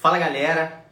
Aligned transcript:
Fala 0.00 0.16
galera, 0.16 0.84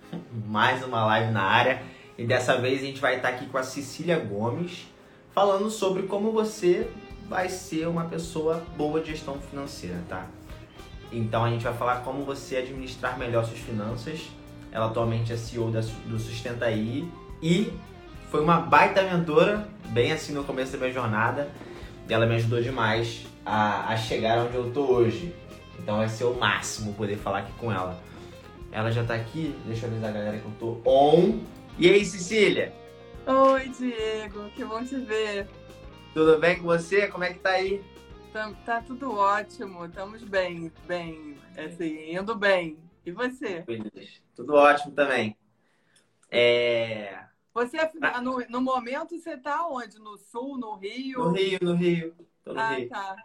mais 0.48 0.84
uma 0.84 1.04
live 1.04 1.30
na 1.30 1.44
área 1.44 1.80
e 2.18 2.26
dessa 2.26 2.60
vez 2.60 2.82
a 2.82 2.86
gente 2.86 3.00
vai 3.00 3.14
estar 3.14 3.28
aqui 3.28 3.46
com 3.46 3.56
a 3.56 3.62
Cecília 3.62 4.18
Gomes 4.18 4.88
falando 5.32 5.70
sobre 5.70 6.08
como 6.08 6.32
você 6.32 6.90
vai 7.28 7.48
ser 7.48 7.86
uma 7.86 8.06
pessoa 8.06 8.64
boa 8.76 9.00
de 9.00 9.12
gestão 9.12 9.38
financeira, 9.38 10.02
tá? 10.08 10.26
Então 11.12 11.44
a 11.44 11.50
gente 11.50 11.62
vai 11.62 11.72
falar 11.74 12.00
como 12.00 12.24
você 12.24 12.56
administrar 12.56 13.16
melhor 13.16 13.44
suas 13.44 13.60
finanças. 13.60 14.28
Ela 14.72 14.86
atualmente 14.86 15.32
é 15.32 15.36
CEO 15.36 15.70
do 15.70 16.18
Sustenta 16.18 16.64
aí 16.64 17.08
e 17.40 17.72
foi 18.28 18.42
uma 18.42 18.58
baita 18.58 19.04
mentora, 19.04 19.68
bem 19.90 20.10
assim 20.10 20.32
no 20.32 20.42
começo 20.42 20.72
da 20.72 20.78
minha 20.78 20.92
jornada. 20.92 21.48
Ela 22.08 22.26
me 22.26 22.34
ajudou 22.34 22.60
demais 22.60 23.24
a, 23.44 23.86
a 23.86 23.96
chegar 23.96 24.40
onde 24.40 24.56
eu 24.56 24.72
tô 24.72 24.80
hoje. 24.80 25.32
Então 25.78 25.98
vai 25.98 26.08
ser 26.08 26.24
o 26.24 26.34
máximo 26.34 26.92
poder 26.94 27.16
falar 27.16 27.38
aqui 27.38 27.52
com 27.52 27.70
ela. 27.70 28.04
Ela 28.76 28.92
já 28.92 29.02
tá 29.02 29.14
aqui, 29.14 29.58
deixa 29.64 29.86
eu 29.86 29.90
avisar 29.90 30.10
a 30.10 30.12
galera 30.12 30.38
que 30.38 30.44
eu 30.44 30.52
tô 30.58 30.82
on. 30.84 31.42
E 31.78 31.88
aí, 31.88 32.04
Cecília? 32.04 32.74
Oi, 33.26 33.70
Diego, 33.70 34.50
que 34.50 34.62
bom 34.66 34.84
te 34.84 34.96
ver. 34.98 35.48
Tudo 36.12 36.38
bem 36.38 36.58
com 36.58 36.64
você? 36.64 37.08
Como 37.08 37.24
é 37.24 37.32
que 37.32 37.38
tá 37.38 37.52
aí? 37.52 37.82
Tá, 38.34 38.52
tá 38.66 38.82
tudo 38.82 39.14
ótimo, 39.14 39.86
estamos 39.86 40.22
bem, 40.24 40.70
bem, 40.86 41.38
assim, 41.56 42.14
indo 42.14 42.34
bem. 42.36 42.76
E 43.06 43.12
você? 43.12 43.62
Feliz. 43.62 44.22
Tudo 44.34 44.52
ótimo 44.52 44.92
também. 44.92 45.34
É... 46.30 47.18
Você, 47.54 47.78
ah. 47.78 48.20
no, 48.20 48.40
no 48.46 48.60
momento, 48.60 49.18
você 49.18 49.38
tá 49.38 49.66
onde? 49.66 49.98
No 49.98 50.18
Sul, 50.18 50.58
no 50.58 50.76
Rio? 50.76 51.20
No 51.20 51.32
Rio, 51.32 51.58
no 51.62 51.74
Rio. 51.74 52.14
Tô 52.44 52.52
no 52.52 52.60
ah, 52.60 52.74
Rio. 52.74 52.88
tá. 52.90 53.16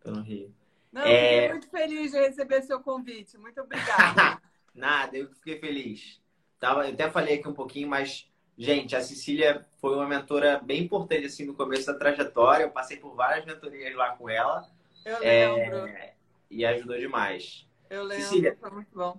Tô 0.00 0.10
no 0.10 0.22
Rio. 0.22 0.57
Não, 0.92 1.02
é... 1.02 1.32
fiquei 1.32 1.48
muito 1.48 1.70
feliz 1.70 2.12
de 2.12 2.18
receber 2.18 2.62
seu 2.62 2.80
convite. 2.80 3.36
Muito 3.38 3.60
obrigada. 3.60 4.40
Nada, 4.74 5.16
eu 5.16 5.28
fiquei 5.34 5.58
feliz. 5.58 6.20
Eu 6.60 6.80
até 6.80 7.10
falei 7.10 7.38
aqui 7.38 7.48
um 7.48 7.54
pouquinho, 7.54 7.88
mas, 7.88 8.28
gente, 8.56 8.96
a 8.96 9.00
Cecília 9.00 9.66
foi 9.80 9.94
uma 9.94 10.06
mentora 10.06 10.58
bem 10.58 10.82
importante 10.84 11.26
assim 11.26 11.44
no 11.44 11.54
começo 11.54 11.86
da 11.86 11.94
trajetória. 11.94 12.64
Eu 12.64 12.70
passei 12.70 12.96
por 12.96 13.14
várias 13.14 13.44
mentorias 13.44 13.94
lá 13.94 14.10
com 14.16 14.28
ela. 14.28 14.68
Eu 15.04 15.18
lembro. 15.20 15.86
É... 15.86 16.14
E 16.50 16.64
ajudou 16.64 16.98
demais. 16.98 17.66
Eu 17.90 18.04
lembro, 18.04 18.24
Cecília, 18.24 18.56
foi 18.58 18.70
muito 18.70 18.94
bom. 18.94 19.18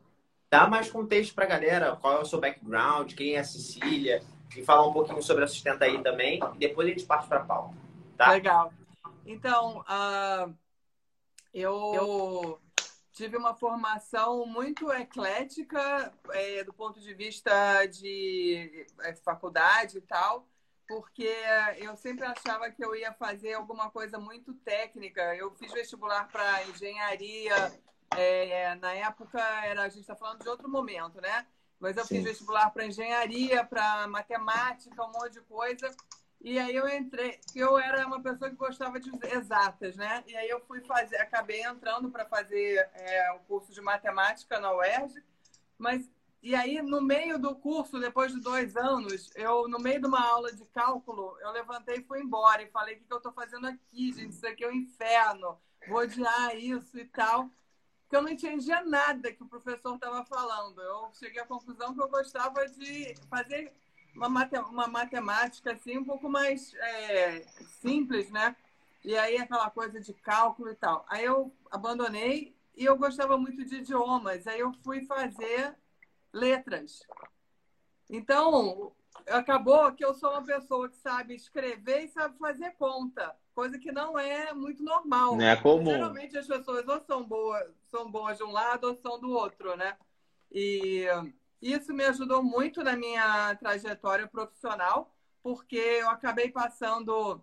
Dá 0.49 0.67
mais 0.67 0.89
contexto 0.89 1.35
pra 1.35 1.45
galera, 1.45 1.95
qual 1.95 2.17
é 2.17 2.21
o 2.21 2.25
seu 2.25 2.39
background, 2.39 3.13
quem 3.13 3.35
é 3.35 3.39
a 3.39 3.43
Cecília, 3.43 4.23
e 4.55 4.63
falar 4.63 4.87
um 4.87 4.93
pouquinho 4.93 5.21
sobre 5.21 5.43
a 5.43 5.47
Sustenta 5.47 5.85
aí 5.85 6.01
também, 6.01 6.39
e 6.55 6.57
depois 6.57 6.87
a 6.87 6.91
gente 6.91 7.05
parte 7.05 7.27
pra 7.27 7.41
pauta. 7.41 7.75
Tá? 8.17 8.31
Legal. 8.31 8.73
Então, 9.25 9.81
uh, 9.81 10.53
eu, 11.53 11.93
eu, 11.93 12.61
tive 13.13 13.35
uma 13.35 13.53
formação 13.53 14.45
muito 14.45 14.91
eclética 14.91 16.13
é, 16.31 16.63
do 16.63 16.73
ponto 16.73 16.99
de 16.99 17.13
vista 17.13 17.85
de 17.85 18.85
é, 19.01 19.13
faculdade 19.15 19.97
e 19.97 20.01
tal, 20.01 20.47
porque 20.87 21.29
eu 21.77 21.95
sempre 21.95 22.25
achava 22.25 22.71
que 22.71 22.83
eu 22.83 22.95
ia 22.95 23.13
fazer 23.13 23.53
alguma 23.53 23.91
coisa 23.91 24.17
muito 24.17 24.53
técnica. 24.53 25.35
Eu 25.35 25.51
fiz 25.51 25.71
vestibular 25.71 26.27
para 26.29 26.63
engenharia, 26.67 27.55
é, 28.17 28.73
na 28.75 28.93
época 28.93 29.39
era 29.65 29.83
a 29.83 29.89
gente 29.89 30.01
está 30.01 30.15
falando 30.15 30.41
de 30.41 30.49
outro 30.49 30.69
momento, 30.69 31.21
né? 31.21 31.45
Mas 31.79 31.95
eu 31.95 32.05
Sim. 32.05 32.15
fiz 32.15 32.23
vestibular 32.25 32.69
para 32.71 32.85
engenharia, 32.85 33.63
para 33.63 34.07
matemática, 34.07 35.05
um 35.05 35.11
monte 35.11 35.33
de 35.33 35.41
coisa. 35.41 35.89
E 36.41 36.57
aí 36.57 36.73
eu 36.73 36.87
entrei, 36.87 37.39
eu 37.53 37.77
era 37.77 38.07
uma 38.07 38.21
pessoa 38.21 38.49
que 38.49 38.55
gostava 38.55 38.97
de 38.99 39.11
exatas, 39.35 39.97
né? 39.97 40.23
E 40.25 40.35
aí 40.37 40.47
eu 40.47 40.61
fui 40.61 40.79
fazer, 40.81 41.17
acabei 41.17 41.61
entrando 41.61 42.09
para 42.09 42.25
fazer 42.25 42.89
é, 42.93 43.31
o 43.33 43.39
curso 43.39 43.73
de 43.73 43.81
matemática 43.81 44.59
na 44.59 44.73
UERJ, 44.73 45.21
mas 45.77 46.09
e 46.41 46.55
aí 46.55 46.81
no 46.81 47.01
meio 47.01 47.37
do 47.37 47.53
curso, 47.53 47.99
depois 47.99 48.31
de 48.31 48.39
dois 48.39 48.77
anos, 48.77 49.29
eu 49.35 49.67
no 49.67 49.79
meio 49.79 49.99
de 49.99 50.07
uma 50.07 50.25
aula 50.25 50.53
de 50.53 50.63
cálculo, 50.67 51.37
eu 51.41 51.51
levantei 51.51 51.97
e 51.97 52.03
fui 52.03 52.21
embora 52.21 52.63
e 52.63 52.71
falei 52.71 52.95
o 52.95 52.97
que, 52.99 53.03
que 53.03 53.13
eu 53.13 53.17
estou 53.17 53.33
fazendo 53.33 53.67
aqui, 53.67 54.13
gente, 54.13 54.31
isso 54.31 54.47
aqui 54.47 54.63
é 54.63 54.69
um 54.69 54.73
inferno, 54.73 55.59
vou 55.89 55.99
odiar 55.99 56.55
isso 56.55 56.97
e 56.97 57.03
tal, 57.03 57.49
porque 58.03 58.15
eu 58.15 58.21
não 58.21 58.29
entendia 58.29 58.81
nada 58.85 59.33
que 59.33 59.43
o 59.43 59.47
professor 59.47 59.95
estava 59.95 60.25
falando. 60.25 60.81
Eu 60.81 61.11
cheguei 61.13 61.41
à 61.41 61.45
conclusão 61.45 61.93
que 61.93 62.01
eu 62.01 62.09
gostava 62.09 62.65
de 62.67 63.13
fazer 63.29 63.71
uma, 64.27 64.87
matemática 64.87 65.71
assim 65.71 65.97
um 65.97 66.05
pouco 66.05 66.29
mais 66.29 66.73
é, 66.75 67.41
simples, 67.81 68.29
né? 68.31 68.55
E 69.03 69.15
aí 69.17 69.37
aquela 69.37 69.69
coisa 69.69 69.99
de 69.99 70.13
cálculo 70.13 70.69
e 70.69 70.75
tal. 70.75 71.05
Aí 71.07 71.23
eu 71.23 71.53
abandonei 71.71 72.55
e 72.75 72.85
eu 72.85 72.97
gostava 72.97 73.37
muito 73.37 73.63
de 73.63 73.77
idiomas. 73.77 74.45
Aí 74.45 74.59
eu 74.59 74.73
fui 74.83 75.05
fazer 75.05 75.75
letras. 76.33 77.01
Então, 78.09 78.91
acabou 79.27 79.91
que 79.93 80.03
eu 80.03 80.13
sou 80.13 80.31
uma 80.31 80.43
pessoa 80.43 80.89
que 80.89 80.97
sabe 80.97 81.35
escrever 81.35 82.03
e 82.03 82.07
sabe 82.09 82.37
fazer 82.37 82.71
conta, 82.71 83.35
coisa 83.53 83.77
que 83.77 83.91
não 83.91 84.17
é 84.17 84.53
muito 84.53 84.83
normal. 84.83 85.35
Não 85.35 85.45
é 85.45 85.55
comum. 85.55 85.91
Geralmente 85.91 86.37
as 86.37 86.47
pessoas 86.47 86.87
ou 86.87 86.99
são 87.01 87.23
boas, 87.23 87.71
são 87.89 88.09
boas 88.09 88.37
de 88.37 88.43
um 88.43 88.51
lado 88.51 88.87
ou 88.87 88.95
são 88.95 89.19
do 89.19 89.31
outro, 89.31 89.75
né? 89.77 89.97
E 90.51 91.05
isso 91.61 91.93
me 91.93 92.05
ajudou 92.05 92.41
muito 92.41 92.83
na 92.83 92.95
minha 92.95 93.55
trajetória 93.55 94.27
profissional, 94.27 95.13
porque 95.43 95.77
eu 95.77 96.09
acabei 96.09 96.49
passando, 96.49 97.41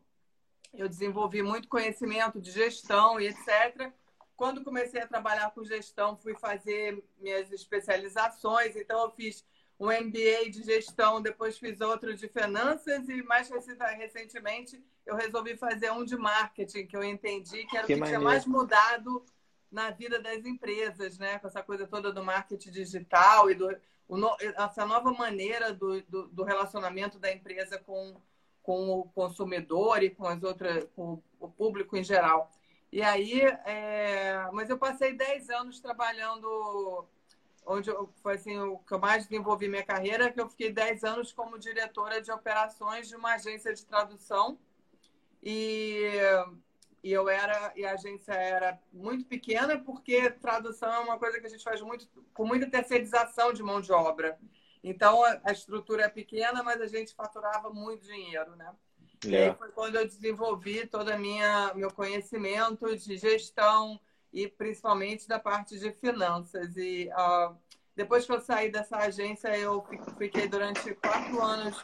eu 0.73 0.89
desenvolvi 0.89 1.43
muito 1.43 1.69
conhecimento 1.69 2.41
de 2.41 2.51
gestão 2.51 3.21
e 3.21 3.29
etc. 3.29 3.93
Quando 4.37 4.65
comecei 4.65 5.01
a 5.01 5.07
trabalhar 5.07 5.51
com 5.53 5.65
gestão, 5.65 6.17
fui 6.17 6.35
fazer 6.35 7.03
minhas 7.19 7.51
especializações, 7.53 8.77
então 8.77 9.03
eu 9.03 9.11
fiz 9.11 9.45
um 9.79 9.87
MBA 9.87 10.51
de 10.51 10.63
gestão, 10.63 11.21
depois 11.21 11.59
fiz 11.59 11.81
outro 11.81 12.15
de 12.15 12.29
finanças 12.29 13.09
e 13.09 13.23
mais 13.23 13.51
recentemente 13.99 14.83
eu 15.05 15.15
resolvi 15.15 15.57
fazer 15.57 15.91
um 15.93 16.05
de 16.05 16.17
marketing, 16.17 16.87
que 16.87 16.97
eu 16.97 17.05
entendi 17.05 17.65
que 17.67 17.77
era 17.77 17.87
que 17.87 17.95
o 17.95 17.99
que 17.99 18.05
tinha 18.05 18.21
mais 18.21 18.47
mudado 18.47 19.25
na 19.71 19.91
vida 19.91 20.19
das 20.19 20.45
empresas, 20.45 21.19
né? 21.19 21.39
Com 21.39 21.47
essa 21.49 21.63
coisa 21.63 21.87
toda 21.87 22.13
do 22.13 22.25
marketing 22.25 22.71
digital 22.71 23.51
e 23.51 23.55
do, 23.55 23.69
essa 24.57 24.87
nova 24.87 25.13
maneira 25.13 25.73
do, 25.73 26.01
do, 26.03 26.29
do, 26.29 26.45
relacionamento 26.45 27.19
da 27.19 27.33
empresa 27.33 27.79
com, 27.79 28.21
com 28.63 28.91
o 28.91 29.05
consumidor 29.09 30.03
e 30.03 30.11
com 30.11 30.27
as 30.27 30.43
outras, 30.43 30.87
com 30.95 31.21
o 31.41 31.49
público 31.49 31.97
em 31.97 32.05
geral. 32.05 32.51
E 32.93 33.03
aí, 33.03 33.41
é, 33.65 34.49
mas 34.53 34.71
eu 34.71 34.79
passei 34.79 35.13
10 35.13 35.51
anos 35.51 35.81
trabalhando, 35.81 37.05
onde 37.67 37.91
eu, 37.91 38.09
foi 38.23 38.35
assim, 38.35 38.57
o 38.59 38.79
que 38.79 38.95
eu 38.95 38.99
mais 39.01 39.27
desenvolvi 39.27 39.69
minha 39.69 39.85
carreira, 39.85 40.31
que 40.31 40.41
eu 40.41 40.49
fiquei 40.49 40.73
10 40.73 41.03
anos 41.03 41.33
como 41.33 41.59
diretora 41.59 42.23
de 42.23 42.31
operações 42.31 43.09
de 43.09 43.17
uma 43.17 43.35
agência 43.35 43.75
de 43.75 43.85
tradução. 43.85 44.57
E 45.43 46.21
e 47.03 47.13
eu 47.13 47.29
era 47.29 47.73
e 47.77 47.85
a 47.85 47.93
agência 47.93 48.33
era 48.33 48.79
muito 48.93 49.25
pequena 49.25 49.79
porque 49.79 50.31
tradução 50.31 50.93
é 50.93 50.99
uma 50.99 51.19
coisa 51.19 51.39
que 51.41 51.47
a 51.47 51.51
gente 51.51 51.63
faz 51.63 51.81
muito 51.81 52.09
com 52.35 52.47
muita 52.47 52.69
terceirização 52.69 53.53
de 53.53 53.63
mão 53.63 53.81
de 53.81 53.93
obra. 53.93 54.39
Então 54.83 55.23
a, 55.25 55.53
estrutura 55.53 56.05
é 56.05 56.09
pequena, 56.09 56.63
mas 56.63 56.81
a 56.81 56.87
gente 56.87 57.15
faturava 57.15 57.71
muito 57.71 58.07
dinheiro, 58.07 58.55
né? 58.57 58.73
Yeah. 59.25 59.47
E 59.47 59.51
aí 59.51 59.57
foi 59.57 59.71
quando 59.73 59.97
eu 59.97 60.07
desenvolvi 60.07 60.87
todo 60.87 61.09
a 61.09 61.19
minha 61.19 61.73
meu 61.75 61.91
conhecimento 61.91 62.97
de 62.97 63.17
gestão 63.17 63.99
e 64.33 64.47
principalmente 64.47 65.27
da 65.27 65.39
parte 65.39 65.79
de 65.79 65.91
finanças 65.93 66.77
e 66.77 67.09
uh, 67.09 67.57
depois 67.97 68.27
que 68.27 68.33
eu 68.33 68.41
saí 68.43 68.71
dessa 68.71 68.99
agência, 68.99 69.57
eu 69.59 69.83
fiquei 70.19 70.47
durante 70.47 70.95
quatro 70.97 71.43
anos 71.43 71.83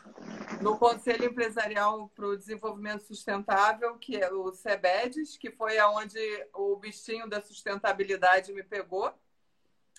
no 0.60 0.76
Conselho 0.76 1.24
Empresarial 1.24 2.12
para 2.14 2.26
o 2.26 2.36
Desenvolvimento 2.36 3.04
Sustentável, 3.04 3.96
que 3.96 4.16
é 4.16 4.30
o 4.30 4.52
SEBEDES, 4.52 5.38
que 5.38 5.50
foi 5.50 5.78
aonde 5.78 6.18
o 6.52 6.76
bichinho 6.76 7.26
da 7.26 7.40
sustentabilidade 7.40 8.52
me 8.52 8.62
pegou. 8.62 9.10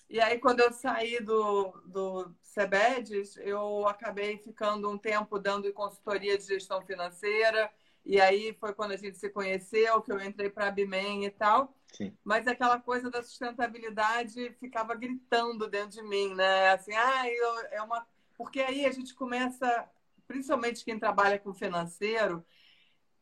E 0.08 0.20
aí, 0.20 0.38
quando 0.38 0.60
eu 0.60 0.72
saí 0.72 1.18
do, 1.18 1.72
do 1.84 2.32
SEBEDES, 2.40 3.36
eu 3.38 3.88
acabei 3.88 4.38
ficando 4.38 4.88
um 4.88 4.96
tempo 4.96 5.36
dando 5.36 5.72
consultoria 5.72 6.38
de 6.38 6.44
gestão 6.44 6.80
financeira, 6.82 7.68
e 8.04 8.20
aí 8.20 8.56
foi 8.60 8.72
quando 8.72 8.92
a 8.92 8.96
gente 8.96 9.18
se 9.18 9.28
conheceu, 9.30 10.00
que 10.00 10.12
eu 10.12 10.20
entrei 10.20 10.48
para 10.48 10.68
a 10.68 10.70
Bimen 10.70 11.24
e 11.24 11.30
tal. 11.30 11.74
Mas 12.22 12.46
aquela 12.46 12.80
coisa 12.80 13.10
da 13.10 13.22
sustentabilidade 13.22 14.50
ficava 14.58 14.94
gritando 14.94 15.68
dentro 15.68 15.90
de 15.90 16.02
mim, 16.02 16.34
né? 16.34 16.70
Assim, 16.70 16.92
ah, 16.92 17.28
eu, 17.28 17.58
é 17.70 17.82
uma. 17.82 18.06
Porque 18.36 18.60
aí 18.60 18.84
a 18.84 18.90
gente 18.90 19.14
começa, 19.14 19.88
principalmente 20.26 20.84
quem 20.84 20.98
trabalha 20.98 21.38
com 21.38 21.54
financeiro, 21.54 22.44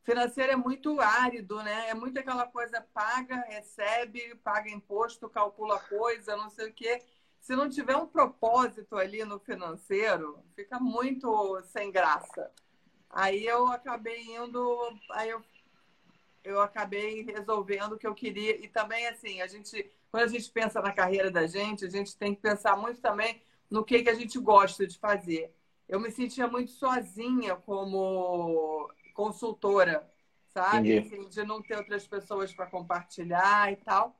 financeiro 0.02 0.52
é 0.52 0.56
muito 0.56 1.00
árido, 1.00 1.62
né? 1.62 1.88
É 1.90 1.94
muito 1.94 2.18
aquela 2.18 2.46
coisa 2.46 2.80
paga, 2.92 3.36
recebe, 3.48 4.34
paga 4.36 4.70
imposto, 4.70 5.28
calcula 5.28 5.78
coisa, 5.78 6.36
não 6.36 6.50
sei 6.50 6.70
o 6.70 6.72
quê. 6.72 7.02
Se 7.40 7.56
não 7.56 7.68
tiver 7.68 7.96
um 7.96 8.06
propósito 8.06 8.96
ali 8.96 9.24
no 9.24 9.38
financeiro, 9.38 10.44
fica 10.54 10.78
muito 10.78 11.60
sem 11.64 11.90
graça. 11.90 12.50
Aí 13.10 13.44
eu 13.44 13.66
acabei 13.66 14.22
indo, 14.34 14.98
aí 15.10 15.28
eu 15.28 15.42
eu 16.44 16.60
acabei 16.60 17.22
resolvendo 17.22 17.92
o 17.92 17.98
que 17.98 18.06
eu 18.06 18.14
queria. 18.14 18.56
E 18.64 18.68
também, 18.68 19.06
assim, 19.08 19.40
a 19.40 19.46
gente, 19.46 19.90
quando 20.10 20.24
a 20.24 20.28
gente 20.28 20.50
pensa 20.50 20.80
na 20.80 20.92
carreira 20.92 21.30
da 21.30 21.46
gente, 21.46 21.84
a 21.84 21.90
gente 21.90 22.16
tem 22.16 22.34
que 22.34 22.40
pensar 22.40 22.76
muito 22.76 23.00
também 23.00 23.40
no 23.70 23.84
que, 23.84 24.02
que 24.02 24.10
a 24.10 24.14
gente 24.14 24.38
gosta 24.38 24.86
de 24.86 24.98
fazer. 24.98 25.54
Eu 25.88 26.00
me 26.00 26.10
sentia 26.10 26.46
muito 26.46 26.70
sozinha 26.70 27.56
como 27.56 28.90
consultora, 29.14 30.10
sabe? 30.52 30.98
Assim, 30.98 31.28
de 31.28 31.44
não 31.44 31.62
ter 31.62 31.76
outras 31.76 32.06
pessoas 32.06 32.52
para 32.52 32.66
compartilhar 32.66 33.72
e 33.72 33.76
tal. 33.76 34.16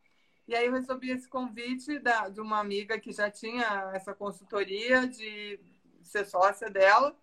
E 0.46 0.54
aí 0.54 0.66
eu 0.66 0.72
recebi 0.72 1.10
esse 1.10 1.28
convite 1.28 1.98
da, 1.98 2.28
de 2.28 2.40
uma 2.40 2.58
amiga 2.58 2.98
que 2.98 3.12
já 3.12 3.30
tinha 3.30 3.90
essa 3.94 4.14
consultoria 4.14 5.06
de 5.06 5.58
ser 6.02 6.26
sócia 6.26 6.68
dela. 6.68 7.16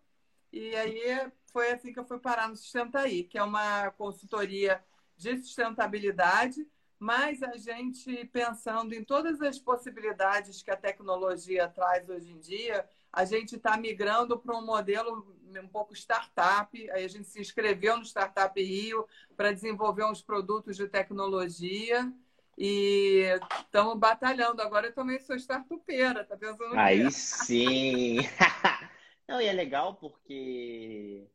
E 0.51 0.75
aí 0.75 1.31
foi 1.51 1.71
assim 1.71 1.93
que 1.93 1.99
eu 1.99 2.05
fui 2.05 2.19
parar 2.19 2.47
no 2.47 2.55
Sustentaí, 2.55 3.23
que 3.23 3.37
é 3.37 3.43
uma 3.43 3.91
consultoria 3.91 4.83
de 5.19 5.37
sustentabilidade, 5.37 6.65
mas 6.97 7.43
a 7.43 7.55
gente 7.57 8.25
pensando 8.27 8.93
em 8.93 9.03
todas 9.03 9.41
as 9.41 9.59
possibilidades 9.59 10.63
que 10.63 10.71
a 10.71 10.77
tecnologia 10.77 11.67
traz 11.67 12.09
hoje 12.09 12.31
em 12.31 12.39
dia, 12.39 12.87
a 13.11 13.25
gente 13.25 13.57
está 13.57 13.75
migrando 13.75 14.39
para 14.39 14.57
um 14.57 14.65
modelo 14.65 15.35
um 15.61 15.67
pouco 15.67 15.93
startup. 15.93 16.91
Aí 16.91 17.03
a 17.03 17.07
gente 17.07 17.27
se 17.27 17.39
inscreveu 17.39 17.97
no 17.97 18.05
Startup 18.05 18.61
Rio 18.61 19.07
para 19.35 19.51
desenvolver 19.51 20.05
uns 20.05 20.21
produtos 20.21 20.77
de 20.77 20.87
tecnologia. 20.87 22.11
E 22.57 23.23
estamos 23.61 23.97
batalhando. 23.97 24.61
Agora 24.61 24.87
eu 24.87 24.93
também 24.93 25.19
sou 25.19 25.35
startupeira, 25.35 26.23
tá 26.23 26.37
pensando 26.37 26.77
Aí 26.77 27.09
sim! 27.11 28.17
Não, 29.27 29.41
e 29.41 29.45
é 29.45 29.53
legal 29.53 29.95
porque 29.95 31.27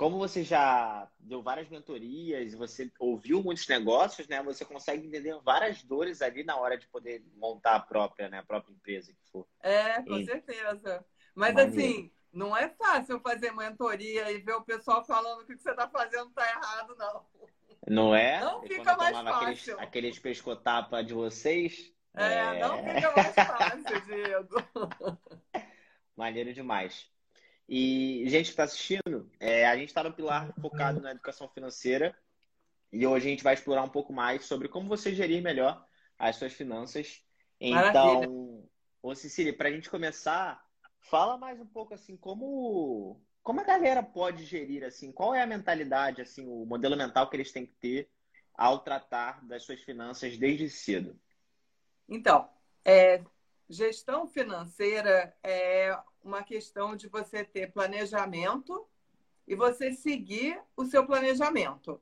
como 0.00 0.16
você 0.16 0.42
já 0.42 1.06
deu 1.18 1.42
várias 1.42 1.68
mentorias, 1.68 2.54
você 2.54 2.90
ouviu 2.98 3.42
muitos 3.42 3.68
negócios, 3.68 4.26
né? 4.28 4.42
Você 4.44 4.64
consegue 4.64 5.06
entender 5.06 5.38
várias 5.44 5.82
dores 5.82 6.22
ali 6.22 6.42
na 6.42 6.56
hora 6.56 6.78
de 6.78 6.88
poder 6.88 7.22
montar 7.36 7.74
a 7.76 7.80
própria, 7.80 8.26
né? 8.30 8.38
A 8.38 8.42
própria 8.42 8.72
empresa 8.72 9.12
que 9.12 9.30
for. 9.30 9.46
É, 9.62 10.02
com 10.02 10.16
e... 10.16 10.24
certeza. 10.24 11.04
Mas 11.34 11.52
Maneiro. 11.52 11.70
assim, 11.70 12.10
não 12.32 12.56
é 12.56 12.70
fácil 12.70 13.20
fazer 13.20 13.52
mentoria 13.52 14.32
e 14.32 14.38
ver 14.38 14.54
o 14.54 14.64
pessoal 14.64 15.04
falando 15.04 15.44
que 15.44 15.52
o 15.52 15.56
que 15.58 15.62
você 15.62 15.70
está 15.70 15.86
fazendo 15.86 16.30
está 16.30 16.48
errado, 16.48 16.96
não. 16.96 17.26
Não 17.86 18.14
é? 18.14 18.40
Não 18.40 18.62
fica 18.62 18.96
mais 18.96 19.14
fácil. 19.14 19.34
Aqueles, 19.34 19.68
aqueles 19.80 20.18
pescotapa 20.18 21.04
de 21.04 21.12
vocês. 21.12 21.92
É, 22.16 22.36
é, 22.36 22.58
não 22.58 22.78
fica 22.78 23.12
mais 23.14 23.34
fácil, 23.34 24.00
Diego. 24.08 24.66
Maneiro 26.16 26.54
demais. 26.54 27.06
E, 27.72 28.28
gente 28.28 28.46
que 28.46 28.50
está 28.50 28.64
assistindo, 28.64 29.30
é, 29.38 29.64
a 29.64 29.76
gente 29.76 29.90
está 29.90 30.02
no 30.02 30.12
pilar 30.12 30.52
focado 30.60 31.00
na 31.00 31.12
educação 31.12 31.48
financeira 31.48 32.18
e 32.92 33.06
hoje 33.06 33.28
a 33.28 33.30
gente 33.30 33.44
vai 33.44 33.54
explorar 33.54 33.84
um 33.84 33.88
pouco 33.88 34.12
mais 34.12 34.44
sobre 34.44 34.68
como 34.68 34.88
você 34.88 35.14
gerir 35.14 35.40
melhor 35.40 35.86
as 36.18 36.34
suas 36.34 36.52
finanças. 36.52 37.24
Então, 37.60 38.68
ô 39.00 39.14
Cecília, 39.14 39.56
para 39.56 39.68
a 39.68 39.72
gente 39.72 39.88
começar, 39.88 40.60
fala 40.98 41.38
mais 41.38 41.60
um 41.60 41.66
pouco 41.66 41.94
assim, 41.94 42.16
como, 42.16 43.22
como 43.40 43.60
a 43.60 43.64
galera 43.64 44.02
pode 44.02 44.44
gerir, 44.44 44.82
assim, 44.82 45.12
qual 45.12 45.32
é 45.32 45.40
a 45.40 45.46
mentalidade, 45.46 46.20
assim, 46.20 46.44
o 46.48 46.66
modelo 46.66 46.96
mental 46.96 47.30
que 47.30 47.36
eles 47.36 47.52
têm 47.52 47.66
que 47.66 47.74
ter 47.74 48.10
ao 48.52 48.80
tratar 48.80 49.46
das 49.46 49.62
suas 49.62 49.80
finanças 49.80 50.36
desde 50.36 50.68
cedo? 50.68 51.16
Então, 52.08 52.50
é, 52.84 53.22
gestão 53.68 54.26
financeira 54.26 55.32
é 55.40 55.96
uma 56.22 56.42
questão 56.42 56.94
de 56.94 57.08
você 57.08 57.44
ter 57.44 57.72
planejamento 57.72 58.86
e 59.46 59.54
você 59.54 59.92
seguir 59.92 60.60
o 60.76 60.84
seu 60.84 61.06
planejamento. 61.06 62.00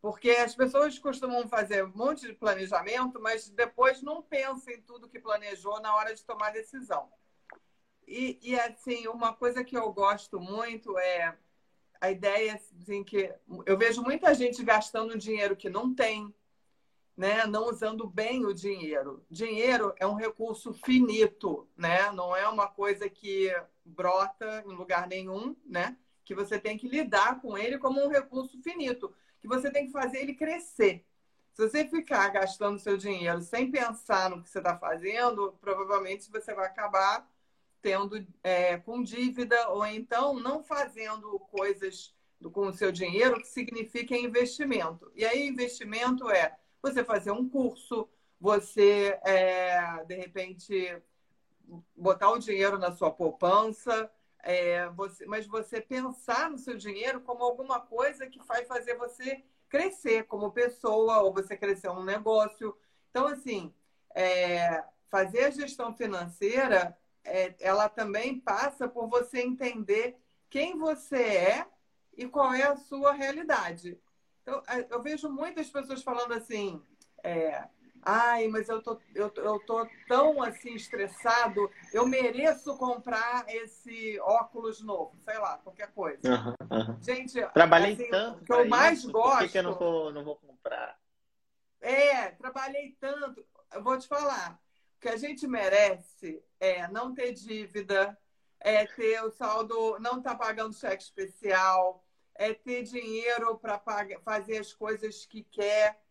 Porque 0.00 0.30
as 0.30 0.54
pessoas 0.54 0.98
costumam 0.98 1.46
fazer 1.48 1.84
um 1.84 1.92
monte 1.94 2.26
de 2.26 2.32
planejamento, 2.32 3.20
mas 3.20 3.48
depois 3.48 4.02
não 4.02 4.22
pensam 4.22 4.74
em 4.74 4.80
tudo 4.80 5.08
que 5.08 5.20
planejou 5.20 5.80
na 5.80 5.94
hora 5.94 6.14
de 6.14 6.24
tomar 6.24 6.50
decisão. 6.50 7.08
E, 8.06 8.38
e 8.42 8.58
assim, 8.58 9.06
uma 9.06 9.32
coisa 9.32 9.62
que 9.62 9.76
eu 9.76 9.92
gosto 9.92 10.40
muito 10.40 10.98
é 10.98 11.36
a 12.00 12.10
ideia 12.10 12.54
assim, 12.54 13.04
que 13.04 13.32
eu 13.64 13.78
vejo 13.78 14.02
muita 14.02 14.34
gente 14.34 14.64
gastando 14.64 15.16
dinheiro 15.16 15.54
que 15.54 15.70
não 15.70 15.94
tem, 15.94 16.34
né, 17.16 17.46
não 17.46 17.68
usando 17.68 18.06
bem 18.06 18.44
o 18.44 18.54
dinheiro. 18.54 19.24
Dinheiro 19.30 19.94
é 19.98 20.06
um 20.06 20.14
recurso 20.14 20.72
finito, 20.72 21.68
né? 21.76 22.10
Não 22.12 22.34
é 22.34 22.48
uma 22.48 22.68
coisa 22.68 23.08
que 23.08 23.54
brota 23.84 24.64
em 24.66 24.72
lugar 24.72 25.06
nenhum, 25.06 25.54
né? 25.66 25.96
Que 26.24 26.34
você 26.34 26.58
tem 26.58 26.78
que 26.78 26.88
lidar 26.88 27.40
com 27.40 27.56
ele 27.58 27.78
como 27.78 28.02
um 28.02 28.08
recurso 28.08 28.60
finito, 28.62 29.14
que 29.40 29.48
você 29.48 29.70
tem 29.70 29.86
que 29.86 29.92
fazer 29.92 30.18
ele 30.20 30.34
crescer. 30.34 31.04
Se 31.52 31.68
você 31.68 31.86
ficar 31.86 32.28
gastando 32.30 32.78
seu 32.78 32.96
dinheiro 32.96 33.42
sem 33.42 33.70
pensar 33.70 34.30
no 34.30 34.42
que 34.42 34.48
você 34.48 34.58
está 34.58 34.78
fazendo, 34.78 35.54
provavelmente 35.60 36.30
você 36.30 36.54
vai 36.54 36.66
acabar 36.66 37.30
tendo 37.82 38.26
é, 38.42 38.78
com 38.78 39.02
dívida 39.02 39.68
ou 39.68 39.84
então 39.84 40.34
não 40.40 40.62
fazendo 40.62 41.38
coisas 41.50 42.14
com 42.52 42.68
o 42.68 42.72
seu 42.72 42.90
dinheiro 42.90 43.38
que 43.38 43.46
signifiquem 43.46 44.24
investimento. 44.24 45.12
E 45.14 45.24
aí, 45.24 45.46
investimento 45.46 46.30
é 46.30 46.56
você 46.82 47.04
fazer 47.04 47.30
um 47.30 47.48
curso, 47.48 48.08
você, 48.40 49.18
é, 49.22 50.04
de 50.04 50.16
repente, 50.16 51.00
botar 51.96 52.30
o 52.30 52.38
dinheiro 52.38 52.78
na 52.78 52.92
sua 52.92 53.10
poupança, 53.10 54.10
é, 54.42 54.88
você, 54.90 55.24
mas 55.26 55.46
você 55.46 55.80
pensar 55.80 56.50
no 56.50 56.58
seu 56.58 56.76
dinheiro 56.76 57.20
como 57.20 57.44
alguma 57.44 57.78
coisa 57.80 58.26
que 58.26 58.42
vai 58.42 58.64
fazer 58.64 58.96
você 58.96 59.44
crescer 59.68 60.24
como 60.24 60.50
pessoa 60.50 61.22
ou 61.22 61.32
você 61.32 61.56
crescer 61.56 61.88
um 61.88 62.02
negócio. 62.02 62.76
Então, 63.10 63.28
assim, 63.28 63.72
é, 64.14 64.82
fazer 65.08 65.44
a 65.44 65.50
gestão 65.50 65.94
financeira, 65.94 66.98
é, 67.24 67.54
ela 67.60 67.88
também 67.88 68.40
passa 68.40 68.88
por 68.88 69.08
você 69.08 69.40
entender 69.40 70.16
quem 70.50 70.76
você 70.76 71.22
é 71.22 71.66
e 72.16 72.26
qual 72.26 72.52
é 72.52 72.64
a 72.64 72.76
sua 72.76 73.12
realidade. 73.12 73.98
Então, 74.42 74.62
eu 74.90 75.00
vejo 75.00 75.28
muitas 75.28 75.70
pessoas 75.70 76.02
falando 76.02 76.32
assim, 76.32 76.82
é, 77.22 77.64
ai, 78.02 78.48
mas 78.48 78.68
eu 78.68 78.82
tô, 78.82 79.00
eu, 79.14 79.32
eu 79.36 79.60
tô 79.60 79.86
tão 80.08 80.42
assim 80.42 80.74
estressado, 80.74 81.70
eu 81.92 82.06
mereço 82.06 82.76
comprar 82.76 83.44
esse 83.48 84.18
óculos 84.20 84.82
novo, 84.82 85.16
sei 85.24 85.38
lá, 85.38 85.58
qualquer 85.58 85.92
coisa. 85.92 86.20
Uhum, 86.28 86.54
uhum. 86.76 87.02
Gente, 87.02 87.40
trabalhei 87.54 87.92
assim, 87.92 88.10
tanto. 88.10 88.42
O 88.42 88.44
que 88.44 88.52
eu 88.52 88.68
mais 88.68 88.98
isso, 88.98 89.12
gosto. 89.12 89.38
Por 89.38 89.44
que, 89.44 89.48
que 89.52 89.58
eu 89.58 89.62
não 89.62 89.74
vou, 89.74 90.12
não 90.12 90.24
vou 90.24 90.36
comprar? 90.36 90.98
É, 91.80 92.30
trabalhei 92.30 92.96
tanto. 93.00 93.44
Eu 93.72 93.82
vou 93.82 93.98
te 93.98 94.08
falar. 94.08 94.60
O 94.96 95.00
que 95.00 95.08
a 95.08 95.16
gente 95.16 95.46
merece 95.46 96.44
é 96.60 96.86
não 96.88 97.14
ter 97.14 97.32
dívida, 97.32 98.16
é 98.60 98.86
ter 98.86 99.20
o 99.22 99.30
saldo, 99.30 99.98
não 99.98 100.18
estar 100.18 100.32
tá 100.32 100.36
pagando 100.36 100.74
cheque 100.74 101.02
especial, 101.02 102.04
é 102.42 102.52
ter 102.52 102.82
dinheiro 102.82 103.56
para 103.56 103.80
fazer 104.24 104.58
as 104.58 104.72
coisas 104.72 105.24
que 105.24 105.44
quer, 105.44 106.02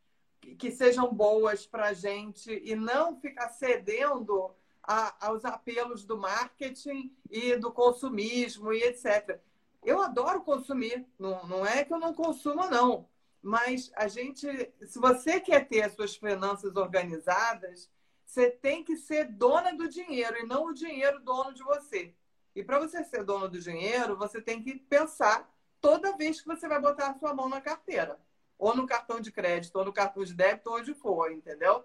que 0.58 0.72
sejam 0.72 1.14
boas 1.14 1.68
para 1.68 1.88
a 1.88 1.94
gente 1.94 2.62
e 2.64 2.74
não 2.74 3.20
ficar 3.20 3.50
cedendo 3.50 4.50
a, 4.82 5.28
aos 5.28 5.44
apelos 5.44 6.06
do 6.06 6.18
marketing 6.18 7.14
e 7.30 7.58
do 7.58 7.70
consumismo 7.70 8.72
e 8.72 8.82
etc. 8.82 9.40
Eu 9.84 10.02
adoro 10.02 10.42
consumir, 10.42 11.06
não, 11.20 11.46
não 11.48 11.66
é 11.66 11.84
que 11.84 11.94
eu 11.94 12.00
não 12.00 12.14
consumo, 12.14 12.70
não. 12.70 13.10
Mas 13.42 13.92
a 13.96 14.08
gente, 14.08 14.48
se 14.86 15.00
você 15.00 15.40
quer 15.42 15.68
ter 15.68 15.82
as 15.82 15.94
suas 15.94 16.16
finanças 16.16 16.78
organizadas, 16.78 17.90
você 18.26 18.50
tem 18.50 18.86
que 18.86 18.96
ser 18.96 19.26
dona 19.26 19.74
do 19.74 19.90
dinheiro 19.90 20.38
e 20.38 20.46
não 20.46 20.68
o 20.68 20.74
dinheiro 20.74 21.20
dono 21.20 21.54
de 21.54 21.62
você. 21.62 22.16
E 22.56 22.64
para 22.64 22.80
você 22.80 23.04
ser 23.04 23.26
dono 23.26 23.50
do 23.50 23.60
dinheiro, 23.60 24.16
você 24.16 24.42
tem 24.42 24.62
que 24.62 24.76
pensar 24.76 25.52
toda 25.82 26.16
vez 26.16 26.40
que 26.40 26.48
você 26.48 26.68
vai 26.68 26.80
botar 26.80 27.10
a 27.10 27.20
sua 27.20 27.34
mão 27.34 27.50
na 27.50 27.60
carteira. 27.60 28.18
Ou 28.58 28.76
no 28.76 28.86
cartão 28.86 29.20
de 29.20 29.32
crédito, 29.32 29.76
ou 29.76 29.84
no 29.84 29.92
cartão 29.92 30.24
de 30.24 30.34
débito, 30.36 30.72
onde 30.72 30.94
for, 30.94 31.32
entendeu? 31.32 31.84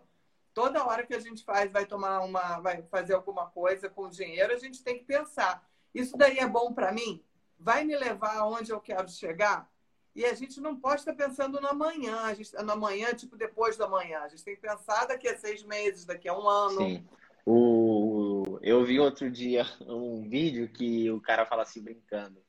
Toda 0.53 0.85
hora 0.85 1.07
que 1.07 1.15
a 1.15 1.19
gente 1.19 1.43
faz, 1.43 1.73
vai 1.73 1.87
tomar 1.87 2.21
uma, 2.21 2.61
vai 2.61 2.83
fazer 2.83 3.15
alguma 3.15 3.47
coisa 3.47 3.89
com 3.89 4.09
dinheiro, 4.09 4.53
a 4.53 4.59
gente 4.59 4.85
tem 4.85 4.99
que 4.99 5.05
pensar: 5.05 5.67
isso 5.95 6.17
daí 6.17 6.39
é 6.39 6.47
bom 6.47 6.73
para 6.73 6.93
mim? 6.93 7.25
Vai 7.59 7.85
me 7.85 7.97
levar 7.97 8.37
aonde 8.37 8.71
eu 8.71 8.81
quero 8.81 9.09
chegar? 9.09 9.71
E 10.15 10.25
a 10.25 10.35
gente 10.35 10.61
não 10.61 10.75
pode 10.77 11.01
estar 11.01 11.15
pensando 11.15 11.61
no 11.61 11.69
amanhã, 11.69 12.21
a 12.21 12.35
gente, 12.35 12.55
no 12.55 12.73
amanhã, 12.73 13.13
tipo 13.15 13.37
depois 13.37 13.77
da 13.77 13.87
manhã. 13.87 14.21
A 14.21 14.29
gente 14.29 14.45
tem 14.45 14.55
que 14.55 14.63
pensar 14.63 15.07
daqui 15.07 15.29
a 15.29 15.37
seis 15.37 15.63
meses, 15.63 16.07
daqui 16.07 16.29
a 16.29 16.39
um 16.39 16.49
ano. 16.49 16.79
Sim. 16.79 17.07
O... 17.45 18.59
Eu 18.63 18.85
vi 18.85 18.99
outro 18.99 19.31
dia 19.31 19.67
um 19.87 20.27
vídeo 20.27 20.69
que 20.69 21.11
o 21.11 21.21
cara 21.21 21.45
fala 21.45 21.63
assim, 21.63 21.83
brincando. 21.83 22.46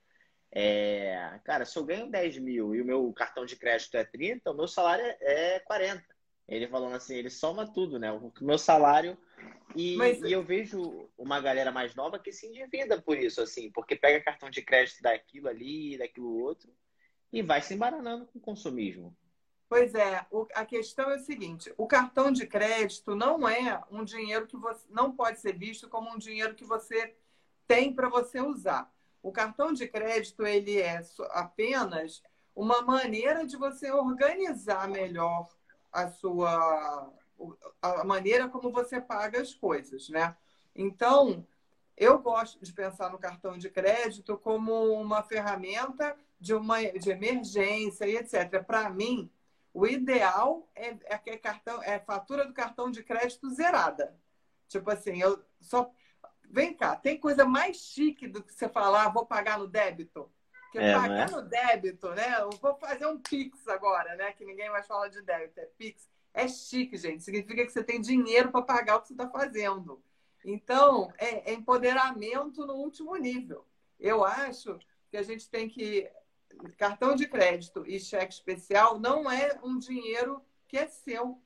É, 0.51 1.39
cara, 1.44 1.66
se 1.66 1.77
eu 1.77 1.84
ganho 1.84 2.10
10 2.10 2.38
mil 2.39 2.74
e 2.74 2.82
o 2.82 2.86
meu 2.86 3.12
cartão 3.13 3.46
de 3.46 3.56
crédito 3.56 3.96
é 3.96 4.04
30, 4.04 4.51
o 4.51 4.56
meu 4.56 4.68
salário 4.68 5.06
é 5.20 5.60
40. 5.60 6.04
Ele 6.48 6.68
falando 6.68 6.96
assim, 6.96 7.16
ele 7.16 7.30
soma 7.30 7.72
tudo, 7.72 8.00
né? 8.00 8.12
O 8.12 8.32
meu 8.42 8.58
salário. 8.58 9.18
E, 9.75 9.98
Mas... 9.98 10.22
e 10.22 10.32
eu 10.32 10.42
vejo 10.42 11.10
uma 11.18 11.42
galera 11.42 11.72
mais 11.72 11.94
nova 11.94 12.18
que 12.18 12.32
se 12.32 12.48
endivida 12.48 13.01
por 13.01 13.18
isso, 13.18 13.42
assim, 13.42 13.70
porque 13.72 13.96
pega 13.96 14.24
cartão 14.24 14.50
de 14.50 14.62
crédito 14.62 15.01
daquilo 15.01 15.50
ali, 15.50 15.98
daquilo 15.98 16.39
outro, 16.42 16.74
e 17.32 17.42
vai 17.42 17.62
se 17.62 17.74
embaranando 17.74 18.25
com 18.27 18.39
o 18.39 18.42
consumismo. 18.42 19.16
Pois 19.70 19.94
é, 19.94 20.25
a 20.56 20.66
questão 20.66 21.12
é 21.12 21.18
o 21.18 21.20
seguinte: 21.20 21.74
o 21.77 21.86
cartão 21.86 22.32
de 22.32 22.48
crédito 22.48 23.13
não 23.13 23.48
é 23.48 23.84
um 23.92 24.06
dinheiro 24.06 24.48
que 24.48 24.56
você 24.56 24.86
não 24.89 25.12
pode 25.12 25.42
ser 25.42 25.58
visto 25.58 25.89
como 25.89 26.10
um 26.10 26.18
dinheiro 26.18 26.56
que 26.56 26.63
você 26.63 27.13
tem 27.68 27.94
para 27.94 28.08
você 28.08 28.39
usar. 28.39 28.89
O 29.22 29.32
cartão 29.32 29.74
de 29.74 29.88
crédito 29.88 30.46
ele 30.46 30.80
é 30.80 31.02
apenas 31.32 32.22
uma 32.56 32.82
maneira 32.82 33.46
de 33.46 33.56
você 33.58 33.92
organizar 33.92 34.88
melhor 34.88 35.48
a 35.92 36.10
sua 36.10 37.12
a 37.82 38.04
maneira 38.04 38.50
como 38.50 38.72
você 38.72 39.00
paga 39.00 39.40
as 39.40 39.54
coisas, 39.54 40.10
né? 40.10 40.36
Então, 40.76 41.46
eu 41.96 42.20
gosto 42.20 42.64
de 42.64 42.74
pensar 42.74 43.12
no 43.12 43.20
cartão 43.20 43.58
de 43.58 43.70
crédito 43.70 44.38
como 44.38 44.74
uma 44.94 45.24
ferramenta 45.24 46.16
de 46.40 46.54
uma 46.54 46.82
de 46.84 47.10
emergência 47.10 48.06
e 48.06 48.18
etc. 48.18 48.64
Para 48.66 48.90
mim, 48.90 49.30
o 49.74 49.86
ideal 49.86 50.68
é, 50.76 50.90
é, 51.06 51.22
é 51.26 51.38
cartão 51.38 51.82
é 51.84 52.00
fatura 52.00 52.46
do 52.46 52.54
cartão 52.54 52.90
de 52.90 53.04
crédito 53.04 53.50
zerada. 53.50 54.16
Tipo 54.68 54.92
assim, 54.92 55.22
eu 55.22 55.44
só 55.62 55.92
vem 56.50 56.74
cá, 56.74 56.96
tem 56.96 57.20
coisa 57.20 57.46
mais 57.46 57.77
chique 57.77 58.27
do 58.27 58.42
que 58.42 58.54
você 58.54 58.68
falar, 58.70 59.06
ah, 59.06 59.10
vou 59.10 59.25
pagar 59.25 59.60
no 59.60 59.68
débito. 59.68 60.30
Porque 60.63 60.80
é, 60.80 60.94
pagar 60.94 61.30
é? 61.30 61.32
no 61.32 61.42
débito, 61.42 62.10
né? 62.10 62.39
Eu 62.39 62.50
vou 62.62 62.75
fazer 62.75 63.06
um 63.06 63.20
Pix 63.20 63.68
agora, 63.68 64.16
né? 64.16 64.34
Que 64.34 64.44
ninguém 64.44 64.70
mais 64.70 64.86
fala 64.86 65.10
de 65.10 65.22
débito, 65.22 65.60
é 65.60 65.66
Pix. 65.77 66.10
É 66.34 66.48
chique, 66.48 66.98
gente. 66.98 67.24
Significa 67.24 67.66
que 67.66 67.72
você 67.72 67.84
tem 67.84 68.01
dinheiro 68.01 68.51
para 68.51 68.62
pagar 68.62 68.98
o 68.98 69.01
que 69.01 69.08
você 69.08 69.13
está 69.13 69.30
fazendo. 69.30 70.01
Então, 70.46 71.12
é, 71.18 71.51
é 71.51 71.54
empoderamento 71.54 72.66
no 72.66 72.75
último 72.75 73.16
nível. 73.16 73.66
Eu 74.00 74.24
acho 74.24 74.77
que 75.10 75.18
a 75.18 75.24
gente 75.24 75.50
tem 75.50 75.68
que. 75.68 76.10
Cartão 76.77 77.16
de 77.16 77.27
crédito 77.27 77.84
e 77.86 78.00
cheque 78.00 78.34
especial 78.34 79.00
não 79.00 79.30
é 79.30 79.60
um 79.63 79.77
dinheiro 79.77 80.42
que 80.68 80.77
é 80.77 80.88
seu. 80.88 81.42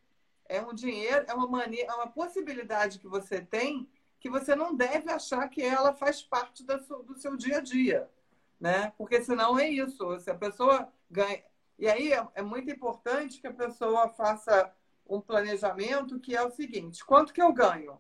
É 0.48 0.62
um 0.62 0.74
dinheiro, 0.74 1.25
é 1.27 1.34
uma 1.34 1.48
maneira, 1.48 1.91
é 1.91 1.96
uma 1.96 2.08
possibilidade 2.08 3.00
que 3.00 3.08
você 3.08 3.41
tem 3.41 3.89
que 4.22 4.30
você 4.30 4.56
não 4.56 4.75
deve 4.75 5.12
achar 5.12 5.50
que 5.50 5.63
ela 5.63 5.94
faz 5.94 6.22
parte 6.22 6.63
do 6.63 7.18
seu 7.18 7.36
dia 7.36 7.58
a 7.58 7.62
dia, 7.62 8.08
né? 8.60 8.94
Porque 8.96 9.22
senão 9.24 9.60
é 9.60 9.68
isso. 9.68 10.20
Se 10.20 10.30
a 10.30 10.36
pessoa 10.36 10.88
ganha. 11.10 11.44
E 11.78 11.90
aí 11.90 12.13
é, 12.13 12.25
é 12.36 12.42
muito 12.44 12.70
importante 12.70 13.42
que 13.42 13.48
a 13.48 13.54
pessoa 13.54 14.08
faça 14.10 14.72
um 15.10 15.20
planejamento 15.20 16.20
que 16.20 16.36
é 16.36 16.44
o 16.44 16.51
seguinte: 16.51 17.04
quanto 17.04 17.34
que 17.34 17.42
eu 17.42 17.51
ganho? 17.51 18.00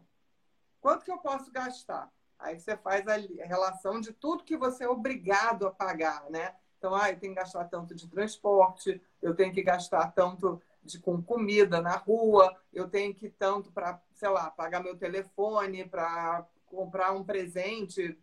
Quanto 0.79 1.03
que 1.03 1.11
eu 1.11 1.17
posso 1.17 1.51
gastar? 1.51 2.07
Aí 2.37 2.59
você 2.59 2.77
faz 2.77 3.07
a 3.07 3.15
relação 3.45 3.99
de 3.99 4.13
tudo 4.13 4.43
que 4.43 4.55
você 4.55 4.83
é 4.83 4.89
obrigado 4.89 5.65
a 5.65 5.71
pagar, 5.71 6.29
né? 6.29 6.55
Então, 6.77 6.95
ah, 6.95 7.09
eu 7.09 7.19
tenho 7.19 7.33
que 7.33 7.39
gastar 7.39 7.65
tanto 7.65 7.95
de 7.95 8.07
transporte, 8.07 9.01
eu 9.21 9.35
tenho 9.35 9.53
que 9.53 9.61
gastar 9.61 10.11
tanto 10.13 10.61
de 10.83 10.99
com 10.99 11.21
comida 11.21 11.81
na 11.81 11.95
rua, 11.95 12.55
eu 12.73 12.89
tenho 12.89 13.13
que 13.13 13.29
tanto 13.29 13.71
para, 13.71 14.01
sei 14.15 14.29
lá, 14.29 14.49
pagar 14.49 14.83
meu 14.83 14.97
telefone, 14.97 15.85
para 15.85 16.45
comprar 16.65 17.11
um 17.11 17.23
presente 17.23 18.17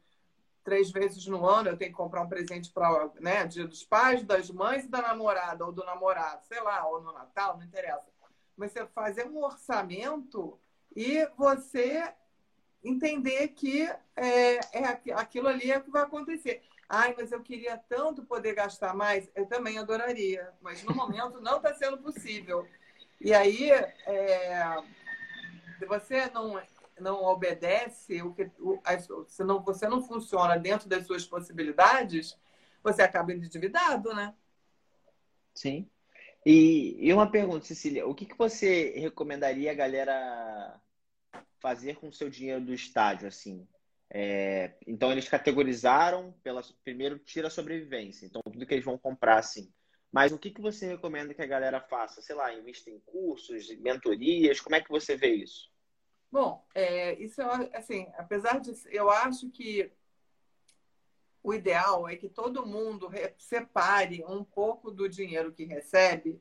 três 0.64 0.90
vezes 0.90 1.26
no 1.26 1.46
ano, 1.46 1.70
eu 1.70 1.76
tenho 1.76 1.90
que 1.90 1.96
comprar 1.96 2.22
um 2.22 2.28
presente 2.28 2.70
para, 2.70 3.10
né, 3.20 3.46
dia 3.46 3.66
dos 3.66 3.84
pais, 3.84 4.22
das 4.22 4.50
mães 4.50 4.84
e 4.84 4.88
da 4.88 5.00
namorada 5.00 5.64
ou 5.64 5.72
do 5.72 5.84
namorado, 5.84 6.44
sei 6.46 6.60
lá, 6.60 6.86
ou 6.86 7.00
no 7.00 7.12
Natal, 7.12 7.56
não 7.56 7.64
interessa. 7.64 8.06
Mas 8.56 8.72
você 8.72 8.84
fazer 8.86 9.26
um 9.26 9.42
orçamento 9.42 10.58
e 10.94 11.26
você 11.36 12.12
entender 12.84 13.48
que 13.48 13.82
é, 14.16 14.56
é 14.72 14.84
aquilo 15.14 15.48
ali 15.48 15.70
é 15.70 15.78
o 15.78 15.82
que 15.82 15.90
vai 15.90 16.02
acontecer. 16.02 16.62
Ai, 16.88 17.14
mas 17.16 17.30
eu 17.32 17.42
queria 17.42 17.76
tanto 17.76 18.24
poder 18.24 18.54
gastar 18.54 18.94
mais. 18.94 19.30
Eu 19.34 19.46
também 19.46 19.78
adoraria, 19.78 20.52
mas 20.60 20.82
no 20.82 20.94
momento 20.94 21.40
não 21.40 21.58
está 21.58 21.74
sendo 21.74 21.98
possível. 21.98 22.66
E 23.20 23.34
aí, 23.34 23.70
é, 23.70 24.76
você 25.86 26.30
não, 26.30 26.60
não 26.98 27.22
obedece, 27.24 28.22
o 28.22 28.32
que, 28.32 28.50
o, 28.58 28.80
se 29.26 29.44
não, 29.44 29.62
você 29.62 29.86
não 29.86 30.02
funciona 30.02 30.58
dentro 30.58 30.88
das 30.88 31.06
suas 31.06 31.26
possibilidades, 31.26 32.38
você 32.82 33.02
acaba 33.02 33.32
endividado, 33.32 34.14
né? 34.14 34.34
Sim. 35.54 35.90
E, 36.46 36.96
e 37.06 37.12
uma 37.12 37.30
pergunta, 37.30 37.66
Cecília, 37.66 38.06
o 38.06 38.14
que, 38.14 38.24
que 38.24 38.38
você 38.38 38.98
recomendaria 38.98 39.70
a 39.72 39.74
galera 39.74 40.80
fazer 41.58 41.96
com 41.96 42.08
o 42.08 42.12
seu 42.12 42.30
dinheiro 42.30 42.64
do 42.64 42.72
estádio, 42.72 43.28
assim? 43.28 43.66
É, 44.10 44.74
então 44.86 45.12
eles 45.12 45.28
categorizaram 45.28 46.32
pela 46.42 46.62
primeiro 46.82 47.18
tira 47.18 47.50
sobrevivência, 47.50 48.24
então 48.24 48.40
tudo 48.42 48.64
que 48.66 48.74
eles 48.74 48.84
vão 48.84 48.96
comprar 48.96 49.38
assim. 49.38 49.72
Mas 50.10 50.32
o 50.32 50.38
que, 50.38 50.50
que 50.50 50.60
você 50.60 50.86
recomenda 50.86 51.34
que 51.34 51.42
a 51.42 51.46
galera 51.46 51.80
faça? 51.80 52.22
Sei 52.22 52.34
lá, 52.34 52.52
invista 52.54 52.88
em 52.88 52.98
cursos, 53.00 53.68
mentorias, 53.78 54.60
como 54.60 54.76
é 54.76 54.80
que 54.80 54.88
você 54.88 55.16
vê 55.16 55.34
isso? 55.34 55.70
Bom, 56.32 56.66
é, 56.74 57.14
isso 57.22 57.42
é 57.42 57.76
assim, 57.76 58.06
apesar 58.16 58.60
de 58.60 58.72
eu 58.86 59.10
acho 59.10 59.50
que 59.50 59.90
o 61.42 61.52
ideal 61.54 62.08
é 62.08 62.16
que 62.16 62.28
todo 62.28 62.66
mundo 62.66 63.10
separe 63.36 64.24
um 64.26 64.42
pouco 64.42 64.90
do 64.90 65.08
dinheiro 65.08 65.52
que 65.52 65.64
recebe, 65.64 66.40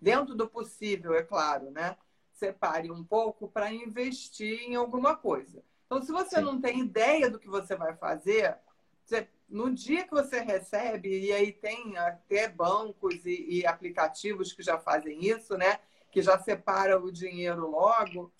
dentro 0.00 0.34
do 0.34 0.48
possível, 0.48 1.14
é 1.14 1.22
claro, 1.22 1.70
né? 1.70 1.96
separe 2.38 2.90
um 2.90 3.04
pouco 3.04 3.48
para 3.48 3.72
investir 3.72 4.62
em 4.62 4.76
alguma 4.76 5.16
coisa. 5.16 5.62
Então, 5.88 6.02
se 6.02 6.12
você 6.12 6.36
Sim. 6.36 6.42
não 6.42 6.60
tem 6.60 6.80
ideia 6.80 7.30
do 7.30 7.38
que 7.38 7.48
você 7.48 7.74
vai 7.74 7.96
fazer, 7.96 8.58
você, 9.02 9.26
no 9.48 9.72
dia 9.72 10.04
que 10.04 10.10
você 10.10 10.40
recebe, 10.40 11.08
e 11.08 11.32
aí 11.32 11.50
tem 11.50 11.96
até 11.96 12.46
bancos 12.46 13.24
e, 13.24 13.60
e, 13.60 13.66
aplicativos 13.66 14.52
que 14.52 14.62
já 14.62 14.78
fazem 14.78 15.24
isso, 15.24 15.56
né? 15.56 15.80
Que 16.12 16.20
já 16.20 16.38
separa 16.38 17.00
o 17.02 17.10
dinheiro 17.10 17.70
logo. 17.70 18.30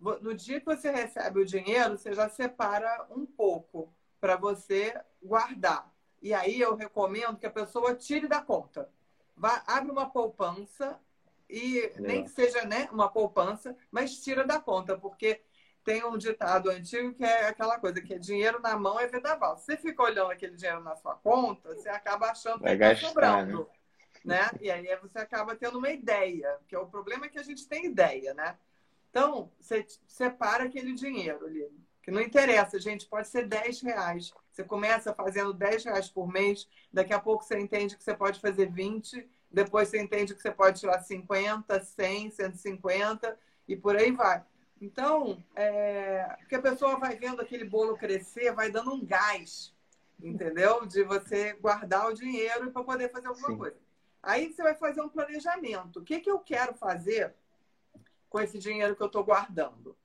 No 0.00 0.34
dia 0.34 0.60
que 0.60 0.66
você 0.66 0.90
recebe 0.90 1.40
o 1.40 1.44
dinheiro, 1.46 1.98
você 1.98 2.14
já 2.14 2.30
separa 2.30 3.06
um 3.10 3.26
pouco 3.26 3.92
para 4.18 4.36
você 4.36 4.98
guardar. 5.22 5.92
E 6.22 6.32
aí 6.32 6.58
eu 6.58 6.74
recomendo 6.74 7.36
que 7.36 7.44
a 7.44 7.50
pessoa 7.50 7.94
tire 7.94 8.26
da 8.26 8.40
conta. 8.40 8.88
Vá, 9.36 9.62
abre 9.66 9.90
uma 9.90 10.08
poupança 10.08 10.98
e 11.50 11.92
nem 11.98 12.24
que 12.24 12.30
seja 12.30 12.64
né, 12.64 12.88
uma 12.90 13.10
poupança, 13.10 13.76
mas 13.90 14.22
tira 14.22 14.46
da 14.46 14.58
conta, 14.58 14.96
porque 14.96 15.42
tem 15.84 16.04
um 16.04 16.16
ditado 16.16 16.70
antigo 16.70 17.12
que 17.14 17.24
é 17.24 17.48
aquela 17.48 17.78
coisa 17.78 18.00
que 18.00 18.14
é 18.14 18.18
dinheiro 18.18 18.60
na 18.60 18.76
mão 18.78 18.98
é 18.98 19.06
vendaval. 19.06 19.56
Se 19.56 19.66
você 19.66 19.76
fica 19.76 20.02
olhando 20.02 20.30
aquele 20.30 20.56
dinheiro 20.56 20.82
na 20.82 20.96
sua 20.96 21.14
conta, 21.16 21.74
você 21.74 21.88
acaba 21.88 22.30
achando 22.30 22.62
que 22.62 22.68
está 22.68 22.96
sobrando. 22.96 23.68
Né? 24.24 24.40
né? 24.40 24.50
E 24.60 24.70
aí 24.70 24.96
você 24.96 25.18
acaba 25.18 25.54
tendo 25.54 25.78
uma 25.78 25.90
ideia, 25.90 26.56
que 26.66 26.74
é 26.74 26.78
o 26.78 26.86
problema 26.86 27.26
é 27.26 27.28
que 27.28 27.38
a 27.38 27.42
gente 27.42 27.68
tem 27.68 27.86
ideia, 27.86 28.32
né? 28.34 28.56
Então, 29.10 29.50
você 29.60 29.86
separa 30.08 30.64
aquele 30.64 30.92
dinheiro 30.92 31.46
ali, 31.46 31.70
que 32.02 32.10
não 32.10 32.20
interessa, 32.20 32.80
gente, 32.80 33.06
pode 33.06 33.28
ser 33.28 33.46
10 33.46 33.82
reais. 33.82 34.32
Você 34.50 34.64
começa 34.64 35.14
fazendo 35.14 35.52
10 35.52 35.84
reais 35.84 36.08
por 36.08 36.26
mês, 36.26 36.68
daqui 36.92 37.12
a 37.12 37.20
pouco 37.20 37.44
você 37.44 37.58
entende 37.58 37.96
que 37.96 38.02
você 38.02 38.14
pode 38.14 38.40
fazer 38.40 38.70
20 38.70 39.28
depois 39.54 39.88
você 39.88 40.02
entende 40.02 40.34
que 40.34 40.42
você 40.42 40.50
pode 40.50 40.80
tirar 40.80 41.00
50, 41.00 41.80
100, 41.80 42.30
150 42.30 43.38
e 43.68 43.76
por 43.76 43.96
aí 43.96 44.10
vai. 44.10 44.42
Então, 44.84 45.42
é, 45.56 46.36
que 46.46 46.54
a 46.54 46.60
pessoa 46.60 46.98
vai 46.98 47.16
vendo 47.16 47.40
aquele 47.40 47.64
bolo 47.64 47.96
crescer, 47.96 48.52
vai 48.52 48.70
dando 48.70 48.92
um 48.92 49.02
gás, 49.02 49.74
entendeu? 50.22 50.84
De 50.84 51.02
você 51.02 51.54
guardar 51.54 52.10
o 52.10 52.14
dinheiro 52.14 52.70
para 52.70 52.84
poder 52.84 53.10
fazer 53.10 53.28
alguma 53.28 53.48
Sim. 53.48 53.56
coisa. 53.56 53.78
Aí 54.22 54.52
você 54.52 54.62
vai 54.62 54.74
fazer 54.74 55.00
um 55.00 55.08
planejamento. 55.08 56.00
O 56.00 56.04
que, 56.04 56.20
que 56.20 56.30
eu 56.30 56.38
quero 56.38 56.74
fazer 56.74 57.34
com 58.28 58.38
esse 58.40 58.58
dinheiro 58.58 58.94
que 58.94 59.02
eu 59.02 59.06
estou 59.06 59.24
guardando? 59.24 59.96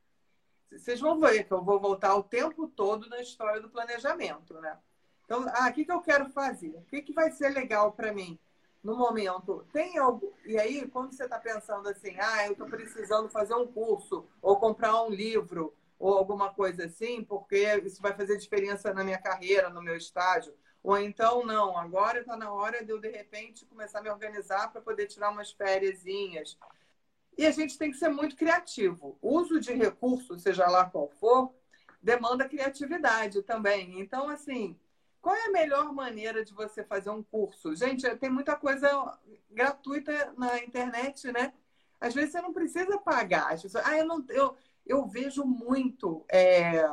Vocês 0.72 1.02
vão 1.02 1.20
ver 1.20 1.44
que 1.44 1.52
eu 1.52 1.62
vou 1.62 1.78
voltar 1.78 2.16
o 2.16 2.24
tempo 2.24 2.66
todo 2.70 3.10
na 3.10 3.20
história 3.20 3.60
do 3.60 3.70
planejamento, 3.70 4.54
né? 4.62 4.78
Então, 5.26 5.46
ah, 5.56 5.68
o 5.68 5.74
que, 5.74 5.84
que 5.84 5.92
eu 5.92 6.00
quero 6.00 6.30
fazer? 6.30 6.70
O 6.70 6.86
que, 6.86 7.02
que 7.02 7.12
vai 7.12 7.32
ser 7.32 7.50
legal 7.50 7.92
para 7.92 8.14
mim? 8.14 8.40
No 8.84 8.96
momento, 8.98 9.66
tem 9.74 9.98
algo. 9.98 10.34
E 10.46 10.58
aí, 10.58 10.88
quando 10.88 11.14
você 11.14 11.24
está 11.24 11.40
pensando 11.40 11.88
assim, 11.90 12.16
ah, 12.20 12.46
eu 12.46 12.54
estou 12.54 12.68
precisando 12.68 13.30
fazer 13.30 13.54
um 13.54 13.68
curso, 13.68 14.26
ou 14.42 14.58
comprar 14.58 15.04
um 15.04 15.10
livro, 15.10 15.74
ou 15.98 16.18
alguma 16.18 16.54
coisa 16.54 16.86
assim, 16.86 17.24
porque 17.24 17.58
isso 17.84 18.02
vai 18.02 18.14
fazer 18.14 18.38
diferença 18.38 18.94
na 18.94 19.04
minha 19.04 19.18
carreira, 19.18 19.70
no 19.70 19.82
meu 19.82 19.98
estágio. 19.98 20.54
Ou 20.82 20.98
então, 20.98 21.46
não, 21.46 21.78
agora 21.78 22.22
está 22.22 22.38
na 22.38 22.52
hora 22.54 22.84
de 22.84 22.92
eu, 22.92 23.00
de 23.00 23.10
repente, 23.10 23.66
começar 23.66 24.00
a 24.00 24.02
me 24.02 24.10
organizar 24.10 24.72
para 24.72 24.82
poder 24.82 25.08
tirar 25.08 25.30
umas 25.30 25.52
férias. 25.52 26.04
E 26.06 27.46
a 27.46 27.52
gente 27.52 27.78
tem 27.78 27.92
que 27.92 27.98
ser 27.98 28.08
muito 28.08 28.38
criativo. 28.38 29.18
O 29.22 29.38
uso 29.40 29.60
de 29.60 29.74
recursos, 29.74 30.42
seja 30.42 30.68
lá 30.70 30.90
qual 30.90 31.10
for, 31.20 31.54
demanda 32.02 32.48
criatividade 32.48 33.42
também. 33.44 34.00
Então, 34.00 34.30
assim, 34.30 34.80
qual 35.22 35.36
é 35.36 35.48
a 35.48 35.52
melhor 35.52 35.94
maneira 35.94 36.44
de 36.44 36.54
você 36.54 36.84
fazer 36.84 37.10
um 37.10 37.24
curso? 37.24 37.76
Gente, 37.76 38.10
tem 38.18 38.30
muita 38.30 38.56
coisa 38.56 39.20
gratuita 39.50 40.34
na 40.38 40.60
internet, 40.60 41.32
né? 41.32 41.54
Às 42.00 42.14
vezes 42.14 42.32
você 42.32 42.42
não 42.42 42.54
precisa 42.54 42.98
pagar. 42.98 43.50
Pessoas, 43.50 43.86
ah, 43.86 43.98
eu, 43.98 44.06
não, 44.06 44.26
eu, 44.30 44.56
eu 44.86 45.06
vejo 45.08 45.44
muito 45.44 46.26
é, 46.30 46.90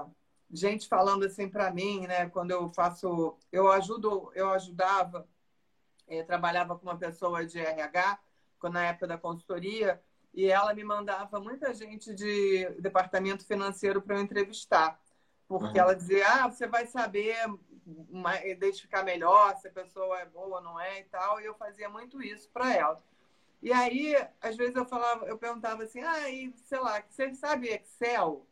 gente 0.50 0.88
falando 0.88 1.25
assim 1.25 1.49
para 1.49 1.71
mim, 1.71 2.06
né? 2.06 2.28
Quando 2.30 2.50
eu 2.50 2.68
faço, 2.71 3.37
eu 3.52 3.71
ajudo, 3.71 4.33
eu 4.35 4.50
ajudava, 4.50 5.28
é, 6.09 6.23
trabalhava 6.23 6.76
com 6.76 6.83
uma 6.83 6.99
pessoa 6.99 7.47
de 7.47 7.59
RH 7.59 8.18
na 8.68 8.87
época 8.87 9.06
da 9.06 9.16
consultoria, 9.18 10.02
e 10.35 10.47
ela 10.47 10.75
me 10.75 10.83
mandava 10.83 11.38
muita 11.38 11.73
gente 11.73 12.12
de 12.12 12.68
departamento 12.80 13.47
financeiro 13.47 14.02
para 14.02 14.16
eu 14.16 14.23
entrevistar. 14.23 15.00
Porque 15.47 15.78
uhum. 15.78 15.85
ela 15.85 15.95
dizia, 15.95 16.26
ah, 16.26 16.50
você 16.50 16.66
vai 16.66 16.85
saber 16.87 17.37
identificar 18.45 19.02
melhor 19.02 19.57
se 19.57 19.69
a 19.69 19.73
pessoa 19.73 20.19
é 20.21 20.26
boa 20.26 20.59
ou 20.59 20.62
não 20.62 20.81
é 20.81 21.00
e 21.00 21.05
tal. 21.05 21.40
E 21.40 21.45
eu 21.45 21.55
fazia 21.55 21.88
muito 21.88 22.23
isso 22.23 22.49
para 22.52 22.75
ela. 22.75 23.02
E 23.62 23.73
aí, 23.73 24.14
às 24.40 24.57
vezes 24.57 24.76
eu 24.76 24.85
falava, 24.85 25.26
eu 25.26 25.38
perguntava 25.38 25.83
assim, 25.83 26.00
ah, 26.00 26.31
e, 26.31 26.52
sei 26.64 26.78
lá, 26.78 27.02
você 27.09 27.33
sabe 27.35 27.69
Excel? 27.69 28.47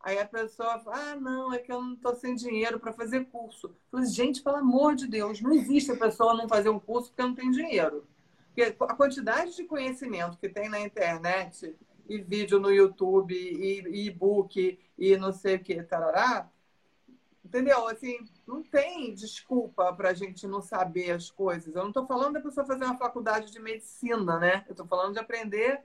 Aí 0.00 0.18
a 0.18 0.26
pessoa 0.26 0.80
fala, 0.80 1.12
ah, 1.12 1.16
não, 1.16 1.52
é 1.54 1.58
que 1.58 1.72
eu 1.72 1.80
não 1.80 1.94
estou 1.94 2.14
sem 2.14 2.34
dinheiro 2.34 2.78
para 2.78 2.92
fazer 2.92 3.24
curso. 3.26 3.68
Eu 3.68 3.74
falei, 3.90 4.06
gente, 4.06 4.42
pelo 4.42 4.56
amor 4.56 4.94
de 4.94 5.06
Deus, 5.06 5.40
não 5.40 5.52
existe 5.52 5.92
a 5.92 5.96
pessoa 5.96 6.34
não 6.34 6.48
fazer 6.48 6.68
um 6.68 6.80
curso 6.80 7.10
porque 7.10 7.22
não 7.22 7.34
tem 7.34 7.50
dinheiro. 7.50 8.06
Porque 8.48 8.76
a 8.80 8.94
quantidade 8.94 9.56
de 9.56 9.64
conhecimento 9.64 10.38
que 10.38 10.48
tem 10.48 10.68
na 10.68 10.80
internet, 10.80 11.74
e 12.08 12.18
vídeo 12.18 12.58
no 12.58 12.70
YouTube, 12.70 13.34
e 13.34 14.06
e-book, 14.06 14.78
e 14.98 15.16
não 15.16 15.32
sei 15.32 15.56
o 15.56 15.60
que, 15.60 15.82
tarará, 15.84 16.50
entendeu? 17.52 17.86
Assim, 17.86 18.18
não 18.46 18.62
tem 18.62 19.14
desculpa 19.14 19.92
para 19.92 20.08
a 20.08 20.14
gente 20.14 20.46
não 20.46 20.62
saber 20.62 21.10
as 21.10 21.30
coisas. 21.30 21.74
Eu 21.74 21.82
não 21.82 21.90
estou 21.90 22.06
falando 22.06 22.32
da 22.34 22.40
pessoa 22.40 22.66
fazer 22.66 22.86
uma 22.86 22.96
faculdade 22.96 23.52
de 23.52 23.60
medicina, 23.60 24.38
né? 24.38 24.64
Eu 24.66 24.72
estou 24.72 24.86
falando 24.86 25.12
de 25.12 25.18
aprender 25.18 25.82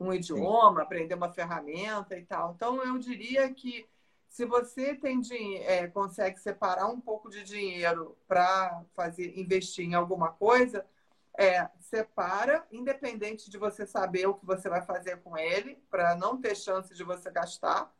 um 0.00 0.12
idioma, 0.12 0.80
Sim. 0.80 0.82
aprender 0.82 1.14
uma 1.14 1.32
ferramenta 1.32 2.18
e 2.18 2.24
tal. 2.24 2.52
Então, 2.56 2.82
eu 2.82 2.98
diria 2.98 3.48
que 3.54 3.88
se 4.28 4.44
você 4.44 4.94
tem 4.94 5.22
é, 5.62 5.86
consegue 5.86 6.38
separar 6.40 6.88
um 6.88 7.00
pouco 7.00 7.30
de 7.30 7.44
dinheiro 7.44 8.16
para 8.26 8.82
fazer 8.94 9.38
investir 9.38 9.84
em 9.84 9.94
alguma 9.94 10.32
coisa, 10.32 10.84
é, 11.38 11.68
separa, 11.78 12.66
independente 12.72 13.48
de 13.48 13.56
você 13.56 13.86
saber 13.86 14.26
o 14.26 14.34
que 14.34 14.44
você 14.44 14.68
vai 14.68 14.82
fazer 14.82 15.18
com 15.18 15.38
ele, 15.38 15.80
para 15.88 16.16
não 16.16 16.40
ter 16.40 16.56
chance 16.56 16.92
de 16.92 17.04
você 17.04 17.30
gastar, 17.30 17.92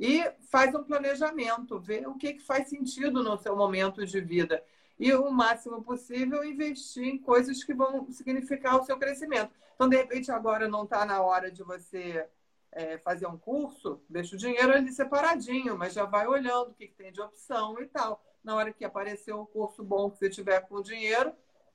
e 0.00 0.24
faz 0.48 0.74
um 0.74 0.82
planejamento, 0.82 1.78
vê 1.78 2.06
o 2.06 2.14
que, 2.14 2.32
que 2.32 2.42
faz 2.42 2.68
sentido 2.68 3.22
no 3.22 3.36
seu 3.36 3.54
momento 3.54 4.06
de 4.06 4.18
vida. 4.18 4.64
E 4.98 5.12
o 5.12 5.30
máximo 5.30 5.82
possível 5.82 6.42
investir 6.42 7.04
em 7.04 7.18
coisas 7.18 7.62
que 7.62 7.74
vão 7.74 8.10
significar 8.10 8.80
o 8.80 8.84
seu 8.84 8.98
crescimento. 8.98 9.52
Então, 9.74 9.90
de 9.90 9.96
repente, 9.96 10.32
agora 10.32 10.66
não 10.66 10.84
está 10.84 11.04
na 11.04 11.20
hora 11.20 11.50
de 11.50 11.62
você 11.62 12.26
é, 12.72 12.96
fazer 12.96 13.26
um 13.26 13.36
curso, 13.36 14.00
deixa 14.08 14.36
o 14.36 14.38
dinheiro 14.38 14.72
ali 14.72 14.90
separadinho, 14.90 15.76
mas 15.76 15.92
já 15.92 16.06
vai 16.06 16.26
olhando 16.26 16.70
o 16.70 16.74
que, 16.74 16.88
que 16.88 16.94
tem 16.94 17.12
de 17.12 17.20
opção 17.20 17.78
e 17.78 17.86
tal. 17.86 18.24
Na 18.42 18.56
hora 18.56 18.72
que 18.72 18.86
aparecer 18.86 19.34
um 19.34 19.44
curso 19.44 19.84
bom 19.84 20.10
que 20.10 20.16
você 20.16 20.30
tiver 20.30 20.60
com 20.66 20.80
dinheiro, 20.80 21.34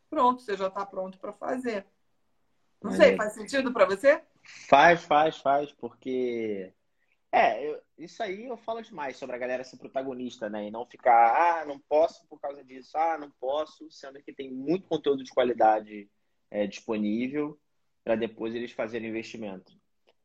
pronto, 0.09 0.41
você 0.41 0.57
já 0.57 0.65
está 0.65 0.83
pronto 0.83 1.19
para 1.19 1.31
fazer. 1.31 1.85
Não 2.81 2.91
sei, 2.91 3.15
faz 3.15 3.33
sentido 3.33 3.71
para 3.71 3.85
você? 3.85 4.19
Faz, 4.67 5.03
faz, 5.03 5.37
faz, 5.37 5.71
porque. 5.73 6.73
É, 7.35 7.69
eu, 7.69 7.81
isso 7.97 8.23
aí 8.23 8.45
eu 8.45 8.55
falo 8.55 8.81
demais 8.81 9.17
sobre 9.17 9.35
a 9.35 9.39
galera 9.39 9.61
ser 9.65 9.75
protagonista, 9.75 10.49
né? 10.49 10.67
E 10.67 10.71
não 10.71 10.85
ficar, 10.85 11.35
ah, 11.35 11.65
não 11.65 11.77
posso 11.77 12.25
por 12.29 12.39
causa 12.39 12.63
disso, 12.63 12.97
ah, 12.97 13.17
não 13.17 13.29
posso, 13.29 13.91
sendo 13.91 14.23
que 14.23 14.31
tem 14.31 14.49
muito 14.49 14.87
conteúdo 14.87 15.21
de 15.21 15.33
qualidade 15.33 16.09
é, 16.49 16.65
disponível 16.65 17.59
para 18.05 18.15
depois 18.15 18.55
eles 18.55 18.71
fazerem 18.71 19.09
investimento. 19.09 19.73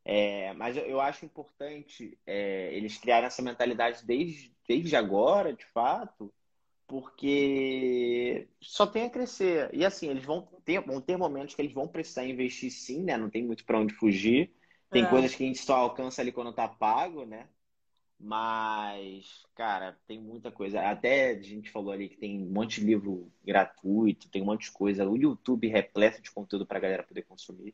É, 0.05 0.53
mas 0.53 0.77
eu, 0.77 0.83
eu, 0.83 1.01
acho 1.01 1.25
importante 1.25 2.17
é, 2.25 2.73
eles 2.73 2.97
criarem 2.97 3.27
essa 3.27 3.41
mentalidade 3.41 4.05
desde, 4.05 4.55
desde 4.65 4.95
agora, 4.95 5.53
de 5.53 5.65
fato, 5.65 6.33
porque 6.87 8.47
só 8.61 8.87
tem 8.87 9.03
a 9.03 9.09
crescer. 9.09 9.69
E 9.73 9.83
assim, 9.83 10.09
eles 10.09 10.23
vão 10.23 10.47
ter, 10.63 10.79
vão 10.79 11.01
ter 11.01 11.17
momentos 11.17 11.55
que 11.55 11.61
eles 11.61 11.73
vão 11.73 11.89
precisar 11.89 12.25
investir 12.25 12.71
sim, 12.71 13.03
né? 13.03 13.17
Não 13.17 13.29
tem 13.29 13.43
muito 13.43 13.65
para 13.65 13.79
onde 13.79 13.93
fugir. 13.93 14.49
Tem 14.91 15.05
é. 15.05 15.09
coisas 15.09 15.33
que 15.33 15.43
a 15.43 15.47
gente 15.47 15.59
só 15.59 15.75
alcança 15.75 16.21
ali 16.21 16.31
quando 16.31 16.53
tá 16.53 16.67
pago, 16.67 17.25
né? 17.25 17.47
Mas, 18.19 19.43
cara, 19.55 19.97
tem 20.05 20.19
muita 20.19 20.51
coisa. 20.51 20.81
Até 20.81 21.31
a 21.31 21.41
gente 21.41 21.71
falou 21.71 21.91
ali 21.91 22.07
que 22.07 22.17
tem 22.17 22.39
um 22.43 22.51
monte 22.51 22.79
de 22.79 22.85
livro 22.85 23.31
gratuito, 23.43 24.29
tem 24.29 24.43
um 24.43 24.45
monte 24.45 24.65
de 24.65 24.71
coisa. 24.71 25.09
O 25.09 25.17
YouTube 25.17 25.67
repleto 25.67 26.21
de 26.21 26.29
conteúdo 26.29 26.65
pra 26.65 26.79
galera 26.79 27.03
poder 27.03 27.23
consumir. 27.23 27.73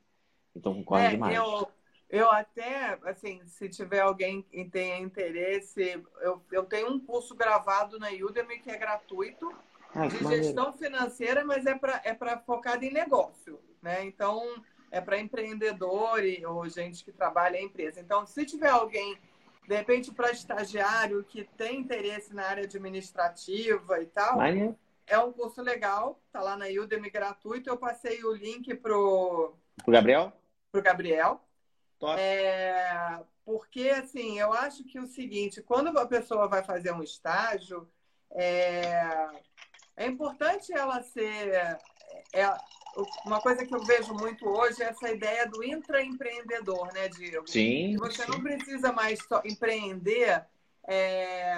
Então 0.55 0.73
concordo 0.73 1.07
é, 1.07 1.09
demais. 1.09 1.35
Eu, 1.35 1.67
eu 2.09 2.31
até, 2.31 2.97
assim, 3.03 3.41
se 3.45 3.67
tiver 3.67 3.99
alguém 3.99 4.41
que 4.41 4.63
tenha 4.65 4.97
interesse, 4.99 6.01
eu, 6.21 6.41
eu 6.51 6.63
tenho 6.63 6.91
um 6.91 6.99
curso 6.99 7.35
gravado 7.35 7.99
na 7.99 8.09
Udemy 8.09 8.59
que 8.59 8.71
é 8.71 8.77
gratuito, 8.77 9.53
ah, 9.93 10.07
de 10.07 10.17
gestão 10.19 10.71
financeira, 10.71 11.43
mas 11.43 11.65
é 11.65 11.75
para 11.75 12.01
é 12.05 12.37
focado 12.45 12.85
em 12.85 12.91
negócio, 12.91 13.59
né? 13.81 14.05
Então, 14.05 14.63
é 14.91 15.01
para 15.01 15.19
empreendedor 15.19 16.23
e, 16.23 16.45
ou 16.45 16.67
gente 16.69 17.03
que 17.03 17.11
trabalha 17.11 17.57
em 17.57 17.65
empresa. 17.65 17.99
Então, 17.99 18.25
se 18.25 18.45
tiver 18.45 18.69
alguém, 18.69 19.17
de 19.67 19.75
repente, 19.75 20.11
para 20.11 20.31
estagiário 20.31 21.23
que 21.23 21.43
tem 21.43 21.79
interesse 21.79 22.33
na 22.33 22.45
área 22.45 22.63
administrativa 22.63 24.01
e 24.01 24.05
tal, 24.05 24.39
é 25.05 25.19
um 25.19 25.31
curso 25.31 25.61
legal, 25.61 26.19
tá 26.31 26.41
lá 26.41 26.57
na 26.57 26.65
Udemy 26.65 27.09
gratuito. 27.09 27.69
Eu 27.69 27.77
passei 27.77 28.23
o 28.23 28.33
link 28.33 28.73
pro... 28.75 29.53
Pro 29.83 29.93
Gabriel? 29.93 30.33
Pro 30.71 30.81
Gabriel. 30.81 31.41
É, 32.17 33.19
porque, 33.45 33.89
assim, 33.89 34.37
eu 34.39 34.53
acho 34.53 34.83
que 34.83 34.99
o 34.99 35.07
seguinte, 35.07 35.61
quando 35.61 35.97
a 35.97 36.05
pessoa 36.05 36.47
vai 36.47 36.63
fazer 36.63 36.91
um 36.91 37.01
estágio, 37.01 37.87
é, 38.31 39.29
é 39.95 40.05
importante 40.05 40.71
ela 40.73 41.01
ser. 41.01 41.53
É, 42.33 42.53
uma 43.25 43.41
coisa 43.41 43.65
que 43.65 43.75
eu 43.75 43.83
vejo 43.83 44.13
muito 44.13 44.47
hoje 44.47 44.81
é 44.81 44.87
essa 44.87 45.11
ideia 45.11 45.47
do 45.47 45.63
intraempreendedor, 45.63 46.91
né, 46.93 47.07
Diego? 47.09 47.47
Sim. 47.47 47.91
Que 47.91 47.97
você 47.97 48.23
sim. 48.23 48.31
não 48.31 48.41
precisa 48.41 48.91
mais 48.91 49.19
só 49.27 49.41
empreender 49.45 50.45
é, 50.87 51.55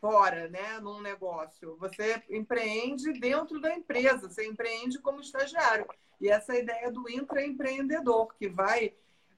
fora, 0.00 0.48
né, 0.48 0.80
num 0.80 1.00
negócio. 1.00 1.76
Você 1.78 2.22
empreende 2.30 3.12
dentro 3.12 3.60
da 3.60 3.74
empresa, 3.74 4.28
você 4.28 4.46
empreende 4.46 4.98
como 4.98 5.20
estagiário. 5.20 5.86
E 6.20 6.28
essa 6.28 6.56
ideia 6.56 6.90
do 6.90 7.08
intraempreendedor, 7.08 8.34
que 8.34 8.48
vai 8.48 8.94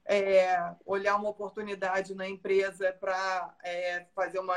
é, 0.06 0.74
olhar 0.86 1.16
uma 1.16 1.28
oportunidade 1.28 2.14
na 2.14 2.26
empresa 2.28 2.92
para 2.98 3.54
é, 3.62 4.06
fazer 4.14 4.38
uma, 4.38 4.56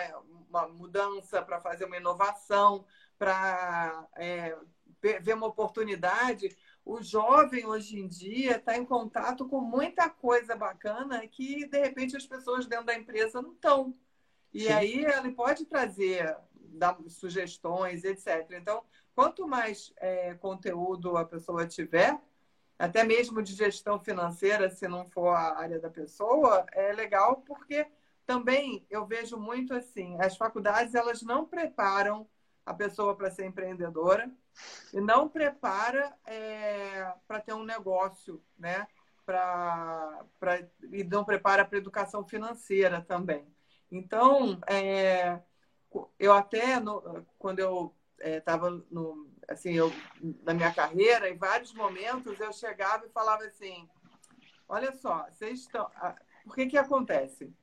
uma 0.50 0.68
mudança, 0.68 1.42
para 1.42 1.60
fazer 1.60 1.86
uma 1.86 1.98
inovação, 1.98 2.86
para 3.20 4.08
ver 5.22 5.36
uma 5.36 5.48
oportunidade. 5.48 6.56
O 6.86 7.02
jovem 7.02 7.66
hoje 7.66 8.00
em 8.00 8.08
dia 8.08 8.58
está 8.58 8.78
em 8.78 8.86
contato 8.86 9.48
com 9.48 9.62
muita 9.62 10.10
coisa 10.10 10.56
bacana 10.56 11.26
que, 11.28 11.66
de 11.68 11.80
repente, 11.80 12.18
as 12.18 12.26
pessoas 12.26 12.66
dentro 12.66 12.86
da 12.86 12.96
empresa 12.96 13.42
não 13.42 13.54
estão. 13.54 13.96
E 14.54 14.64
Sim. 14.64 14.74
aí 14.74 15.06
ele 15.06 15.32
pode 15.32 15.66
trazer 15.66 16.36
dar 16.74 16.98
sugestões, 17.08 18.04
etc. 18.04 18.52
Então, 18.52 18.84
quanto 19.16 19.48
mais 19.48 19.94
é, 19.98 20.34
conteúdo 20.36 21.18
a 21.18 21.26
pessoa 21.26 21.68
tiver, 21.68 22.20
até 22.78 23.04
mesmo 23.04 23.42
de 23.42 23.54
gestão 23.54 24.00
financeira, 24.00 24.70
se 24.70 24.88
não 24.88 25.06
for 25.06 25.30
a 25.30 25.60
área 25.60 25.80
da 25.80 25.90
pessoa, 25.90 26.66
é 26.72 26.92
legal 26.92 27.44
porque 27.46 27.88
também 28.26 28.86
eu 28.90 29.06
vejo 29.06 29.38
muito 29.38 29.74
assim, 29.74 30.18
as 30.20 30.36
faculdades 30.36 30.96
elas 30.96 31.22
não 31.22 31.46
preparam 31.46 32.28
a 32.66 32.74
pessoa 32.74 33.16
para 33.16 33.32
ser 33.32 33.46
empreendedora 33.46 34.32
e 34.94 35.02
não 35.02 35.28
prepara 35.28 36.16
é, 36.26 37.14
para 37.28 37.40
ter 37.40 37.54
um 37.54 37.64
negócio, 37.64 38.42
né? 38.58 38.88
Pra, 39.26 40.26
pra, 40.40 40.60
e 40.92 41.04
não 41.04 41.24
prepara 41.24 41.64
para 41.64 41.78
educação 41.78 42.26
financeira 42.28 43.02
também. 43.02 43.48
Então, 43.92 44.60
é, 44.68 45.40
eu 46.20 46.34
até, 46.34 46.80
no, 46.80 47.26
quando 47.38 47.60
eu 47.60 47.96
estava 48.20 48.70
é, 48.70 49.54
assim, 49.54 49.74
eu, 49.74 49.92
na 50.44 50.54
minha 50.54 50.74
carreira, 50.74 51.30
em 51.30 51.38
vários 51.38 51.74
momentos, 51.74 52.40
eu 52.40 52.52
chegava 52.52 53.06
e 53.06 53.12
falava 53.12 53.44
assim, 53.44 53.88
olha 54.68 54.92
só, 54.94 55.26
vocês 55.30 55.62
estão... 55.62 55.90
Por 56.44 56.56
que 56.56 56.66
que 56.66 56.78
acontece? 56.78 57.54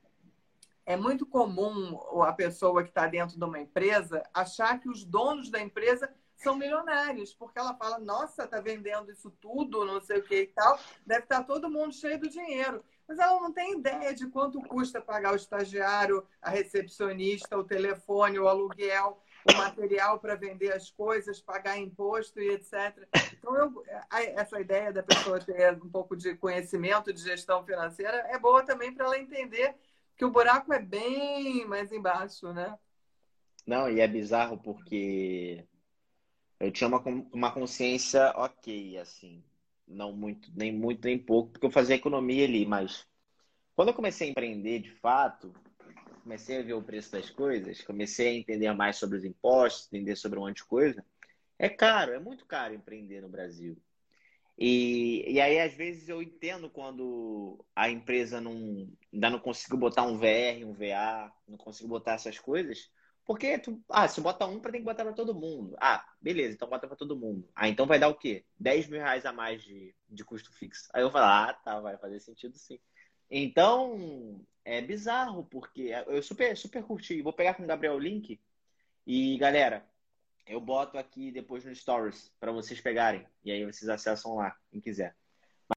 É 0.85 0.95
muito 0.95 1.25
comum 1.25 1.99
a 2.23 2.33
pessoa 2.33 2.83
que 2.83 2.89
está 2.89 3.07
dentro 3.07 3.37
de 3.37 3.43
uma 3.43 3.59
empresa 3.59 4.23
achar 4.33 4.79
que 4.79 4.89
os 4.89 5.03
donos 5.03 5.49
da 5.49 5.59
empresa 5.59 6.11
são 6.35 6.55
milionários, 6.55 7.33
porque 7.33 7.59
ela 7.59 7.75
fala, 7.75 7.99
nossa, 7.99 8.47
tá 8.47 8.59
vendendo 8.59 9.11
isso 9.11 9.29
tudo, 9.39 9.85
não 9.85 10.01
sei 10.01 10.19
o 10.19 10.23
que 10.23 10.41
e 10.41 10.47
tal, 10.47 10.79
deve 11.05 11.23
estar 11.23 11.39
tá 11.39 11.43
todo 11.43 11.69
mundo 11.69 11.93
cheio 11.93 12.19
do 12.19 12.27
dinheiro 12.27 12.83
mas 13.11 13.19
ela 13.19 13.41
não 13.41 13.51
tem 13.51 13.73
ideia 13.73 14.13
de 14.13 14.25
quanto 14.27 14.61
custa 14.61 15.01
pagar 15.01 15.33
o 15.33 15.35
estagiário, 15.35 16.25
a 16.41 16.49
recepcionista, 16.49 17.57
o 17.57 17.63
telefone, 17.63 18.39
o 18.39 18.47
aluguel, 18.47 19.21
o 19.51 19.57
material 19.57 20.17
para 20.17 20.35
vender 20.35 20.71
as 20.71 20.89
coisas, 20.89 21.41
pagar 21.41 21.77
imposto 21.77 22.39
e 22.39 22.51
etc. 22.51 23.05
Então, 23.33 23.53
eu, 23.57 23.83
essa 24.09 24.61
ideia 24.61 24.93
da 24.93 25.03
pessoa 25.03 25.41
ter 25.41 25.73
um 25.83 25.89
pouco 25.89 26.15
de 26.15 26.35
conhecimento 26.35 27.11
de 27.11 27.21
gestão 27.21 27.65
financeira 27.65 28.15
é 28.29 28.39
boa 28.39 28.63
também 28.63 28.93
para 28.93 29.05
ela 29.05 29.19
entender 29.19 29.75
que 30.17 30.25
o 30.25 30.31
buraco 30.31 30.73
é 30.73 30.79
bem 30.79 31.65
mais 31.65 31.91
embaixo, 31.91 32.53
né? 32.53 32.77
Não, 33.65 33.89
e 33.89 33.99
é 33.99 34.07
bizarro 34.07 34.57
porque 34.57 35.65
eu 36.59 36.71
tinha 36.71 36.87
uma, 36.87 37.01
uma 37.31 37.51
consciência 37.51 38.31
ok, 38.35 38.97
assim 38.97 39.43
não 39.91 40.13
muito, 40.13 40.49
nem 40.55 40.71
muito, 40.71 41.05
nem 41.05 41.19
pouco, 41.19 41.51
porque 41.51 41.65
eu 41.65 41.71
fazia 41.71 41.95
economia 41.95 42.45
ali, 42.45 42.65
mas 42.65 43.05
quando 43.75 43.89
eu 43.89 43.93
comecei 43.93 44.27
a 44.27 44.31
empreender 44.31 44.79
de 44.79 44.91
fato, 44.91 45.53
comecei 46.23 46.59
a 46.59 46.63
ver 46.63 46.73
o 46.73 46.81
preço 46.81 47.11
das 47.11 47.29
coisas, 47.29 47.81
comecei 47.81 48.27
a 48.27 48.33
entender 48.33 48.73
mais 48.73 48.97
sobre 48.97 49.17
os 49.17 49.25
impostos, 49.25 49.87
entender 49.87 50.15
sobre 50.15 50.39
um 50.39 50.43
monte 50.43 50.57
de 50.57 50.65
coisa, 50.65 51.05
é 51.59 51.69
caro, 51.69 52.13
é 52.13 52.19
muito 52.19 52.45
caro 52.45 52.73
empreender 52.73 53.21
no 53.21 53.29
Brasil. 53.29 53.77
E, 54.63 55.25
e 55.27 55.41
aí, 55.41 55.59
às 55.59 55.73
vezes, 55.73 56.07
eu 56.07 56.21
entendo 56.21 56.69
quando 56.69 57.65
a 57.75 57.89
empresa 57.89 58.39
não, 58.39 58.87
ainda 59.11 59.31
não 59.31 59.39
conseguiu 59.39 59.75
botar 59.75 60.03
um 60.03 60.19
VR, 60.19 60.63
um 60.63 60.71
VA, 60.71 61.33
não 61.47 61.57
conseguiu 61.57 61.89
botar 61.89 62.13
essas 62.13 62.37
coisas, 62.37 62.91
porque 63.25 63.57
tu, 63.57 63.83
ah, 63.89 64.07
se 64.07 64.21
bota 64.21 64.45
um, 64.45 64.59
tem 64.59 64.73
que 64.73 64.81
botar 64.81 65.03
para 65.03 65.13
todo 65.13 65.33
mundo. 65.33 65.75
Ah, 65.81 66.05
beleza, 66.21 66.53
então 66.53 66.69
bota 66.69 66.87
para 66.87 66.95
todo 66.95 67.17
mundo. 67.17 67.49
Ah, 67.55 67.67
então 67.67 67.87
vai 67.87 67.97
dar 67.97 68.09
o 68.09 68.13
quê? 68.13 68.45
10 68.59 68.87
mil 68.87 68.99
reais 68.99 69.25
a 69.25 69.33
mais 69.33 69.63
de, 69.63 69.95
de 70.07 70.23
custo 70.23 70.53
fixo. 70.53 70.87
Aí 70.93 71.01
eu 71.01 71.09
falo, 71.09 71.25
ah, 71.25 71.53
tá, 71.65 71.79
vai 71.79 71.97
fazer 71.97 72.19
sentido 72.19 72.55
sim. 72.55 72.79
Então, 73.31 74.45
é 74.63 74.79
bizarro, 74.79 75.43
porque 75.45 75.91
eu 76.05 76.21
super, 76.21 76.55
super 76.55 76.83
curti. 76.83 77.23
Vou 77.23 77.33
pegar 77.33 77.55
com 77.55 77.63
o 77.63 77.67
Gabriel 77.67 77.95
o 77.95 77.99
link 77.99 78.39
e, 79.07 79.37
galera, 79.39 79.83
eu 80.51 80.59
boto 80.59 80.97
aqui 80.97 81.31
depois 81.31 81.63
no 81.63 81.73
Stories 81.73 82.29
para 82.39 82.51
vocês 82.51 82.81
pegarem. 82.81 83.25
E 83.43 83.51
aí 83.51 83.65
vocês 83.65 83.87
acessam 83.87 84.35
lá, 84.35 84.55
quem 84.69 84.81
quiser. 84.81 85.15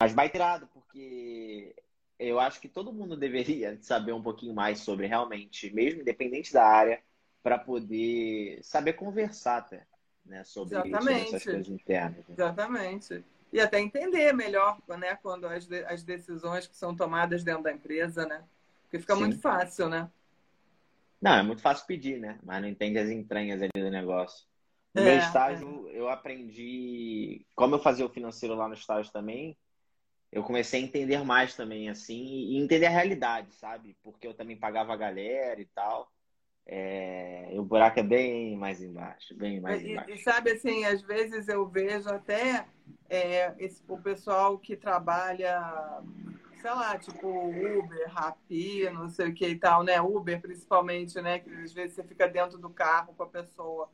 Mas 0.01 0.13
baiterado, 0.13 0.69
porque 0.75 1.75
eu 2.19 2.41
acho 2.41 2.61
que 2.61 2.69
todo 2.69 2.93
mundo 2.93 3.17
deveria 3.17 3.79
saber 3.81 4.13
um 4.13 4.23
pouquinho 4.23 4.53
mais 4.53 4.81
sobre 4.81 5.07
realmente, 5.07 5.73
mesmo 5.73 6.01
independente 6.01 6.53
da 6.53 6.67
área, 6.67 7.01
para 7.43 7.57
poder 7.57 8.59
saber 8.63 8.95
conversar 8.95 9.59
até, 9.59 9.87
né, 10.25 10.43
sobre, 10.45 10.77
sobre, 10.77 11.13
essas 11.13 11.45
coisas 11.45 11.69
internas. 11.69 12.27
Né? 12.27 12.35
Exatamente. 12.37 13.25
E 13.53 13.61
até 13.61 13.79
entender 13.79 14.33
melhor, 14.33 14.79
né, 14.89 15.15
quando 15.23 15.47
as, 15.47 15.67
de, 15.67 15.85
as 15.85 16.03
decisões 16.03 16.67
que 16.67 16.75
são 16.75 16.97
tomadas 16.97 17.45
dentro 17.45 17.63
da 17.63 17.73
empresa, 17.73 18.27
né? 18.27 18.43
Porque 18.83 18.99
fica 18.99 19.15
Sim. 19.15 19.21
muito 19.21 19.39
fácil, 19.39 19.89
né? 19.89 20.11
Não, 21.21 21.35
é 21.35 21.43
muito 21.43 21.63
fácil 21.63 21.87
pedir, 21.87 22.19
né? 22.19 22.39
Mas 22.43 22.61
não 22.61 22.69
entende 22.69 22.99
as 22.99 23.09
entranhas 23.09 23.63
ali 23.63 23.71
do 23.77 23.91
negócio. 23.91 24.47
No 24.95 25.03
é, 25.03 25.05
meu 25.05 25.19
estágio, 25.19 25.89
é. 25.89 25.99
eu 25.99 26.09
aprendi. 26.09 27.45
Como 27.55 27.75
eu 27.75 27.81
fazia 27.81 28.07
o 28.07 28.11
financeiro 28.11 28.55
lá 28.55 28.69
no 28.69 28.75
estágio 28.75 29.13
também, 29.13 29.57
eu 30.31 30.43
comecei 30.43 30.81
a 30.81 30.85
entender 30.85 31.25
mais 31.25 31.57
também, 31.57 31.89
assim, 31.89 32.23
e 32.23 32.57
entender 32.57 32.87
a 32.87 32.91
realidade, 32.91 33.53
sabe? 33.55 33.97
Porque 34.03 34.27
eu 34.27 34.35
também 34.35 34.57
pagava 34.57 34.93
a 34.93 34.97
galera 34.97 35.61
e 35.61 35.67
tal. 35.67 36.09
É, 36.67 37.51
o 37.53 37.63
buraco 37.63 38.01
é 38.01 38.03
bem 38.03 38.57
mais 38.57 38.81
embaixo, 38.81 39.37
bem 39.37 39.61
mais 39.61 39.83
e, 39.83 39.93
embaixo. 39.93 40.11
E 40.11 40.19
sabe 40.19 40.53
assim, 40.53 40.85
às 40.85 41.03
vezes 41.03 41.47
eu 41.49 41.67
vejo 41.69 42.09
até 42.09 42.67
é, 43.09 43.55
esse, 43.59 43.83
o 43.87 43.99
pessoal 43.99 44.59
que 44.59 44.75
trabalha, 44.75 45.61
sei 46.61 46.71
lá, 46.71 46.97
tipo 46.99 47.29
Uber, 47.29 48.09
Rappi, 48.09 48.89
não 48.91 49.11
sei 49.11 49.29
o 49.29 49.35
que 49.35 49.47
e 49.47 49.59
tal, 49.59 49.83
né? 49.83 50.01
Uber 50.01 50.41
principalmente, 50.41 51.21
né? 51.21 51.41
Que 51.41 51.51
às 51.51 51.73
vezes 51.73 51.97
você 51.97 52.03
fica 52.03 52.27
dentro 52.27 52.59
do 52.59 52.71
carro 52.71 53.13
com 53.15 53.25
a 53.25 53.29
pessoa 53.29 53.91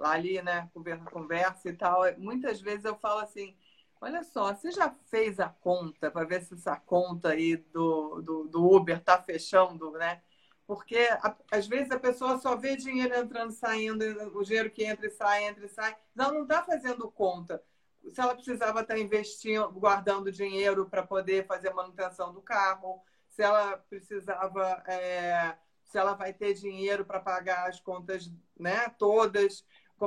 lá 0.00 0.12
ali, 0.12 0.40
né? 0.42 0.68
Conversa, 0.72 1.04
conversa 1.04 1.68
e 1.68 1.72
tal. 1.74 2.02
Muitas 2.18 2.60
vezes 2.60 2.84
eu 2.84 2.96
falo 2.96 3.20
assim, 3.20 3.56
olha 4.00 4.24
só, 4.24 4.54
você 4.54 4.70
já 4.72 4.94
fez 5.10 5.38
a 5.38 5.48
conta 5.48 6.10
para 6.10 6.26
ver 6.26 6.42
se 6.42 6.54
essa 6.54 6.76
conta 6.76 7.30
aí 7.30 7.56
do, 7.56 8.22
do, 8.22 8.44
do 8.48 8.64
Uber 8.74 9.00
tá 9.02 9.22
fechando, 9.22 9.92
né? 9.92 10.22
Porque 10.66 11.08
às 11.50 11.66
vezes 11.66 11.90
a 11.90 11.98
pessoa 11.98 12.38
só 12.38 12.56
vê 12.56 12.76
dinheiro 12.76 13.14
entrando, 13.14 13.52
saindo, 13.52 14.04
o 14.36 14.42
dinheiro 14.42 14.70
que 14.70 14.84
entra 14.84 15.06
e 15.06 15.10
sai, 15.10 15.44
entra 15.44 15.66
e 15.66 15.68
sai. 15.68 15.96
Ela 16.16 16.32
não 16.32 16.42
está 16.42 16.62
fazendo 16.62 17.10
conta. 17.10 17.62
Se 18.08 18.20
ela 18.20 18.34
precisava 18.34 18.80
estar 18.80 18.94
tá 18.94 19.00
investindo, 19.00 19.68
guardando 19.72 20.32
dinheiro 20.32 20.86
para 20.88 21.02
poder 21.02 21.46
fazer 21.46 21.70
a 21.70 21.74
manutenção 21.74 22.32
do 22.32 22.40
carro, 22.40 23.02
se 23.28 23.42
ela 23.42 23.76
precisava, 23.76 24.82
é, 24.86 25.56
se 25.84 25.98
ela 25.98 26.14
vai 26.14 26.32
ter 26.32 26.54
dinheiro 26.54 27.04
para 27.04 27.20
pagar 27.20 27.68
as 27.68 27.80
contas 27.80 28.30
né, 28.58 28.88
todas, 28.98 29.64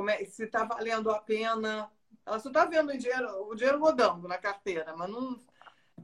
é, 0.08 0.24
se 0.24 0.44
está 0.44 0.64
valendo 0.64 1.10
a 1.10 1.18
pena. 1.18 1.90
Ela 2.26 2.38
só 2.38 2.48
está 2.48 2.64
vendo 2.64 2.90
o 2.90 2.98
dinheiro, 2.98 3.48
o 3.48 3.54
dinheiro 3.54 3.78
rodando 3.78 4.26
na 4.26 4.38
carteira, 4.38 4.94
mas 4.96 5.10
não 5.10 5.38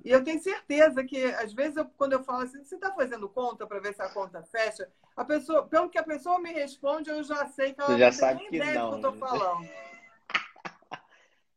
e 0.05 0.11
eu 0.11 0.25
tenho 0.25 0.41
certeza 0.41 1.05
que, 1.05 1.23
às 1.25 1.53
vezes, 1.53 1.77
eu, 1.77 1.85
quando 1.85 2.15
eu 2.15 2.23
falo 2.23 2.43
assim, 2.43 2.65
você 2.65 2.75
está 2.75 2.93
fazendo 2.93 3.29
conta 3.29 3.67
para 3.67 3.81
ver 3.81 3.95
se 3.95 4.01
a 4.01 4.09
conta 4.09 4.43
fecha? 4.45 4.91
A 5.15 5.25
pessoa, 5.25 5.67
pelo 5.67 5.91
que 5.91 5.99
a 5.99 6.03
pessoa 6.03 6.39
me 6.39 6.53
responde, 6.53 7.11
eu 7.11 7.23
já 7.23 7.47
sei 7.49 7.75
que 7.75 7.81
ela 7.81 7.91
você 7.91 7.99
já 7.99 8.07
não 8.07 8.13
sabe 8.13 8.39
tem 8.41 8.51
nem 8.51 8.51
que 8.51 8.57
ideia 8.67 8.79
não, 8.79 8.91
do 8.91 9.01
que 9.01 9.07
eu 9.07 9.11
estou 9.11 9.29
né? 9.29 9.39
falando. 9.39 9.69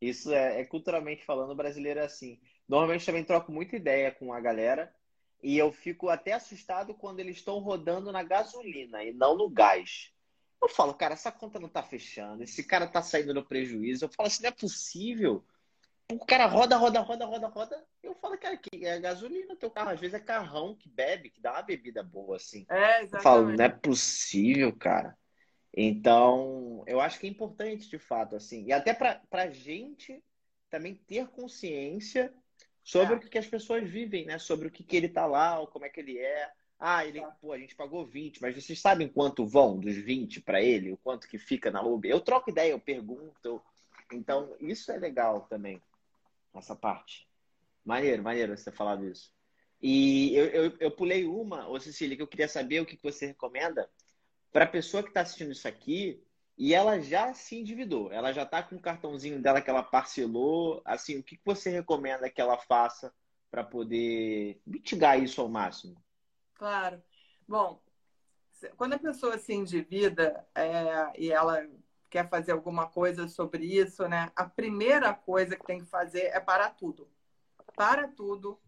Isso 0.02 0.34
é, 0.34 0.60
é, 0.60 0.66
culturalmente 0.66 1.24
falando, 1.24 1.52
o 1.52 1.56
brasileiro 1.56 2.02
é 2.02 2.04
assim. 2.04 2.40
Normalmente 2.68 3.06
também 3.06 3.24
troco 3.24 3.52
muita 3.52 3.78
ideia 3.78 4.12
com 4.12 4.34
a 4.34 4.40
galera 4.42 4.94
e 5.42 5.58
eu 5.58 5.72
fico 5.72 6.10
até 6.10 6.34
assustado 6.34 6.94
quando 6.94 7.22
eles 7.22 7.38
estão 7.38 7.60
rodando 7.60 8.12
na 8.12 8.24
gasolina 8.24 9.04
e 9.04 9.14
não 9.14 9.38
no 9.38 9.50
gás. 9.50 10.13
Eu 10.64 10.70
falo, 10.70 10.94
cara, 10.94 11.14
essa 11.14 11.32
conta 11.32 11.60
não 11.60 11.68
está 11.68 11.84
fechando, 11.84 12.44
esse 12.44 12.64
cara 12.64 12.86
está 12.86 13.02
saindo 13.02 13.34
no 13.34 13.46
prejuízo. 13.46 14.06
Eu 14.06 14.10
falo 14.10 14.28
assim, 14.28 14.44
não 14.44 14.50
é 14.50 14.52
possível 14.52 15.46
o 16.12 16.26
cara 16.26 16.46
roda, 16.46 16.78
roda, 16.78 17.00
roda, 17.00 17.26
roda, 17.26 17.48
roda. 17.48 17.86
Eu 18.02 18.14
falo, 18.16 18.38
cara, 18.38 18.58
que 18.58 18.86
é 18.86 19.00
gasolina 19.00 19.56
teu 19.56 19.72
carro. 19.72 19.92
Às 19.92 20.00
vezes 20.00 20.14
é 20.14 20.20
carrão 20.20 20.76
que 20.76 20.90
bebe, 20.90 21.30
que 21.30 21.42
dá 21.42 21.54
uma 21.54 21.62
bebida 21.62 22.04
boa, 22.04 22.36
assim. 22.36 22.66
É, 22.70 23.02
exatamente. 23.02 23.14
Eu 23.14 23.22
falo, 23.22 23.52
não 23.52 23.66
é 23.66 23.70
possível, 23.70 24.76
cara. 24.76 25.18
Então, 25.76 26.84
eu 26.86 27.00
acho 27.00 27.20
que 27.20 27.26
é 27.26 27.30
importante, 27.30 27.90
de 27.90 27.98
fato, 27.98 28.36
assim. 28.36 28.66
E 28.66 28.74
até 28.74 28.94
pra, 28.94 29.22
pra 29.30 29.50
gente 29.50 30.24
também 30.70 30.96
ter 30.96 31.28
consciência 31.28 32.34
sobre 32.84 33.14
é. 33.14 33.18
o 33.18 33.20
que, 33.20 33.30
que, 33.30 33.38
as 33.38 33.48
pessoas 33.48 33.90
vivem, 33.90 34.26
né? 34.26 34.38
Sobre 34.38 34.68
o 34.68 34.72
que, 34.72 34.84
que 34.84 34.96
ele 34.96 35.10
tá 35.10 35.26
lá, 35.26 35.60
ou 35.60 35.68
como 35.68 35.86
é 35.86 35.90
que 35.90 36.00
ele 36.00 36.18
é. 36.20 36.52
Ah, 36.80 37.06
ele, 37.06 37.20
é. 37.20 37.28
pô, 37.40 37.54
a 37.54 37.58
gente 37.58 37.76
pagou 37.76 38.06
20, 38.06 38.42
mas 38.42 38.56
vocês 38.56 38.80
sabem 38.80 39.08
quanto 39.08 39.46
vão 39.46 39.80
dos 39.80 39.96
20 39.96 40.42
para 40.42 40.62
ele? 40.62 40.92
O 40.92 40.98
quanto 40.98 41.28
que 41.28 41.38
fica 41.38 41.72
na 41.72 41.82
Uber? 41.82 42.12
Eu 42.12 42.20
troco 42.20 42.50
ideia, 42.50 42.72
eu 42.72 42.80
pergunto. 42.80 43.62
Então, 44.12 44.56
isso 44.60 44.92
é 44.92 44.98
legal 44.98 45.42
também 45.42 45.82
essa 46.54 46.76
parte. 46.76 47.28
Maneiro, 47.86 48.24
maneiro 48.24 48.58
você 48.58 48.72
falar 48.72 48.98
disso. 48.98 49.32
E 49.82 50.34
eu, 50.36 50.46
eu, 50.46 50.78
eu 50.80 50.92
pulei 50.92 51.26
uma, 51.26 51.68
ô 51.68 51.80
Cecília, 51.80 52.16
que 52.16 52.22
eu 52.22 52.28
queria 52.28 52.48
saber 52.48 52.82
o 52.82 52.86
que 52.86 52.98
você 53.02 53.28
recomenda 53.28 53.90
para 54.52 54.66
a 54.66 54.68
pessoa 54.68 55.04
que 55.04 55.10
está 55.10 55.22
assistindo 55.22 55.52
isso 55.52 55.68
aqui 55.68 56.24
e 56.58 56.74
ela 56.74 57.02
já 57.02 57.34
se 57.34 57.60
endividou, 57.60 58.12
ela 58.12 58.32
já 58.32 58.44
está 58.44 58.62
com 58.62 58.76
o 58.76 58.82
cartãozinho 58.82 59.42
dela 59.42 59.62
que 59.62 59.70
ela 59.70 59.84
parcelou. 59.84 60.82
Assim, 60.86 61.18
o 61.18 61.24
que 61.24 61.40
você 61.44 61.70
recomenda 61.70 62.30
que 62.30 62.40
ela 62.40 62.58
faça 62.58 63.14
para 63.50 63.64
poder 63.64 64.62
mitigar 64.66 65.22
isso 65.22 65.42
ao 65.42 65.50
máximo? 65.50 66.02
Claro. 66.56 67.02
Bom, 67.48 67.82
quando 68.78 68.94
a 68.94 69.00
pessoa 69.00 69.38
se 69.38 69.54
endivida 69.54 70.46
é, 70.56 71.12
e 71.18 71.32
ela 71.32 71.68
quer 72.10 72.30
fazer 72.30 72.52
alguma 72.52 72.88
coisa 72.88 73.28
sobre 73.28 73.66
isso, 73.66 74.08
né? 74.08 74.32
A 74.36 74.46
primeira 74.46 75.14
coisa 75.14 75.56
que 75.56 75.66
tem 75.66 75.80
que 75.80 75.88
fazer 75.88 76.26
é 76.26 76.40
parar 76.40 76.70
tudo. 76.70 77.10
Para 77.76 78.08
tudo. 78.08 78.60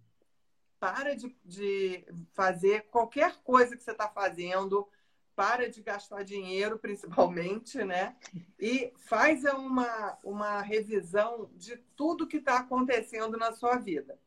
Para 0.80 1.16
de, 1.16 1.36
de 1.44 2.06
fazer 2.34 2.88
qualquer 2.90 3.36
coisa 3.44 3.78
que 3.78 3.84
você 3.84 3.92
está 3.92 4.10
fazendo. 4.10 4.90
Para 5.36 5.70
de 5.70 5.84
gastar 5.84 6.24
dinheiro, 6.24 6.80
principalmente, 6.80 7.84
né? 7.84 8.16
E 8.60 8.92
faz 8.98 9.44
uma, 9.44 10.18
uma 10.24 10.62
revisão 10.62 11.50
de 11.54 11.78
tudo 11.96 12.28
que 12.28 12.38
está 12.38 12.58
acontecendo 12.58 13.38
na 13.38 13.52
sua 13.54 13.78
vida. 13.78 14.20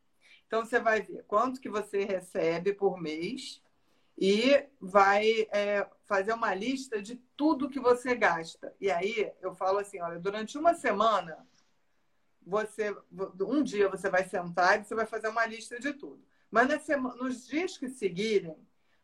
Então, 0.49 0.65
você 0.65 0.81
vai 0.81 1.01
ver 1.01 1.23
quanto 1.27 1.61
que 1.61 1.69
você 1.69 2.03
recebe 2.03 2.73
por 2.73 2.99
mês, 2.99 3.61
e 4.19 4.67
vai 4.81 5.47
é, 5.49 5.87
fazer 6.05 6.33
uma 6.33 6.53
lista 6.53 7.01
de 7.01 7.15
tudo 7.37 7.69
que 7.69 7.79
você 7.79 8.13
gasta. 8.15 8.75
E 8.79 8.91
aí 8.91 9.31
eu 9.41 9.55
falo 9.55 9.79
assim, 9.79 10.01
olha, 10.01 10.19
durante 10.19 10.57
uma 10.57 10.73
semana, 10.73 11.47
você, 12.45 12.93
um 13.39 13.63
dia 13.63 13.87
você 13.87 14.09
vai 14.09 14.27
sentar 14.27 14.77
e 14.77 14.83
você 14.83 14.93
vai 14.93 15.05
fazer 15.05 15.29
uma 15.29 15.45
lista 15.45 15.79
de 15.79 15.93
tudo. 15.93 16.21
Mas 16.51 16.67
na 16.67 16.79
semana, 16.79 17.15
nos 17.15 17.47
dias 17.47 17.77
que 17.77 17.87
seguirem, 17.87 18.57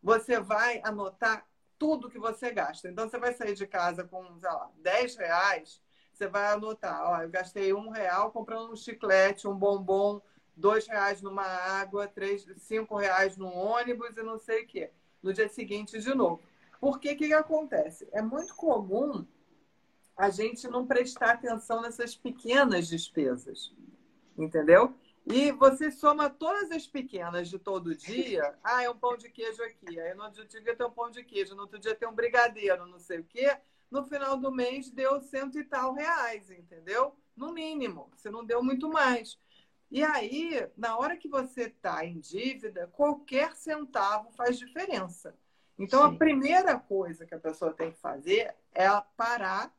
você 0.03 0.38
vai 0.41 0.81
anotar 0.84 1.47
tudo 1.79 2.10
que 2.10 2.19
você 2.19 2.51
gasta. 2.51 2.89
Então 2.89 3.10
você 3.10 3.17
vai 3.17 3.34
sair 3.34 3.53
de 3.53 3.65
casa 3.65 4.03
com, 4.03 4.38
sei 4.38 4.49
lá, 4.49 4.69
10 4.79 5.15
reais, 5.15 5.81
você 6.12 6.27
vai 6.27 6.47
anotar, 6.47 7.10
ó, 7.10 7.21
eu 7.21 7.29
gastei 7.29 7.73
um 7.73 7.89
real 7.89 8.31
comprando 8.31 8.71
um 8.71 8.75
chiclete, 8.75 9.47
um 9.47 9.55
bombom, 9.55 10.21
dois 10.56 10.88
reais 10.88 11.22
numa 11.22 11.44
água, 11.44 12.08
três, 12.08 12.46
cinco 12.58 12.96
reais 12.96 13.38
num 13.38 13.56
ônibus 13.56 14.15
e 14.18 14.24
não 14.24 14.38
sei 14.38 14.63
o 14.63 14.68
quê 14.68 14.91
no 15.22 15.34
dia 15.34 15.50
seguinte 15.50 16.00
de 16.00 16.13
novo. 16.13 16.41
Porque 16.80 17.12
o 17.12 17.18
que, 17.18 17.28
que 17.28 17.34
acontece? 17.34 18.08
É 18.12 18.22
muito 18.22 18.56
comum 18.56 19.26
a 20.18 20.30
gente 20.30 20.68
não 20.68 20.86
prestar 20.86 21.32
atenção 21.32 21.82
nessas 21.82 22.15
pequenas 22.15 22.88
despesas, 22.88 23.74
entendeu? 24.38 24.96
E 25.26 25.52
você 25.52 25.89
soma 25.89 26.30
todas 26.30 26.70
as 26.72 26.86
pequenas 26.86 27.50
de 27.50 27.58
todo 27.58 27.96
dia. 27.96 28.56
Ah, 28.63 28.84
é 28.84 28.89
um 28.89 28.98
pão 28.98 29.18
de 29.18 29.30
queijo 29.30 29.63
aqui. 29.63 30.00
Aí 30.00 30.13
no 30.13 30.24
outro 30.24 30.46
dia 30.46 30.76
tem 30.76 30.86
um 30.86 30.91
pão 30.91 31.10
de 31.10 31.24
queijo, 31.24 31.56
no 31.56 31.63
outro 31.63 31.80
dia 31.80 31.96
tem 31.96 32.08
um 32.08 32.13
brigadeiro, 32.13 32.86
não 32.86 33.00
sei 33.00 33.20
o 33.20 33.24
quê. 33.24 33.58
No 33.89 34.04
final 34.04 34.38
do 34.38 34.52
mês 34.52 34.89
deu 34.89 35.20
cento 35.22 35.58
e 35.58 35.63
tal 35.63 35.94
reais, 35.94 36.50
entendeu? 36.52 37.15
No 37.36 37.52
mínimo, 37.52 38.10
você 38.15 38.30
não 38.30 38.46
deu 38.46 38.63
muito 38.63 38.89
mais. 38.89 39.39
E 39.91 40.04
aí, 40.04 40.67
na 40.76 40.98
hora 40.98 41.15
que 41.15 41.30
você 41.30 41.63
está 41.63 42.06
em 42.06 42.19
dívida, 42.19 42.88
qualquer 42.93 43.56
centavo 43.56 44.32
faz 44.32 44.58
diferença. 44.58 45.36
Então, 45.78 46.02
Sim. 46.02 46.15
a 46.15 46.17
primeira 46.17 46.80
coisa 46.80 47.26
que 47.26 47.36
a 47.36 47.39
pessoa 47.39 47.74
tem 47.74 47.91
que 47.91 48.00
fazer 48.00 48.54
é 48.74 48.88
parar. 49.15 49.74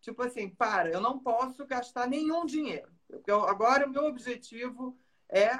Tipo 0.00 0.22
assim, 0.22 0.48
para, 0.48 0.90
eu 0.90 1.00
não 1.00 1.18
posso 1.18 1.66
gastar 1.66 2.08
nenhum 2.08 2.46
dinheiro. 2.46 2.90
Eu, 3.26 3.44
agora, 3.44 3.86
o 3.86 3.90
meu 3.90 4.04
objetivo 4.04 4.96
é 5.28 5.58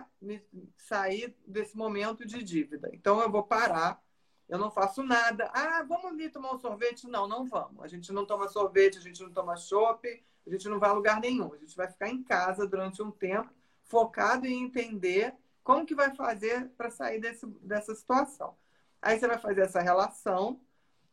sair 0.76 1.36
desse 1.46 1.76
momento 1.76 2.26
de 2.26 2.42
dívida. 2.42 2.90
Então, 2.92 3.20
eu 3.20 3.30
vou 3.30 3.42
parar, 3.42 4.02
eu 4.48 4.58
não 4.58 4.70
faço 4.70 5.02
nada. 5.02 5.50
Ah, 5.54 5.82
vamos 5.82 6.06
ali 6.06 6.28
tomar 6.28 6.54
um 6.54 6.58
sorvete? 6.58 7.06
Não, 7.06 7.28
não 7.28 7.46
vamos. 7.46 7.84
A 7.84 7.86
gente 7.86 8.12
não 8.12 8.26
toma 8.26 8.48
sorvete, 8.48 8.98
a 8.98 9.00
gente 9.00 9.22
não 9.22 9.30
toma 9.30 9.56
chopp, 9.56 10.24
a 10.46 10.50
gente 10.50 10.68
não 10.68 10.78
vai 10.80 10.90
a 10.90 10.94
lugar 10.94 11.20
nenhum. 11.20 11.52
A 11.52 11.58
gente 11.58 11.76
vai 11.76 11.86
ficar 11.86 12.08
em 12.08 12.22
casa 12.22 12.66
durante 12.66 13.00
um 13.02 13.10
tempo, 13.10 13.50
focado 13.90 14.46
em 14.46 14.64
entender 14.64 15.34
como 15.64 15.84
que 15.84 15.94
vai 15.94 16.14
fazer 16.14 16.70
para 16.78 16.90
sair 16.90 17.20
desse, 17.20 17.44
dessa 17.60 17.94
situação. 17.94 18.56
Aí 19.02 19.18
você 19.18 19.26
vai 19.26 19.38
fazer 19.38 19.62
essa 19.62 19.80
relação, 19.80 20.60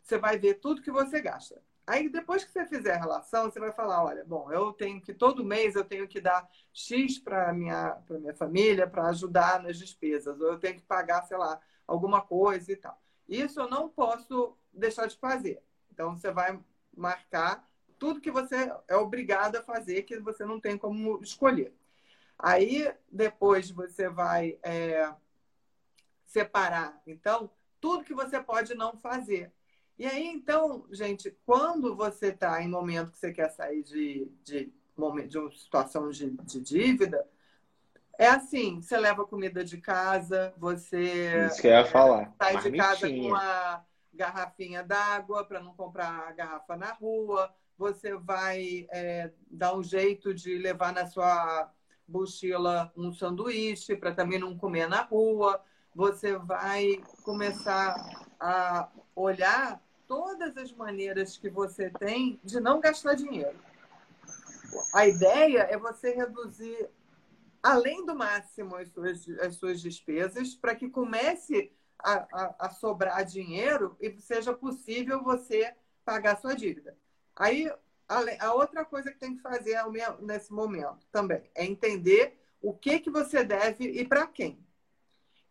você 0.02 0.18
vai 0.18 0.38
ver 0.38 0.56
tudo 0.56 0.82
que 0.82 0.92
você 0.92 1.20
gasta. 1.20 1.62
Aí 1.88 2.08
depois 2.08 2.44
que 2.44 2.52
você 2.52 2.66
fizer 2.66 2.94
a 2.94 3.00
relação, 3.00 3.46
você 3.46 3.60
vai 3.60 3.72
falar, 3.72 4.04
olha, 4.04 4.24
bom, 4.24 4.52
eu 4.52 4.74
tenho 4.74 5.02
que 5.02 5.14
todo 5.14 5.44
mês 5.44 5.76
eu 5.76 5.86
tenho 5.86 6.08
que 6.08 6.22
dar 6.22 6.48
X 6.72 7.18
para 7.18 7.52
minha 7.52 7.92
para 8.06 8.20
minha 8.20 8.36
família 8.36 8.86
para 8.86 9.08
ajudar 9.08 9.64
nas 9.64 9.78
despesas, 9.80 10.40
ou 10.40 10.48
eu 10.48 10.60
tenho 10.60 10.76
que 10.76 10.84
pagar, 10.84 11.24
sei 11.24 11.38
lá, 11.38 11.60
alguma 11.88 12.22
coisa 12.22 12.72
e 12.72 12.76
tal. 12.76 13.02
Isso 13.28 13.60
eu 13.60 13.70
não 13.70 13.90
posso 13.90 14.56
deixar 14.72 15.08
de 15.08 15.18
fazer. 15.18 15.64
Então 15.92 16.16
você 16.16 16.30
vai 16.30 16.60
marcar 16.96 17.68
tudo 17.98 18.22
que 18.22 18.32
você 18.32 18.72
é 18.88 18.96
obrigado 18.96 19.56
a 19.56 19.64
fazer, 19.64 20.04
que 20.04 20.20
você 20.20 20.46
não 20.46 20.60
tem 20.60 20.78
como 20.78 21.20
escolher. 21.24 21.74
Aí 22.40 22.94
depois 23.12 23.72
você 23.72 24.10
vai 24.10 24.60
é, 24.64 25.12
separar, 26.26 27.02
então, 27.08 27.50
tudo 27.80 28.04
que 28.04 28.14
você 28.14 28.40
pode 28.40 28.76
não 28.76 28.98
fazer. 28.98 29.52
E 29.98 30.06
aí, 30.06 30.28
então, 30.28 30.86
gente, 30.92 31.36
quando 31.46 31.96
você 31.96 32.28
está 32.28 32.62
em 32.62 32.68
momento 32.68 33.12
que 33.12 33.18
você 33.18 33.34
quer 33.34 33.50
sair 33.50 33.82
de, 33.82 34.32
de, 34.44 34.72
de 35.28 35.38
uma 35.38 35.52
situação 35.52 36.10
de, 36.10 36.30
de 36.30 36.62
dívida, 36.62 37.28
é 38.18 38.28
assim, 38.28 38.82
você 38.82 38.98
leva 38.98 39.26
comida 39.26 39.64
de 39.64 39.80
casa, 39.80 40.54
você 40.58 41.48
Isso 41.48 41.62
que 41.62 41.68
eu 41.68 41.72
ia 41.72 41.86
falar. 41.86 42.34
sai 42.38 42.58
de 42.58 42.78
casa 42.78 43.08
com 43.10 43.28
uma 43.28 43.86
garrafinha 44.14 44.84
d'água 44.84 45.46
para 45.46 45.60
não 45.60 45.74
comprar 45.74 46.28
a 46.28 46.32
garrafa 46.32 46.76
na 46.76 46.94
rua, 46.94 47.54
você 47.78 48.16
vai 48.16 48.88
é, 48.92 49.32
dar 49.50 49.76
um 49.76 49.84
jeito 49.84 50.34
de 50.34 50.58
levar 50.58 50.92
na 50.92 51.06
sua 51.06 51.72
mochila 52.08 52.92
um 52.96 53.14
sanduíche 53.14 53.96
para 53.96 54.14
também 54.14 54.40
não 54.40 54.58
comer 54.58 54.88
na 54.88 55.02
rua, 55.02 55.62
você 55.94 56.38
vai 56.38 57.02
começar 57.24 57.96
a 58.40 58.90
olhar 59.16 59.82
todas 60.08 60.56
as 60.58 60.72
maneiras 60.72 61.38
que 61.38 61.50
você 61.50 61.90
tem 61.90 62.40
de 62.44 62.60
não 62.60 62.80
gastar 62.80 63.16
dinheiro. 63.16 63.58
A 64.94 65.08
ideia 65.08 65.68
é 65.70 65.78
você 65.78 66.12
reduzir 66.12 66.90
além 67.62 68.06
do 68.06 68.16
máximo 68.16 68.76
as 68.76 68.90
suas, 68.90 69.30
as 69.40 69.56
suas 69.56 69.82
despesas 69.82 70.56
para 70.56 70.76
que 70.76 70.90
comece 70.90 71.72
a, 72.00 72.14
a, 72.14 72.56
a, 72.60 72.70
sobrar 72.70 73.26
dinheiro 73.26 73.98
e 74.00 74.16
seja 74.22 74.54
possível 74.54 75.24
você 75.24 75.74
pagar 76.06 76.38
sua 76.38 76.56
dívida. 76.56 76.96
Aí, 77.36 77.72
a, 78.08 78.54
outra 78.54 78.86
coisa 78.86 79.12
que 79.12 79.20
tem 79.20 79.36
que 79.36 79.42
fazer 79.42 79.78
nesse 80.22 80.52
momento 80.54 81.06
também 81.12 81.50
é 81.54 81.66
entender 81.66 82.40
o 82.62 82.74
que, 82.74 83.00
que 83.00 83.10
você 83.10 83.44
deve 83.44 83.86
e 83.86 84.06
para 84.06 84.26
quem. 84.28 84.66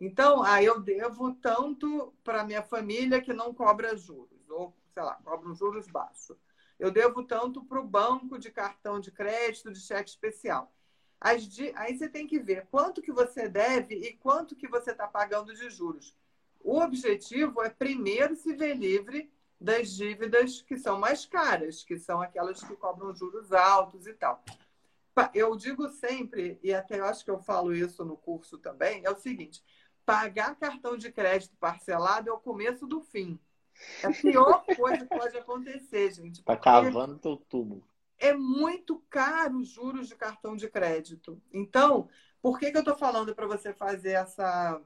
Então, 0.01 0.43
aí 0.43 0.65
eu 0.65 0.81
devo 0.81 1.35
tanto 1.35 2.15
para 2.23 2.45
minha 2.45 2.63
família 2.63 3.21
que 3.21 3.33
não 3.33 3.55
cobra 3.55 3.97
juros 3.97 4.49
ou, 4.51 4.75
sei 4.93 5.03
lá, 5.03 5.15
cobra 5.25 5.55
juros 5.55 5.87
baixos. 5.87 6.37
Eu 6.79 6.91
devo 6.91 7.23
tanto 7.23 7.65
para 7.65 7.81
o 7.81 7.87
banco 7.87 8.39
de 8.39 8.51
cartão 8.51 9.01
de 9.01 9.11
crédito, 9.11 9.73
de 9.73 9.81
cheque 9.81 10.11
especial. 10.11 10.73
Di... 11.49 11.73
Aí 11.75 11.97
você 11.97 12.09
tem 12.09 12.27
que 12.27 12.39
ver 12.39 12.67
quanto 12.71 13.01
que 13.01 13.11
você 13.11 13.49
deve 13.49 13.95
e 13.95 14.13
quanto 14.13 14.55
que 14.55 14.69
você 14.69 14.91
está 14.91 15.07
pagando 15.07 15.55
de 15.55 15.71
juros. 15.71 16.15
O 16.61 16.79
objetivo 16.81 17.63
é 17.63 17.71
primeiro 17.71 18.37
se 18.37 18.53
ver 18.53 18.77
livre 18.77 19.33
das 19.61 19.91
dívidas 19.91 20.63
que 20.63 20.77
são 20.77 20.99
mais 20.99 21.25
caras, 21.25 21.83
que 21.83 21.99
são 21.99 22.21
aquelas 22.21 22.63
que 22.63 22.77
cobram 22.77 23.15
juros 23.15 23.53
altos 23.53 24.07
e 24.07 24.13
tal. 24.15 24.43
Eu 25.33 25.57
digo 25.57 25.89
sempre, 25.89 26.59
e 26.63 26.75
até 26.75 27.01
acho 27.01 27.25
que 27.25 27.31
eu 27.31 27.39
falo 27.39 27.75
isso 27.75 28.05
no 28.05 28.17
curso 28.17 28.59
também, 28.59 29.03
é 29.05 29.11
o 29.11 29.17
seguinte: 29.17 29.65
pagar 30.05 30.55
cartão 30.57 30.97
de 30.97 31.11
crédito 31.11 31.57
parcelado 31.59 32.29
é 32.29 32.33
o 32.33 32.39
começo 32.39 32.87
do 32.87 33.01
fim. 33.01 33.39
É 34.03 34.07
a 34.07 34.13
pior 34.13 34.65
coisa 34.77 35.07
que 35.07 35.19
pode 35.19 35.37
acontecer, 35.37 36.13
gente. 36.13 36.43
Tá 36.43 36.57
cavando 36.57 37.19
teu 37.19 37.37
tubo. 37.37 37.83
É 38.19 38.33
muito 38.33 39.03
caro 39.11 39.59
os 39.59 39.69
juros 39.69 40.09
de 40.09 40.15
cartão 40.15 40.57
de 40.57 40.69
crédito. 40.69 41.41
Então, 41.53 42.09
por 42.41 42.59
que, 42.59 42.71
que 42.71 42.77
eu 42.77 42.81
estou 42.81 42.97
falando 42.97 43.35
para 43.35 43.47
você 43.47 43.75
fazer 43.75 44.13
essa, 44.13 44.81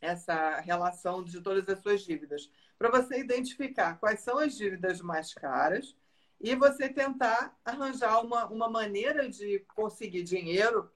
essa 0.00 0.60
relação 0.60 1.22
de 1.22 1.40
todas 1.40 1.68
as 1.68 1.80
suas 1.80 2.02
dívidas? 2.02 2.50
Para 2.80 3.02
você 3.02 3.20
identificar 3.20 3.98
quais 4.00 4.20
são 4.20 4.38
as 4.38 4.56
dívidas 4.56 5.02
mais 5.02 5.34
caras 5.34 5.94
e 6.40 6.54
você 6.54 6.88
tentar 6.88 7.54
arranjar 7.62 8.24
uma, 8.24 8.46
uma 8.46 8.70
maneira 8.70 9.28
de 9.28 9.58
conseguir 9.74 10.22
dinheiro 10.22 10.90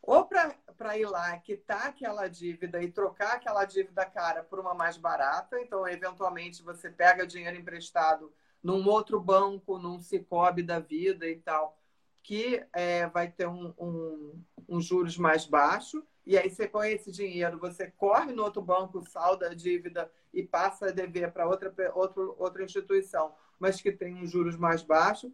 ou 0.00 0.24
para 0.24 0.96
ir 0.96 1.04
lá 1.04 1.36
quitar 1.36 1.88
aquela 1.88 2.26
dívida 2.26 2.82
e 2.82 2.90
trocar 2.90 3.34
aquela 3.34 3.66
dívida 3.66 4.06
cara 4.06 4.42
por 4.42 4.58
uma 4.60 4.72
mais 4.72 4.96
barata. 4.96 5.60
Então, 5.60 5.86
eventualmente, 5.86 6.62
você 6.62 6.88
pega 6.88 7.26
dinheiro 7.26 7.58
emprestado 7.58 8.32
num 8.62 8.88
outro 8.88 9.20
banco, 9.20 9.78
num 9.78 10.00
Cicobi 10.00 10.62
da 10.62 10.78
vida 10.78 11.28
e 11.28 11.36
tal, 11.36 11.78
que 12.22 12.64
é, 12.72 13.06
vai 13.08 13.30
ter 13.30 13.48
um, 13.48 13.74
um, 13.78 14.44
um, 14.68 14.80
juros 14.80 15.16
mais 15.16 15.46
baixo. 15.46 16.04
E 16.26 16.36
aí, 16.36 16.50
você 16.50 16.68
com 16.68 16.82
esse 16.82 17.10
dinheiro, 17.10 17.58
você 17.58 17.90
corre 17.90 18.32
no 18.32 18.44
outro 18.44 18.62
banco, 18.62 19.02
salda 19.08 19.48
a 19.48 19.54
dívida 19.54 20.10
e 20.32 20.42
passa 20.42 20.86
a 20.86 20.92
dever 20.92 21.32
para 21.32 21.48
outra, 21.48 21.72
outra, 21.94 22.22
outra 22.22 22.64
instituição, 22.64 23.34
mas 23.58 23.80
que 23.80 23.90
tem 23.90 24.14
um 24.14 24.26
juros 24.26 24.56
mais 24.56 24.82
baixo. 24.82 25.32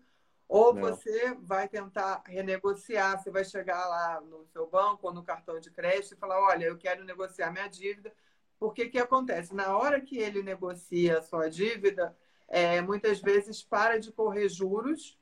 Ou 0.48 0.72
Não. 0.72 0.82
você 0.82 1.34
vai 1.34 1.68
tentar 1.68 2.22
renegociar, 2.24 3.20
você 3.20 3.30
vai 3.30 3.44
chegar 3.44 3.84
lá 3.88 4.20
no 4.20 4.46
seu 4.46 4.66
banco 4.66 5.08
ou 5.08 5.12
no 5.12 5.24
cartão 5.24 5.58
de 5.58 5.70
crédito 5.70 6.14
e 6.14 6.16
falar, 6.16 6.40
olha, 6.40 6.66
eu 6.66 6.78
quero 6.78 7.04
negociar 7.04 7.50
minha 7.50 7.66
dívida. 7.66 8.12
Porque 8.58 8.88
que 8.88 8.98
acontece? 8.98 9.54
Na 9.54 9.76
hora 9.76 10.00
que 10.00 10.16
ele 10.18 10.42
negocia 10.42 11.18
a 11.18 11.22
sua 11.22 11.50
dívida, 11.50 12.16
é, 12.48 12.80
muitas 12.80 13.20
vezes 13.20 13.62
para 13.62 13.98
de 13.98 14.12
correr 14.12 14.48
juros 14.48 15.18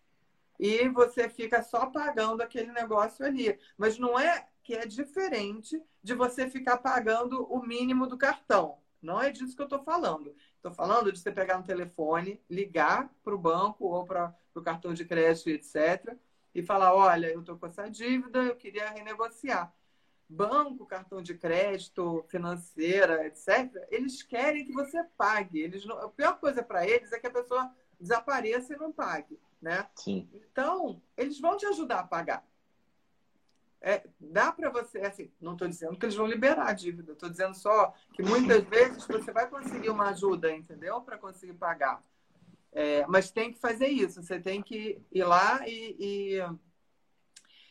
e 0.59 0.88
você 0.88 1.29
fica 1.29 1.62
só 1.62 1.87
pagando 1.87 2.43
aquele 2.43 2.73
negócio 2.73 3.25
ali. 3.25 3.59
Mas 3.77 3.99
não 3.99 4.19
é 4.19 4.47
que 4.62 4.75
é 4.75 4.87
diferente 4.87 5.81
de 6.03 6.14
você 6.14 6.49
ficar 6.49 6.79
pagando 6.79 7.45
o 7.53 7.64
mínimo 7.64 8.07
do 8.07 8.17
cartão. 8.17 8.79
Não 9.03 9.21
é 9.21 9.31
disso 9.31 9.55
que 9.55 9.61
eu 9.61 9.67
estou 9.67 9.83
falando. 9.83 10.35
Estou 10.57 10.73
falando 10.73 11.12
de 11.12 11.19
você 11.19 11.31
pegar 11.31 11.59
no 11.59 11.64
telefone, 11.64 12.40
ligar 12.49 13.11
para 13.23 13.35
o 13.35 13.38
banco 13.38 13.85
ou 13.85 14.07
para 14.07 14.35
o 14.55 14.62
cartão 14.62 14.95
de 14.95 15.05
crédito, 15.05 15.51
etc., 15.51 16.17
e 16.55 16.62
falar: 16.62 16.95
olha, 16.95 17.27
eu 17.27 17.40
estou 17.40 17.59
com 17.59 17.67
essa 17.67 17.90
dívida, 17.90 18.38
eu 18.38 18.57
queria 18.57 18.88
renegociar. 18.88 19.75
Banco, 20.27 20.87
cartão 20.87 21.21
de 21.21 21.35
crédito, 21.35 22.25
financeira, 22.29 23.27
etc., 23.27 23.71
eles 23.90 24.23
querem 24.23 24.64
que 24.64 24.73
você 24.73 25.05
pague. 25.19 25.61
Eles 25.61 25.85
não... 25.85 25.99
A 25.99 26.09
pior 26.09 26.38
coisa 26.38 26.62
para 26.62 26.88
eles 26.88 27.12
é 27.12 27.19
que 27.19 27.27
a 27.27 27.31
pessoa 27.31 27.71
desapareça 28.01 28.73
e 28.73 28.79
não 28.79 28.90
pague. 28.90 29.38
Né? 29.64 29.88
Sim. 29.94 30.29
Então, 30.35 31.00
eles 31.16 31.40
vão 31.40 31.57
te 31.57 31.64
ajudar 31.64 32.00
a 32.00 32.07
pagar. 32.07 32.46
É, 33.81 34.07
dá 34.20 34.53
para 34.53 34.68
você, 34.68 34.98
assim, 34.98 35.33
não 35.40 35.55
estou 35.55 35.66
dizendo 35.66 35.96
que 35.96 36.05
eles 36.05 36.14
vão 36.14 36.27
liberar 36.27 36.68
a 36.68 36.74
dívida, 36.74 37.12
estou 37.12 37.31
dizendo 37.31 37.55
só 37.55 37.94
que 38.12 38.22
muitas 38.22 38.62
vezes 38.68 39.07
você 39.07 39.33
vai 39.33 39.48
conseguir 39.48 39.88
uma 39.88 40.11
ajuda, 40.11 40.55
entendeu? 40.55 41.00
Para 41.00 41.16
conseguir 41.16 41.55
pagar. 41.55 42.03
É, 42.72 43.07
mas 43.07 43.31
tem 43.31 43.55
que 43.55 43.59
fazer 43.59 43.88
isso, 43.88 44.22
você 44.22 44.38
tem 44.38 44.61
que 44.61 45.00
ir 45.11 45.24
lá 45.24 45.66
e, 45.66 45.96
e, 45.98 46.38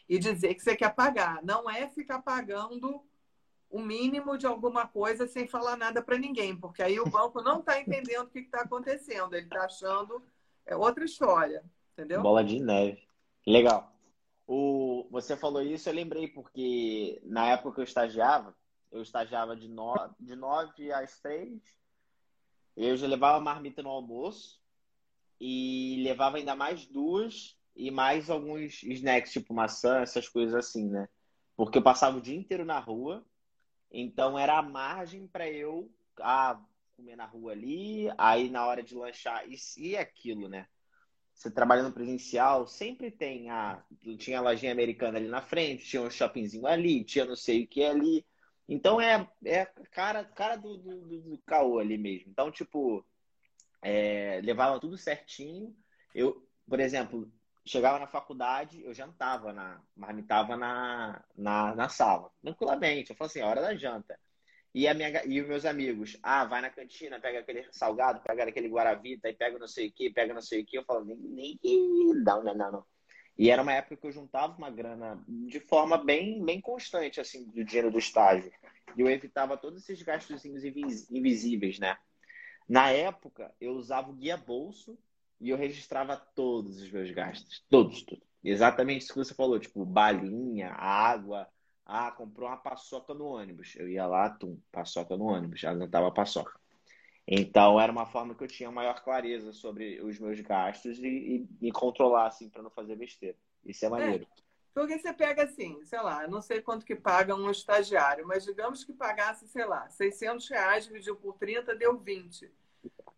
e 0.09 0.17
dizer 0.17 0.55
que 0.55 0.63
você 0.63 0.75
quer 0.75 0.95
pagar. 0.95 1.43
Não 1.43 1.69
é 1.69 1.87
ficar 1.89 2.23
pagando 2.23 3.03
o 3.69 3.79
mínimo 3.79 4.35
de 4.35 4.47
alguma 4.47 4.87
coisa 4.87 5.27
sem 5.27 5.47
falar 5.47 5.77
nada 5.77 6.01
para 6.01 6.17
ninguém, 6.17 6.55
porque 6.55 6.81
aí 6.81 6.99
o 6.99 7.09
banco 7.09 7.39
não 7.39 7.59
está 7.59 7.77
entendendo 7.79 8.25
o 8.25 8.29
que 8.31 8.39
está 8.39 8.61
acontecendo, 8.61 9.35
ele 9.35 9.45
está 9.45 9.65
achando 9.65 10.23
é 10.65 10.75
outra 10.75 11.03
história, 11.03 11.63
entendeu? 11.93 12.21
Bola 12.21 12.43
de 12.43 12.59
neve. 12.59 13.01
Legal. 13.45 13.91
O, 14.45 15.07
você 15.09 15.37
falou 15.37 15.61
isso, 15.61 15.87
eu 15.87 15.93
lembrei, 15.93 16.27
porque 16.27 17.21
na 17.23 17.49
época 17.51 17.75
que 17.75 17.79
eu 17.81 17.85
estagiava, 17.85 18.55
eu 18.91 19.01
estagiava 19.01 19.55
de, 19.55 19.67
no, 19.67 19.93
de 20.19 20.35
9 20.35 20.91
às 20.91 21.19
3, 21.21 21.61
eu 22.75 22.97
já 22.97 23.07
levava 23.07 23.39
marmita 23.39 23.81
no 23.81 23.89
almoço 23.89 24.61
e 25.39 26.01
levava 26.03 26.37
ainda 26.37 26.55
mais 26.55 26.85
duas 26.85 27.57
e 27.75 27.89
mais 27.89 28.29
alguns 28.29 28.83
snacks, 28.83 29.31
tipo 29.31 29.53
maçã, 29.53 29.99
essas 29.99 30.27
coisas 30.27 30.53
assim, 30.53 30.89
né? 30.89 31.07
porque 31.55 31.77
eu 31.77 31.83
passava 31.83 32.17
o 32.17 32.21
dia 32.21 32.35
inteiro 32.35 32.65
na 32.65 32.79
rua, 32.79 33.25
então 33.91 34.37
era 34.37 34.57
a 34.57 34.61
margem 34.61 35.27
para 35.27 35.49
eu 35.49 35.91
ah, 36.19 36.59
comer 36.95 37.15
na 37.15 37.25
rua 37.25 37.51
ali, 37.51 38.07
aí 38.17 38.49
na 38.49 38.65
hora 38.65 38.81
de 38.81 38.95
lanchar, 38.95 39.45
e, 39.47 39.55
e 39.77 39.97
aquilo, 39.97 40.47
né? 40.47 40.67
Você 41.33 41.51
trabalhando 41.51 41.93
presencial, 41.93 42.67
sempre 42.67 43.11
tem 43.11 43.49
a. 43.49 43.83
Tinha 44.17 44.39
a 44.39 44.41
lojinha 44.41 44.71
americana 44.71 45.17
ali 45.17 45.27
na 45.27 45.41
frente, 45.41 45.85
tinha 45.85 46.01
um 46.01 46.09
shoppingzinho 46.09 46.67
ali, 46.67 47.03
tinha 47.03 47.25
não 47.25 47.35
sei 47.35 47.63
o 47.63 47.67
que 47.67 47.83
ali. 47.83 48.25
Então 48.67 49.01
é, 49.01 49.27
é 49.45 49.65
cara, 49.91 50.23
cara 50.23 50.55
do, 50.55 50.77
do, 50.77 51.21
do 51.21 51.37
caô 51.45 51.79
ali 51.79 51.97
mesmo. 51.97 52.29
Então, 52.29 52.51
tipo, 52.51 53.05
é, 53.81 54.41
levava 54.43 54.79
tudo 54.79 54.97
certinho. 54.97 55.75
Eu, 56.15 56.47
por 56.67 56.79
exemplo, 56.79 57.31
chegava 57.65 57.99
na 57.99 58.07
faculdade, 58.07 58.81
eu 58.83 58.93
jantava 58.93 59.51
na, 59.53 59.81
marmitava 59.95 60.55
na, 60.57 61.23
na, 61.35 61.75
na 61.75 61.89
sala, 61.89 62.31
tranquilamente. 62.41 63.09
Eu 63.11 63.15
falava 63.15 63.31
assim, 63.31 63.39
é 63.41 63.45
hora 63.45 63.61
da 63.61 63.75
janta. 63.75 64.19
E, 64.73 64.87
a 64.87 64.93
minha, 64.93 65.23
e 65.25 65.39
os 65.39 65.47
meus 65.47 65.65
amigos, 65.65 66.17
ah, 66.23 66.45
vai 66.45 66.61
na 66.61 66.69
cantina, 66.69 67.19
pega 67.19 67.39
aquele 67.39 67.67
salgado, 67.71 68.21
pega 68.21 68.43
aquele 68.43 68.67
guaravita, 68.67 69.29
e 69.29 69.33
pega 69.33 69.59
não 69.59 69.67
sei 69.67 69.87
o 69.89 69.91
que, 69.91 70.09
pega 70.09 70.33
não 70.33 70.41
sei 70.41 70.61
o 70.61 70.65
que. 70.65 70.77
Eu 70.77 70.83
falo, 70.83 71.05
nem, 71.05 71.17
nem 71.17 71.59
não, 72.23 72.43
não, 72.43 72.55
não, 72.55 72.71
não. 72.71 72.85
E 73.37 73.49
era 73.49 73.61
uma 73.61 73.73
época 73.73 73.97
que 73.97 74.07
eu 74.07 74.11
juntava 74.11 74.57
uma 74.57 74.69
grana 74.69 75.23
de 75.27 75.59
forma 75.59 75.97
bem, 75.97 76.43
bem 76.43 76.59
constante, 76.59 77.19
assim, 77.19 77.45
do 77.45 77.63
dinheiro 77.63 77.91
do 77.91 77.99
estágio. 77.99 78.51
E 78.95 79.01
eu 79.01 79.09
evitava 79.09 79.57
todos 79.57 79.81
esses 79.83 80.01
gastos 80.03 80.43
invisíveis, 80.45 81.79
né? 81.79 81.97
Na 82.67 82.89
época, 82.89 83.53
eu 83.59 83.73
usava 83.73 84.09
o 84.09 84.13
guia 84.13 84.37
bolso 84.37 84.97
e 85.39 85.49
eu 85.49 85.57
registrava 85.57 86.15
todos 86.15 86.81
os 86.81 86.91
meus 86.91 87.11
gastos. 87.11 87.63
Todos, 87.69 88.03
tudo. 88.03 88.21
Exatamente 88.43 89.01
isso 89.01 89.13
que 89.13 89.19
você 89.19 89.33
falou, 89.33 89.59
tipo, 89.59 89.85
balinha, 89.85 90.69
água, 90.71 91.47
ah, 91.85 92.11
comprou 92.11 92.47
uma 92.47 92.57
paçoca 92.57 93.13
no 93.13 93.25
ônibus. 93.25 93.75
Eu 93.75 93.89
ia 93.89 94.05
lá, 94.05 94.29
tum, 94.29 94.57
paçoca 94.71 95.17
no 95.17 95.25
ônibus, 95.25 95.59
já 95.59 95.71
anotava 95.71 96.11
paçoca. 96.11 96.59
Então, 97.27 97.79
era 97.79 97.91
uma 97.91 98.05
forma 98.05 98.35
que 98.35 98.43
eu 98.43 98.47
tinha 98.47 98.69
maior 98.69 99.01
clareza 99.01 99.53
sobre 99.53 100.01
os 100.01 100.19
meus 100.19 100.39
gastos 100.41 100.99
e, 100.99 101.07
e 101.07 101.47
me 101.61 101.71
controlar, 101.71 102.27
assim, 102.27 102.49
para 102.49 102.61
não 102.61 102.69
fazer 102.69 102.95
besteira. 102.95 103.37
Isso 103.65 103.85
é, 103.85 103.87
é 103.87 103.91
maneiro. 103.91 104.23
É, 104.23 104.43
porque 104.73 104.97
você 104.97 105.13
pega 105.13 105.43
assim, 105.43 105.83
sei 105.85 106.01
lá, 106.01 106.27
não 106.27 106.41
sei 106.41 106.61
quanto 106.61 106.85
que 106.85 106.95
paga 106.95 107.35
um 107.35 107.49
estagiário, 107.49 108.27
mas 108.27 108.43
digamos 108.43 108.83
que 108.83 108.91
pagasse, 108.91 109.47
sei 109.47 109.65
lá, 109.65 109.87
600 109.89 110.49
reais 110.49 110.85
dividido 110.85 111.15
por 111.15 111.33
30 111.37 111.75
deu 111.75 111.97
20. 111.97 112.51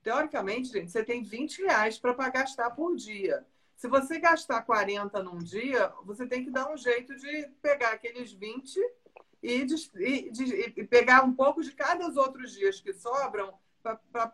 Teoricamente, 0.03 0.69
gente, 0.69 0.91
você 0.91 1.03
tem 1.03 1.23
20 1.23 1.63
reais 1.63 1.97
para 1.97 2.29
gastar 2.29 2.71
por 2.71 2.95
dia. 2.95 3.43
Se 3.75 3.87
você 3.87 4.19
gastar 4.19 4.61
40 4.61 5.21
num 5.21 5.37
dia, 5.37 5.91
você 6.03 6.25
tem 6.25 6.43
que 6.43 6.51
dar 6.51 6.71
um 6.71 6.77
jeito 6.77 7.15
de 7.15 7.47
pegar 7.61 7.91
aqueles 7.91 8.31
20 8.31 8.79
e, 9.43 9.65
de, 9.65 9.75
e, 9.95 10.31
de, 10.31 10.43
e 10.77 10.83
pegar 10.87 11.23
um 11.23 11.33
pouco 11.33 11.61
de 11.61 11.71
cada 11.71 12.07
os 12.07 12.17
outros 12.17 12.53
dias 12.53 12.79
que 12.79 12.93
sobram 12.93 13.53
para 14.11 14.31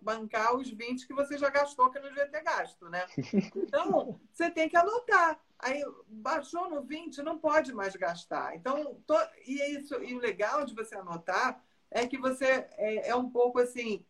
bancar 0.00 0.54
os 0.54 0.70
20 0.70 1.06
que 1.06 1.14
você 1.14 1.36
já 1.36 1.50
gastou 1.50 1.90
que 1.90 1.98
não 1.98 2.08
devia 2.08 2.28
ter 2.28 2.42
gasto, 2.42 2.88
né? 2.88 3.04
Então, 3.56 4.20
você 4.32 4.50
tem 4.50 4.68
que 4.68 4.76
anotar. 4.76 5.40
Aí, 5.58 5.82
baixou 6.06 6.68
no 6.70 6.82
20, 6.82 7.22
não 7.22 7.38
pode 7.38 7.72
mais 7.72 7.96
gastar. 7.96 8.54
Então, 8.54 9.00
to... 9.06 9.14
e, 9.46 9.60
é 9.60 9.70
isso, 9.70 9.94
e 10.02 10.14
o 10.14 10.20
legal 10.20 10.64
de 10.64 10.74
você 10.74 10.94
anotar 10.94 11.62
é 11.90 12.06
que 12.06 12.18
você 12.18 12.66
é, 12.76 13.08
é 13.08 13.16
um 13.16 13.28
pouco 13.30 13.58
assim, 13.58 14.04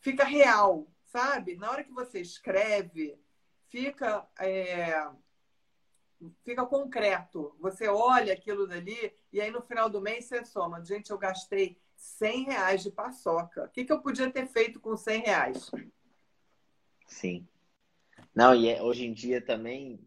fica 0.00 0.24
real, 0.24 0.86
sabe? 1.10 1.56
Na 1.56 1.70
hora 1.70 1.84
que 1.84 1.92
você 1.92 2.20
escreve, 2.20 3.18
fica, 3.68 4.26
é, 4.38 5.08
fica 6.44 6.64
concreto. 6.64 7.54
Você 7.60 7.88
olha 7.88 8.32
aquilo 8.32 8.66
dali 8.66 9.12
e 9.32 9.40
aí 9.40 9.50
no 9.50 9.62
final 9.62 9.90
do 9.90 10.00
mês 10.00 10.26
você 10.26 10.44
soma. 10.44 10.84
Gente, 10.84 11.10
eu 11.10 11.18
gastei 11.18 11.78
100 11.96 12.44
reais 12.44 12.82
de 12.82 12.90
paçoca. 12.90 13.64
O 13.64 13.68
que, 13.68 13.84
que 13.84 13.92
eu 13.92 14.00
podia 14.00 14.30
ter 14.30 14.46
feito 14.46 14.80
com 14.80 14.96
100 14.96 15.22
reais? 15.22 15.70
Sim. 17.06 17.46
Não, 18.34 18.54
e 18.54 18.68
é, 18.68 18.82
hoje 18.82 19.04
em 19.04 19.12
dia 19.12 19.40
também 19.40 19.98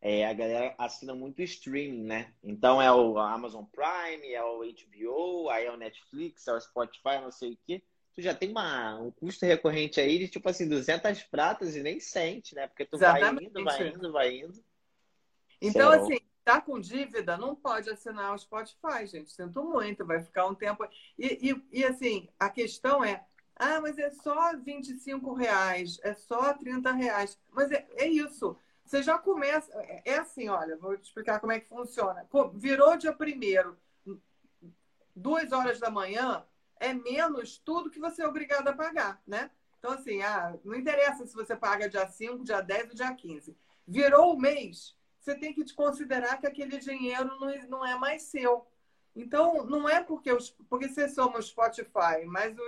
é, 0.00 0.24
a 0.26 0.32
galera 0.32 0.74
assina 0.78 1.14
muito 1.14 1.42
streaming, 1.42 2.04
né? 2.04 2.32
Então 2.42 2.80
é 2.80 2.92
o 2.92 3.18
Amazon 3.18 3.64
Prime, 3.64 4.32
é 4.32 4.44
o 4.44 4.60
HBO, 4.60 5.50
aí 5.50 5.66
é 5.66 5.72
o 5.72 5.76
Netflix, 5.76 6.46
é 6.46 6.52
o 6.52 6.60
Spotify, 6.60 7.20
não 7.20 7.32
sei 7.32 7.54
o 7.54 7.58
quê 7.66 7.82
tu 8.14 8.22
já 8.22 8.34
tem 8.34 8.50
uma, 8.50 9.00
um 9.00 9.10
custo 9.10 9.44
recorrente 9.44 10.00
aí 10.00 10.18
de 10.18 10.28
tipo 10.28 10.48
assim 10.48 10.68
200 10.68 11.22
pratas 11.24 11.74
e 11.74 11.82
nem 11.82 11.98
sente, 11.98 12.54
né? 12.54 12.66
Porque 12.68 12.84
tu 12.84 12.96
Exatamente. 12.96 13.52
vai 13.52 13.62
indo, 13.62 13.64
vai 13.64 13.88
indo, 13.88 14.12
vai 14.12 14.36
indo. 14.38 14.64
Então, 15.60 15.90
assim, 15.90 16.18
tá 16.44 16.60
com 16.60 16.78
dívida, 16.78 17.36
não 17.36 17.56
pode 17.56 17.90
assinar 17.90 18.34
o 18.34 18.38
Spotify, 18.38 19.06
gente. 19.06 19.32
Sinto 19.32 19.64
muito, 19.64 20.06
vai 20.06 20.22
ficar 20.22 20.46
um 20.46 20.54
tempo. 20.54 20.86
E, 21.18 21.50
e, 21.50 21.80
e 21.80 21.84
assim, 21.84 22.28
a 22.38 22.48
questão 22.48 23.02
é: 23.02 23.24
ah, 23.56 23.80
mas 23.80 23.98
é 23.98 24.10
só 24.10 24.56
25 24.56 25.32
reais, 25.34 25.98
é 26.02 26.14
só 26.14 26.52
30 26.54 26.92
reais. 26.92 27.38
Mas 27.50 27.72
é, 27.72 27.86
é 27.96 28.06
isso. 28.06 28.56
Você 28.84 29.02
já 29.02 29.18
começa. 29.18 29.72
É, 29.82 30.02
é 30.04 30.18
assim, 30.18 30.48
olha, 30.48 30.76
vou 30.76 30.96
te 30.96 31.04
explicar 31.04 31.40
como 31.40 31.52
é 31.52 31.58
que 31.58 31.68
funciona. 31.68 32.28
Virou 32.54 32.96
dia 32.96 33.12
primeiro, 33.12 33.76
duas 35.16 35.50
horas 35.52 35.80
da 35.80 35.90
manhã, 35.90 36.44
é 36.84 36.92
menos 36.92 37.58
tudo 37.58 37.90
que 37.90 37.98
você 37.98 38.22
é 38.22 38.28
obrigado 38.28 38.68
a 38.68 38.72
pagar, 38.72 39.22
né? 39.26 39.50
Então, 39.78 39.92
assim, 39.92 40.22
ah, 40.22 40.54
não 40.64 40.74
interessa 40.74 41.26
se 41.26 41.34
você 41.34 41.56
paga 41.56 41.88
dia 41.88 42.06
5, 42.06 42.44
dia 42.44 42.60
10 42.60 42.90
ou 42.90 42.94
dia 42.94 43.14
15. 43.14 43.56
Virou 43.86 44.34
o 44.34 44.40
mês, 44.40 44.96
você 45.18 45.34
tem 45.34 45.52
que 45.52 45.64
te 45.64 45.74
considerar 45.74 46.38
que 46.38 46.46
aquele 46.46 46.78
dinheiro 46.78 47.38
não, 47.38 47.68
não 47.68 47.86
é 47.86 47.96
mais 47.96 48.22
seu. 48.22 48.66
Então, 49.16 49.64
não 49.64 49.88
é 49.88 50.02
porque, 50.02 50.32
os, 50.32 50.50
porque 50.68 50.88
você 50.88 51.08
soma 51.08 51.38
o 51.38 51.42
Spotify, 51.42 52.24
mais 52.26 52.56
o, 52.58 52.62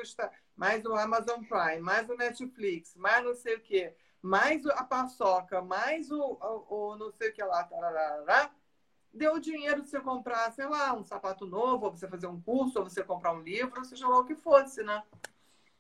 mais 0.55 0.85
o 0.85 0.95
Amazon 0.95 1.43
Prime, 1.43 1.81
mais 1.81 2.09
o 2.09 2.17
Netflix, 2.17 2.95
mais 2.95 3.25
não 3.25 3.35
sei 3.35 3.57
o 3.57 3.61
quê, 3.61 3.95
mais 4.23 4.65
a 4.67 4.85
paçoca, 4.85 5.61
mais 5.61 6.11
o, 6.11 6.21
o, 6.21 6.93
o 6.93 6.97
não 6.97 7.11
sei 7.13 7.31
o 7.31 7.33
que 7.33 7.43
lá, 7.43 7.65
tarará, 7.65 8.51
deu 9.13 9.39
dinheiro 9.39 9.83
para 9.83 9.91
você 9.91 10.01
comprar, 10.01 10.53
sei 10.53 10.67
lá, 10.67 10.95
um 10.95 11.05
sapato 11.05 11.47
novo, 11.47 11.87
ou 11.87 11.91
você 11.91 12.07
fazer 12.09 12.27
um 12.27 12.41
curso, 12.41 12.79
ou 12.79 12.85
você 12.85 13.03
comprar 13.03 13.33
um 13.33 13.41
livro, 13.41 13.85
seja 13.85 14.09
lá 14.09 14.19
o 14.19 14.25
que 14.25 14.35
fosse, 14.35 14.83
né? 14.83 15.03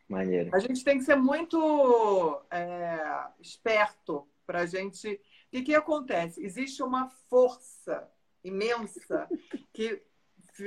Maneiro. 0.08 0.50
A 0.54 0.58
gente 0.58 0.84
tem 0.84 0.98
que 0.98 1.04
ser 1.04 1.16
muito 1.16 2.40
é, 2.50 3.26
esperto 3.40 4.26
para 4.46 4.60
a 4.60 4.66
gente. 4.66 5.14
O 5.14 5.20
que, 5.50 5.62
que 5.62 5.74
acontece? 5.74 6.44
Existe 6.44 6.82
uma 6.82 7.08
força 7.28 8.08
imensa 8.44 9.28
que 9.72 10.02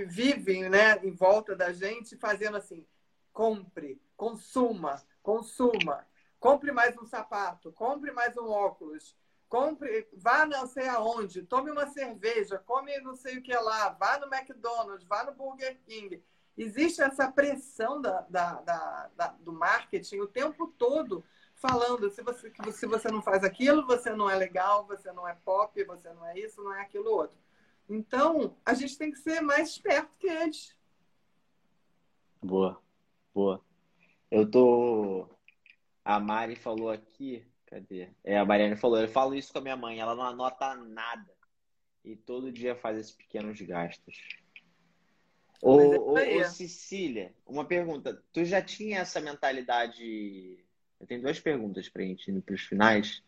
vive 0.07 0.67
né, 0.69 0.97
em 1.03 1.11
volta 1.11 1.55
da 1.55 1.71
gente 1.71 2.17
fazendo 2.17 2.57
assim: 2.57 2.85
compre, 3.31 4.01
consuma, 4.17 5.01
consuma, 5.23 6.05
compre 6.39 6.71
mais 6.71 6.97
um 6.97 7.05
sapato, 7.05 7.71
compre 7.71 8.11
mais 8.11 8.37
um 8.37 8.47
óculos, 8.49 9.15
compre, 9.49 10.07
vá 10.13 10.45
não 10.45 10.67
sei 10.67 10.87
aonde, 10.87 11.41
tome 11.41 11.71
uma 11.71 11.87
cerveja, 11.87 12.59
come 12.59 12.97
não 12.99 13.15
sei 13.15 13.39
o 13.39 13.41
que 13.41 13.53
lá, 13.53 13.89
vá 13.89 14.19
no 14.19 14.33
McDonald's, 14.33 15.05
vá 15.07 15.23
no 15.23 15.33
Burger 15.33 15.77
King. 15.85 16.23
Existe 16.55 17.01
essa 17.01 17.31
pressão 17.31 17.99
da, 17.99 18.21
da, 18.29 18.61
da, 18.61 19.09
da 19.15 19.27
do 19.39 19.51
marketing 19.51 20.19
o 20.19 20.27
tempo 20.27 20.67
todo 20.77 21.23
falando 21.55 22.09
se 22.09 22.21
você, 22.21 22.53
se 22.71 22.85
você 22.85 23.09
não 23.09 23.21
faz 23.21 23.43
aquilo, 23.43 23.85
você 23.85 24.11
não 24.11 24.29
é 24.29 24.35
legal, 24.35 24.85
você 24.85 25.11
não 25.11 25.27
é 25.27 25.33
pop, 25.33 25.83
você 25.83 26.13
não 26.13 26.25
é 26.25 26.37
isso, 26.39 26.63
não 26.63 26.73
é 26.73 26.81
aquilo 26.81 27.11
outro. 27.11 27.37
Então, 27.89 28.55
a 28.65 28.73
gente 28.73 28.97
tem 28.97 29.11
que 29.11 29.17
ser 29.17 29.41
mais 29.41 29.69
esperto 29.69 30.15
que 30.19 30.27
eles. 30.27 30.75
Boa, 32.41 32.79
boa. 33.33 33.61
Eu 34.29 34.49
tô. 34.49 35.27
A 36.05 36.19
Mari 36.19 36.55
falou 36.55 36.89
aqui 36.89 37.45
Cadê? 37.69 38.09
É, 38.23 38.37
a 38.37 38.45
Mariana 38.45 38.75
falou, 38.75 38.99
eu 38.99 39.07
falo 39.07 39.35
isso 39.35 39.53
com 39.53 39.59
a 39.59 39.61
minha 39.61 39.77
mãe, 39.77 39.99
ela 39.99 40.15
não 40.15 40.23
anota 40.23 40.73
nada. 40.75 41.31
E 42.03 42.15
todo 42.15 42.51
dia 42.51 42.75
faz 42.75 42.97
esses 42.97 43.11
pequenos 43.11 43.61
gastos. 43.61 44.17
Ô, 45.61 46.17
é 46.17 46.35
ô, 46.35 46.39
ô, 46.39 46.43
Cecília, 46.45 47.31
uma 47.45 47.63
pergunta. 47.63 48.23
Tu 48.33 48.43
já 48.43 48.61
tinha 48.61 48.99
essa 48.99 49.21
mentalidade. 49.21 50.65
Eu 50.99 51.05
tenho 51.05 51.21
duas 51.21 51.39
perguntas 51.39 51.87
pra 51.87 52.01
gente 52.01 52.31
ir 52.31 52.41
pros 52.41 52.61
finais. 52.61 53.21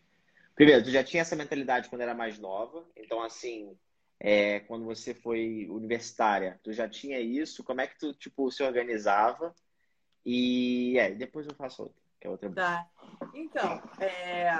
Primeiro, 0.56 0.82
tu 0.82 0.90
já 0.90 1.04
tinha 1.04 1.20
essa 1.20 1.36
mentalidade 1.36 1.88
quando 1.88 2.02
era 2.02 2.14
mais 2.14 2.38
nova. 2.38 2.84
Então, 2.96 3.22
assim, 3.22 3.76
é, 4.18 4.60
quando 4.60 4.84
você 4.84 5.14
foi 5.14 5.68
universitária, 5.70 6.58
tu 6.64 6.72
já 6.72 6.88
tinha 6.88 7.20
isso? 7.20 7.62
Como 7.62 7.80
é 7.80 7.86
que 7.86 7.98
tu, 7.98 8.12
tipo, 8.14 8.50
se 8.50 8.62
organizava? 8.64 9.54
E 10.24 10.98
é, 10.98 11.12
depois 11.12 11.46
eu 11.46 11.54
faço 11.54 11.82
outra 11.82 12.01
que 12.22 12.28
é 12.28 12.30
outra. 12.30 12.50
Tá. 12.50 12.88
Então, 13.34 13.82
é, 14.00 14.52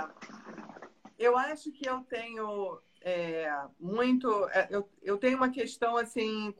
eu 1.19 1.37
acho 1.37 1.71
que 1.71 1.89
eu 1.89 2.01
tenho 2.01 2.81
é, 3.01 3.49
muito. 3.79 4.29
É, 4.49 4.67
eu, 4.71 4.89
eu 5.01 5.17
tenho 5.17 5.37
uma 5.37 5.51
questão 5.51 5.97
assim, 5.97 6.53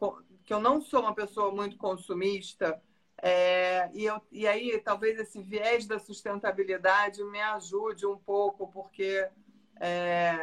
que 0.45 0.55
eu 0.55 0.61
não 0.61 0.81
sou 0.81 1.01
uma 1.01 1.15
pessoa 1.15 1.53
muito 1.53 1.77
consumista. 1.77 2.81
É, 3.21 3.91
e, 3.93 4.05
eu, 4.05 4.21
e 4.31 4.47
aí, 4.47 4.81
talvez 4.81 5.19
esse 5.19 5.43
viés 5.43 5.87
da 5.87 5.99
sustentabilidade 5.99 7.23
me 7.25 7.41
ajude 7.41 8.07
um 8.07 8.17
pouco, 8.17 8.69
porque 8.69 9.29
é, 9.81 10.37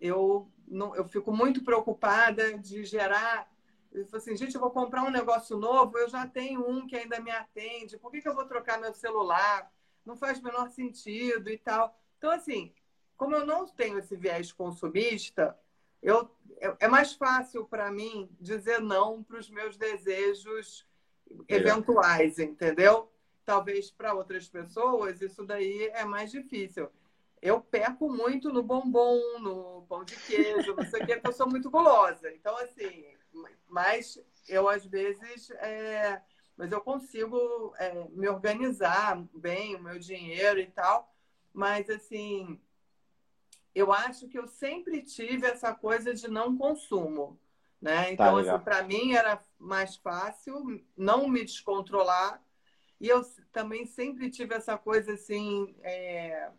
eu 0.00 0.50
não, 0.66 0.94
eu 0.94 1.06
fico 1.08 1.32
muito 1.32 1.64
preocupada 1.64 2.58
de 2.58 2.84
gerar. 2.84 3.50
Eu 3.92 4.04
falo 4.06 4.18
assim, 4.18 4.36
gente, 4.36 4.54
eu 4.54 4.60
vou 4.60 4.70
comprar 4.70 5.04
um 5.04 5.10
negócio 5.10 5.56
novo, 5.56 5.96
eu 5.98 6.08
já 6.08 6.26
tenho 6.26 6.68
um 6.68 6.86
que 6.86 6.96
ainda 6.96 7.18
me 7.20 7.30
atende, 7.30 7.96
por 7.96 8.10
que, 8.10 8.20
que 8.20 8.28
eu 8.28 8.34
vou 8.34 8.44
trocar 8.44 8.78
meu 8.78 8.92
celular? 8.92 9.70
Não 10.06 10.16
faz 10.16 10.38
o 10.38 10.44
menor 10.44 10.70
sentido 10.70 11.50
e 11.50 11.58
tal. 11.58 11.98
Então, 12.16 12.30
assim, 12.30 12.72
como 13.16 13.34
eu 13.34 13.44
não 13.44 13.66
tenho 13.66 13.98
esse 13.98 14.16
viés 14.16 14.52
consumista, 14.52 15.58
eu, 16.02 16.30
é 16.78 16.86
mais 16.86 17.14
fácil 17.14 17.64
para 17.64 17.90
mim 17.90 18.28
dizer 18.40 18.80
não 18.80 19.22
para 19.22 19.38
os 19.38 19.50
meus 19.50 19.76
desejos 19.76 20.86
eventuais, 21.48 22.38
entendeu? 22.38 23.10
Talvez 23.44 23.90
para 23.90 24.14
outras 24.14 24.48
pessoas 24.48 25.20
isso 25.20 25.44
daí 25.44 25.90
é 25.94 26.04
mais 26.04 26.30
difícil. 26.30 26.88
Eu 27.42 27.60
peco 27.60 28.10
muito 28.10 28.52
no 28.52 28.62
bombom, 28.62 29.38
no 29.40 29.86
pão 29.88 30.04
de 30.04 30.16
queijo, 30.16 30.74
não 30.74 30.84
sei 30.84 31.02
o 31.02 31.06
que, 31.06 31.14
porque 31.14 31.28
eu 31.28 31.32
sou 31.32 31.48
muito 31.48 31.70
gulosa. 31.70 32.32
Então, 32.32 32.56
assim, 32.58 33.04
mas 33.68 34.18
eu 34.48 34.68
às 34.68 34.84
vezes. 34.86 35.50
É... 35.50 36.20
Mas 36.56 36.72
eu 36.72 36.80
consigo 36.80 37.74
é, 37.78 38.08
me 38.10 38.28
organizar 38.28 39.22
bem, 39.34 39.76
o 39.76 39.82
meu 39.82 39.98
dinheiro 39.98 40.58
e 40.58 40.66
tal. 40.66 41.12
Mas, 41.52 41.88
assim, 41.90 42.58
eu 43.74 43.92
acho 43.92 44.26
que 44.26 44.38
eu 44.38 44.48
sempre 44.48 45.02
tive 45.02 45.46
essa 45.46 45.74
coisa 45.74 46.14
de 46.14 46.28
não 46.28 46.56
consumo. 46.56 47.38
Né? 47.80 48.04
Tá 48.04 48.12
então, 48.12 48.44
tá, 48.44 48.54
assim, 48.54 48.64
para 48.64 48.82
mim 48.82 49.12
era 49.12 49.40
mais 49.58 49.96
fácil 49.96 50.82
não 50.96 51.28
me 51.28 51.44
descontrolar. 51.44 52.42
E 52.98 53.08
eu 53.08 53.22
também 53.52 53.84
sempre 53.84 54.30
tive 54.30 54.54
essa 54.54 54.78
coisa 54.78 55.12
assim. 55.12 55.76
É... 55.82 56.50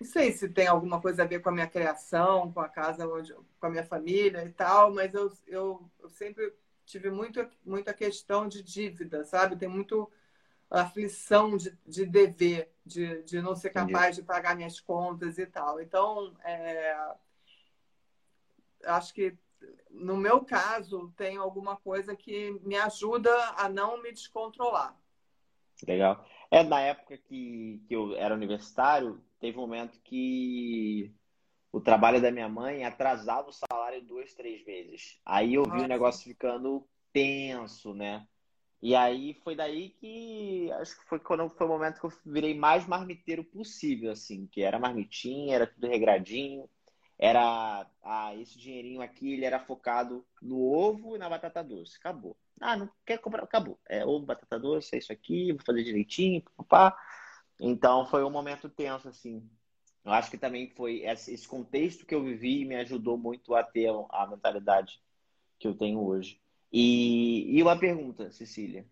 Não 0.00 0.08
sei 0.08 0.32
se 0.32 0.48
tem 0.48 0.66
alguma 0.66 1.00
coisa 1.00 1.22
a 1.22 1.26
ver 1.26 1.40
com 1.40 1.50
a 1.50 1.52
minha 1.52 1.68
criação, 1.68 2.52
com 2.52 2.58
a 2.58 2.68
casa, 2.68 3.06
onde, 3.06 3.32
com 3.32 3.66
a 3.66 3.70
minha 3.70 3.86
família 3.86 4.44
e 4.44 4.50
tal, 4.50 4.92
mas 4.92 5.14
eu, 5.14 5.32
eu, 5.46 5.90
eu 6.00 6.08
sempre 6.08 6.52
tive 6.84 7.10
muito, 7.10 7.46
muita 7.64 7.94
questão 7.94 8.48
de 8.48 8.62
dívida, 8.62 9.24
sabe? 9.24 9.56
Tem 9.56 9.68
muito 9.68 10.10
aflição 10.70 11.56
de, 11.56 11.76
de 11.86 12.06
dever, 12.06 12.72
de, 12.84 13.22
de 13.22 13.42
não 13.42 13.54
ser 13.54 13.70
capaz 13.70 14.16
de 14.16 14.22
pagar 14.22 14.56
minhas 14.56 14.80
contas 14.80 15.38
e 15.38 15.46
tal. 15.46 15.80
Então, 15.80 16.34
é, 16.44 17.14
acho 18.84 19.12
que 19.12 19.36
no 19.90 20.16
meu 20.16 20.44
caso, 20.44 21.12
tem 21.16 21.36
alguma 21.36 21.76
coisa 21.76 22.16
que 22.16 22.58
me 22.62 22.76
ajuda 22.76 23.30
a 23.56 23.68
não 23.68 24.02
me 24.02 24.10
descontrolar. 24.10 24.98
Legal. 25.86 26.24
É, 26.50 26.62
na 26.62 26.80
época 26.80 27.16
que, 27.16 27.82
que 27.86 27.94
eu 27.94 28.16
era 28.16 28.34
universitário, 28.34 29.22
teve 29.40 29.58
um 29.58 29.62
momento 29.62 30.00
que 30.02 31.12
o 31.72 31.80
trabalho 31.80 32.20
da 32.20 32.30
minha 32.30 32.48
mãe 32.48 32.84
atrasava 32.84 33.48
o 33.48 33.52
salário 33.52 34.02
duas, 34.02 34.34
três 34.34 34.62
vezes. 34.62 35.18
Aí 35.24 35.54
eu 35.54 35.64
vi 35.64 35.70
Nossa. 35.70 35.84
o 35.84 35.88
negócio 35.88 36.24
ficando 36.24 36.86
tenso, 37.12 37.94
né? 37.94 38.26
E 38.82 38.94
aí 38.94 39.34
foi 39.42 39.56
daí 39.56 39.90
que 39.90 40.70
acho 40.72 40.98
que 40.98 41.06
foi 41.06 41.18
quando 41.18 41.48
foi 41.48 41.66
o 41.66 41.70
momento 41.70 42.00
que 42.00 42.06
eu 42.06 42.12
virei 42.26 42.52
mais 42.52 42.86
marmiteiro 42.86 43.42
possível, 43.42 44.10
assim, 44.10 44.46
que 44.46 44.60
era 44.62 44.78
marmitinha, 44.78 45.54
era 45.54 45.66
tudo 45.66 45.86
regradinho, 45.86 46.68
era 47.18 47.86
ah, 48.02 48.34
esse 48.34 48.58
dinheirinho 48.58 49.00
aqui 49.00 49.32
ele 49.32 49.44
era 49.44 49.60
focado 49.60 50.26
no 50.42 50.60
ovo 50.60 51.14
e 51.14 51.18
na 51.18 51.30
batata 51.30 51.62
doce, 51.62 51.96
acabou. 51.96 52.36
Ah, 52.60 52.76
não 52.76 52.90
quer 53.06 53.18
comprar, 53.18 53.44
acabou. 53.44 53.78
É 53.88 54.04
ovo, 54.04 54.26
batata 54.26 54.58
doce, 54.58 54.96
é 54.96 54.98
isso 54.98 55.12
aqui, 55.12 55.52
vou 55.52 55.64
fazer 55.64 55.84
direitinho, 55.84 56.42
papá. 56.56 56.98
Então 57.60 58.04
foi 58.06 58.24
um 58.24 58.30
momento 58.30 58.68
tenso, 58.68 59.08
assim. 59.08 59.48
Eu 60.04 60.12
acho 60.12 60.30
que 60.30 60.38
também 60.38 60.68
foi 60.68 61.02
esse 61.04 61.46
contexto 61.46 62.04
que 62.04 62.14
eu 62.14 62.24
vivi 62.24 62.64
me 62.64 62.76
ajudou 62.76 63.16
muito 63.16 63.54
a 63.54 63.62
ter 63.62 63.88
a 64.10 64.26
mentalidade 64.26 65.00
que 65.58 65.68
eu 65.68 65.74
tenho 65.74 66.00
hoje. 66.04 66.40
E, 66.72 67.56
e 67.56 67.62
uma 67.62 67.78
pergunta, 67.78 68.32
Cecília, 68.32 68.86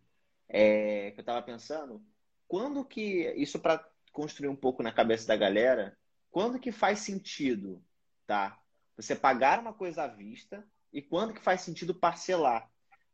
é, 0.49 1.11
que 1.11 1.21
eu 1.21 1.23
estava 1.23 1.43
pensando, 1.43 2.01
quando 2.47 2.85
que, 2.85 3.33
isso 3.37 3.59
para 3.59 3.85
construir 4.13 4.49
um 4.49 4.57
pouco 4.57 4.83
na 4.83 4.93
cabeça 4.93 5.27
da 5.27 5.37
galera, 5.37 5.97
quando 6.31 6.61
que 6.61 6.71
faz 6.71 7.01
sentido, 7.01 7.83
tá? 8.27 8.61
Você 8.97 9.17
pagar 9.17 9.59
uma 9.59 9.73
coisa 9.73 10.05
à 10.05 10.07
vista 10.07 10.65
e 10.93 11.01
quando 11.01 11.33
que 11.33 11.41
faz 11.41 11.63
sentido 11.63 11.95
parcelar? 11.95 12.71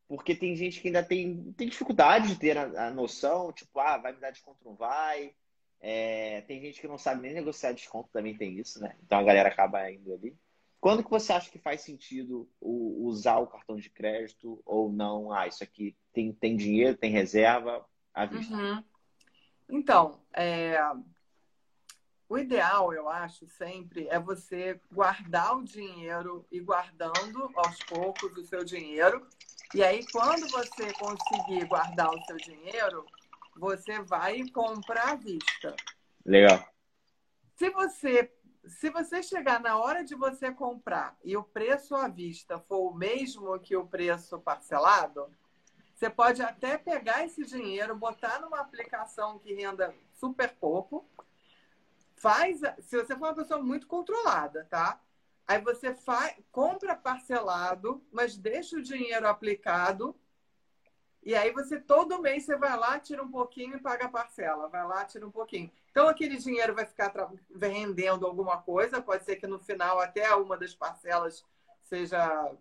Porque 0.08 0.34
tem 0.34 0.54
gente 0.54 0.80
que 0.80 0.88
ainda 0.88 1.02
tem, 1.02 1.52
tem 1.52 1.68
dificuldade 1.68 2.28
de 2.28 2.38
ter 2.38 2.56
a, 2.58 2.88
a 2.88 2.90
noção, 2.90 3.52
tipo, 3.52 3.78
ah, 3.78 3.98
vai 3.98 4.12
me 4.12 4.20
dar 4.20 4.30
desconto, 4.30 4.64
não 4.64 4.74
vai. 4.74 5.34
É, 5.80 6.40
tem 6.42 6.60
gente 6.60 6.80
que 6.80 6.88
não 6.88 6.98
sabe 6.98 7.22
nem 7.22 7.34
negociar 7.34 7.72
desconto, 7.72 8.08
também 8.12 8.36
tem 8.36 8.58
isso, 8.58 8.80
né? 8.80 8.96
Então 9.04 9.18
a 9.18 9.22
galera 9.22 9.48
acaba 9.48 9.90
indo 9.90 10.12
ali. 10.12 10.36
Quando 10.80 11.02
que 11.02 11.10
você 11.10 11.32
acha 11.32 11.50
que 11.50 11.58
faz 11.58 11.80
sentido 11.80 12.48
usar 12.60 13.38
o 13.38 13.46
cartão 13.46 13.76
de 13.76 13.90
crédito 13.90 14.62
ou 14.64 14.92
não? 14.92 15.32
Ah, 15.32 15.46
isso 15.46 15.64
aqui 15.64 15.96
tem, 16.12 16.32
tem 16.32 16.56
dinheiro, 16.56 16.96
tem 16.96 17.10
reserva 17.10 17.84
à 18.14 18.24
vista. 18.26 18.54
Uhum. 18.54 18.84
Então, 19.68 20.20
é... 20.32 20.78
o 22.28 22.38
ideal, 22.38 22.92
eu 22.92 23.08
acho, 23.08 23.48
sempre 23.48 24.06
é 24.08 24.18
você 24.18 24.80
guardar 24.92 25.56
o 25.56 25.64
dinheiro 25.64 26.46
e 26.52 26.60
guardando 26.60 27.50
aos 27.56 27.78
poucos 27.88 28.36
o 28.36 28.44
seu 28.44 28.64
dinheiro. 28.64 29.26
E 29.74 29.82
aí, 29.82 30.06
quando 30.12 30.48
você 30.48 30.92
conseguir 30.92 31.66
guardar 31.66 32.10
o 32.10 32.24
seu 32.26 32.36
dinheiro, 32.36 33.04
você 33.56 34.00
vai 34.00 34.36
e 34.36 34.50
compra 34.50 35.10
à 35.10 35.14
vista. 35.14 35.74
Legal. 36.24 36.66
Se 37.56 37.70
você 37.70 38.32
se 38.68 38.90
você 38.90 39.22
chegar 39.22 39.60
na 39.60 39.78
hora 39.78 40.02
de 40.02 40.16
você 40.16 40.50
comprar 40.50 41.16
e 41.22 41.36
o 41.36 41.44
preço 41.44 41.94
à 41.94 42.08
vista 42.08 42.58
for 42.58 42.90
o 42.90 42.94
mesmo 42.94 43.58
que 43.60 43.76
o 43.76 43.86
preço 43.86 44.40
parcelado, 44.40 45.30
você 45.94 46.10
pode 46.10 46.42
até 46.42 46.76
pegar 46.76 47.24
esse 47.24 47.44
dinheiro, 47.44 47.96
botar 47.96 48.40
numa 48.40 48.60
aplicação 48.60 49.38
que 49.38 49.54
renda 49.54 49.94
super 50.12 50.54
pouco. 50.56 51.08
Faz, 52.16 52.60
se 52.80 52.96
você 52.96 53.14
for 53.14 53.28
uma 53.28 53.34
pessoa 53.34 53.62
muito 53.62 53.86
controlada, 53.86 54.66
tá? 54.68 55.00
Aí 55.46 55.60
você 55.60 55.94
faz, 55.94 56.36
compra 56.50 56.96
parcelado, 56.96 58.04
mas 58.12 58.36
deixa 58.36 58.76
o 58.76 58.82
dinheiro 58.82 59.28
aplicado. 59.28 60.14
E 61.26 61.34
aí 61.34 61.50
você 61.50 61.80
todo 61.80 62.22
mês 62.22 62.44
você 62.44 62.56
vai 62.56 62.78
lá, 62.78 63.00
tira 63.00 63.20
um 63.20 63.28
pouquinho 63.28 63.74
e 63.74 63.80
paga 63.80 64.04
a 64.04 64.08
parcela. 64.08 64.68
Vai 64.68 64.86
lá, 64.86 65.04
tira 65.04 65.26
um 65.26 65.30
pouquinho. 65.30 65.68
Então, 65.90 66.06
aquele 66.06 66.36
dinheiro 66.36 66.72
vai 66.72 66.86
ficar 66.86 67.12
rendendo 67.60 68.24
alguma 68.24 68.58
coisa, 68.62 69.02
pode 69.02 69.24
ser 69.24 69.34
que 69.34 69.46
no 69.46 69.58
final 69.58 69.98
até 69.98 70.32
uma 70.36 70.56
das 70.56 70.72
parcelas 70.72 71.44
seja 71.82 72.52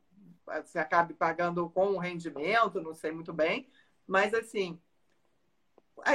você 0.64 0.80
acabe 0.80 1.14
pagando 1.14 1.70
com 1.70 1.92
o 1.92 2.00
rendimento, 2.00 2.82
não 2.82 2.96
sei 2.96 3.12
muito 3.12 3.34
bem, 3.34 3.68
mas 4.08 4.34
assim, 4.34 4.80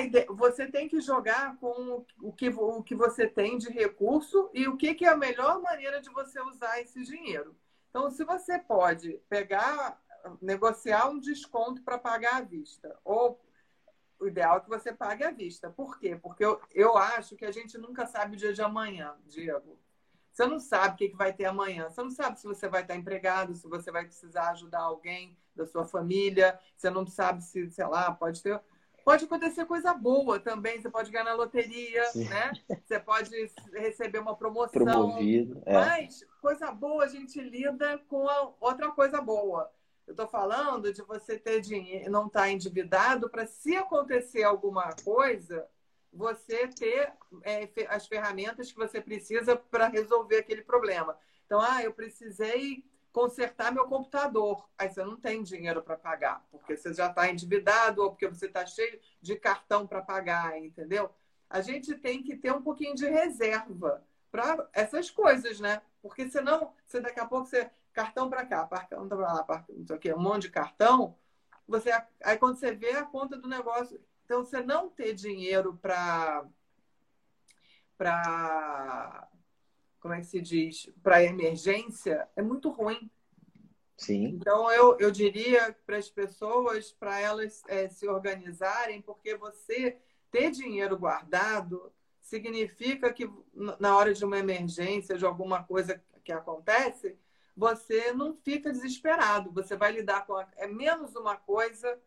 ideia, 0.01 0.27
você 0.31 0.67
tem 0.67 0.89
que 0.89 1.01
jogar 1.01 1.57
com 1.57 2.05
o 2.21 2.33
que, 2.33 2.49
o 2.49 2.83
que 2.83 2.95
você 2.97 3.29
tem 3.29 3.59
de 3.59 3.71
recurso 3.71 4.51
e 4.53 4.67
o 4.67 4.77
que, 4.77 4.95
que 4.95 5.05
é 5.05 5.09
a 5.09 5.17
melhor 5.17 5.61
maneira 5.61 6.01
de 6.01 6.11
você 6.11 6.41
usar 6.41 6.81
esse 6.81 7.03
dinheiro. 7.03 7.55
Então, 7.91 8.11
se 8.11 8.25
você 8.25 8.59
pode 8.59 9.21
pegar, 9.29 10.01
negociar 10.41 11.09
um 11.09 11.19
desconto 11.19 11.83
para 11.83 11.99
pagar 11.99 12.37
à 12.37 12.41
vista, 12.41 12.99
ou 13.05 13.41
o 14.21 14.27
ideal 14.27 14.59
é 14.59 14.61
que 14.61 14.69
você 14.69 14.93
pague 14.93 15.25
à 15.25 15.31
vista. 15.31 15.71
Por 15.71 15.99
quê? 15.99 16.15
Porque 16.15 16.45
eu, 16.45 16.61
eu 16.73 16.97
acho 16.97 17.37
que 17.37 17.45
a 17.45 17.51
gente 17.51 17.79
nunca 17.79 18.07
sabe 18.07 18.35
o 18.35 18.39
dia 18.39 18.53
de 18.53 18.61
amanhã, 18.61 19.17
Diego. 19.27 19.79
Você 20.31 20.47
não 20.47 20.61
sabe 20.61 20.95
o 20.95 20.97
que, 20.97 21.09
que 21.09 21.17
vai 21.17 21.33
ter 21.33 21.47
amanhã. 21.47 21.91
Você 21.91 22.03
não 22.03 22.11
sabe 22.11 22.39
se 22.39 22.47
você 22.47 22.69
vai 22.69 22.83
estar 22.83 22.95
empregado, 22.95 23.55
se 23.55 23.67
você 23.67 23.91
vai 23.91 24.05
precisar 24.05 24.51
ajudar 24.51 24.81
alguém 24.81 25.37
da 25.57 25.67
sua 25.67 25.85
família. 25.85 26.59
Você 26.77 26.89
não 26.89 27.07
sabe 27.07 27.43
se, 27.43 27.71
sei 27.71 27.87
lá, 27.87 28.13
pode 28.13 28.43
ter. 28.43 28.61
Pode 29.05 29.25
acontecer 29.25 29.65
coisa 29.65 29.93
boa 29.93 30.39
também. 30.39 30.81
Você 30.81 30.89
pode 30.89 31.11
ganhar 31.11 31.25
na 31.25 31.35
loteria, 31.35 32.05
Sim. 32.07 32.29
né? 32.29 32.53
Você 32.85 33.01
pode 33.01 33.31
receber 33.73 34.19
uma 34.19 34.37
promoção. 34.37 34.85
Promovido. 34.85 35.63
É. 35.67 35.75
Mas 35.75 36.25
coisa 36.41 36.71
boa 36.71 37.05
a 37.05 37.09
gente 37.09 37.41
lida 37.41 37.99
com 38.09 38.27
outra 38.61 38.91
coisa 38.93 39.21
boa. 39.21 39.71
Eu 40.11 40.13
estou 40.13 40.27
falando 40.27 40.93
de 40.93 41.03
você 41.03 41.39
ter 41.39 41.61
dinheiro, 41.61 42.11
não 42.11 42.27
estar 42.27 42.41
tá 42.41 42.51
endividado 42.51 43.31
para 43.31 43.47
se 43.47 43.77
acontecer 43.77 44.43
alguma 44.43 44.91
coisa, 45.05 45.69
você 46.13 46.67
ter 46.67 47.13
é, 47.45 47.71
as 47.89 48.09
ferramentas 48.09 48.73
que 48.73 48.77
você 48.77 49.01
precisa 49.01 49.55
para 49.55 49.87
resolver 49.87 50.39
aquele 50.39 50.63
problema. 50.63 51.17
Então, 51.47 51.61
ah, 51.61 51.85
eu 51.85 51.93
precisei 51.93 52.85
consertar 53.13 53.73
meu 53.73 53.87
computador. 53.87 54.69
Aí 54.77 54.91
você 54.91 55.05
não 55.05 55.17
tem 55.17 55.45
dinheiro 55.45 55.81
para 55.81 55.97
pagar, 55.97 56.45
porque 56.51 56.77
você 56.77 56.93
já 56.93 57.07
está 57.07 57.31
endividado 57.31 58.03
ou 58.03 58.11
porque 58.11 58.27
você 58.27 58.47
está 58.47 58.67
cheio 58.67 58.99
de 59.23 59.37
cartão 59.37 59.87
para 59.87 60.03
pagar, 60.03 60.59
entendeu? 60.59 61.09
A 61.49 61.61
gente 61.61 61.95
tem 61.95 62.21
que 62.21 62.35
ter 62.37 62.53
um 62.53 62.63
pouquinho 62.63 62.97
de 62.97 63.09
reserva 63.09 64.05
para 64.29 64.69
essas 64.73 65.09
coisas, 65.09 65.61
né? 65.61 65.81
Porque 66.03 66.29
senão, 66.29 66.73
você 66.85 67.01
daqui 67.01 67.21
a 67.21 67.27
pouco 67.27 67.47
você 67.47 67.71
cartão 68.03 68.31
para 68.31 68.47
cá, 68.47 68.67
cartão 68.67 69.09
para 69.09 69.19
lá, 69.19 69.67
não 69.69 69.87
sei 69.87 69.97
o 69.97 69.99
quê, 69.99 70.15
um 70.15 70.21
monte 70.21 70.43
de 70.43 70.51
cartão, 70.51 71.17
você 71.67 71.91
aí 72.23 72.37
quando 72.39 72.57
você 72.57 72.73
vê 72.73 72.93
a 72.93 73.05
conta 73.05 73.37
do 73.37 73.49
negócio, 73.49 74.01
então 74.25 74.45
você 74.45 74.63
não 74.63 74.89
ter 74.89 75.15
dinheiro 75.15 75.79
para 75.81 76.45
para 77.97 79.29
como 80.01 80.15
é 80.15 80.21
que 80.21 80.27
se 80.27 80.41
diz, 80.41 80.91
para 81.03 81.23
emergência, 81.23 82.27
é 82.35 82.41
muito 82.41 82.71
ruim. 82.71 83.11
Sim. 83.97 84.29
Então, 84.29 84.73
eu, 84.73 84.97
eu 84.99 85.11
diria 85.11 85.77
para 85.85 85.99
as 85.99 86.09
pessoas, 86.09 86.91
para 86.91 87.21
elas 87.21 87.63
é, 87.69 87.87
se 87.91 88.09
organizarem, 88.09 89.03
porque 89.03 89.37
você 89.37 89.99
ter 90.31 90.51
dinheiro 90.51 90.97
guardado 90.97 91.93
significa 92.23 93.13
que 93.13 93.31
na 93.79 93.95
hora 93.95 94.15
de 94.15 94.25
uma 94.25 94.39
emergência, 94.39 95.19
de 95.19 95.27
alguma 95.27 95.63
coisa 95.65 96.03
que 96.25 96.33
acontece, 96.33 97.19
você 97.61 98.13
não 98.13 98.35
fica 98.35 98.73
desesperado. 98.73 99.53
Você 99.53 99.77
vai 99.77 99.93
lidar 99.93 100.27
com. 100.27 100.35
A... 100.35 100.49
É 100.57 100.67
menos 100.67 101.15
uma 101.15 101.37
coisa. 101.37 102.01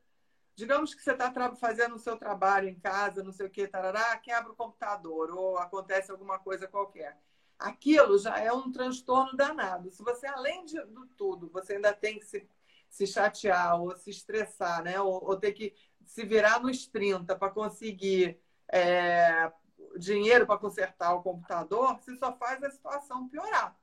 Digamos 0.55 0.93
que 0.93 1.01
você 1.01 1.11
está 1.11 1.31
fazendo 1.55 1.95
o 1.95 1.99
seu 1.99 2.17
trabalho 2.17 2.67
em 2.69 2.79
casa, 2.79 3.23
não 3.23 3.31
sei 3.31 3.47
o 3.47 3.49
que, 3.49 3.67
tarará, 3.67 4.15
quebra 4.17 4.51
o 4.51 4.55
computador 4.55 5.31
ou 5.31 5.57
acontece 5.57 6.11
alguma 6.11 6.37
coisa 6.37 6.67
qualquer 6.67 7.17
aquilo 7.63 8.17
já 8.17 8.37
é 8.39 8.51
um 8.51 8.71
transtorno 8.71 9.35
danado. 9.35 9.89
Se 9.89 10.03
você, 10.03 10.27
além 10.27 10.65
de 10.65 10.77
tudo, 11.17 11.49
você 11.49 11.75
ainda 11.75 11.93
tem 11.93 12.19
que 12.19 12.25
se, 12.25 12.47
se 12.89 13.07
chatear 13.07 13.81
ou 13.81 13.95
se 13.95 14.09
estressar, 14.09 14.83
né? 14.83 14.99
Ou, 14.99 15.23
ou 15.23 15.37
ter 15.37 15.53
que 15.53 15.73
se 16.05 16.25
virar 16.25 16.59
nos 16.61 16.85
30 16.87 17.35
para 17.35 17.49
conseguir 17.49 18.39
é, 18.67 19.51
dinheiro 19.97 20.45
para 20.45 20.59
consertar 20.59 21.13
o 21.13 21.23
computador, 21.23 21.97
você 21.99 22.15
só 22.17 22.35
faz 22.35 22.61
a 22.63 22.69
situação 22.69 23.29
piorar. 23.29 23.77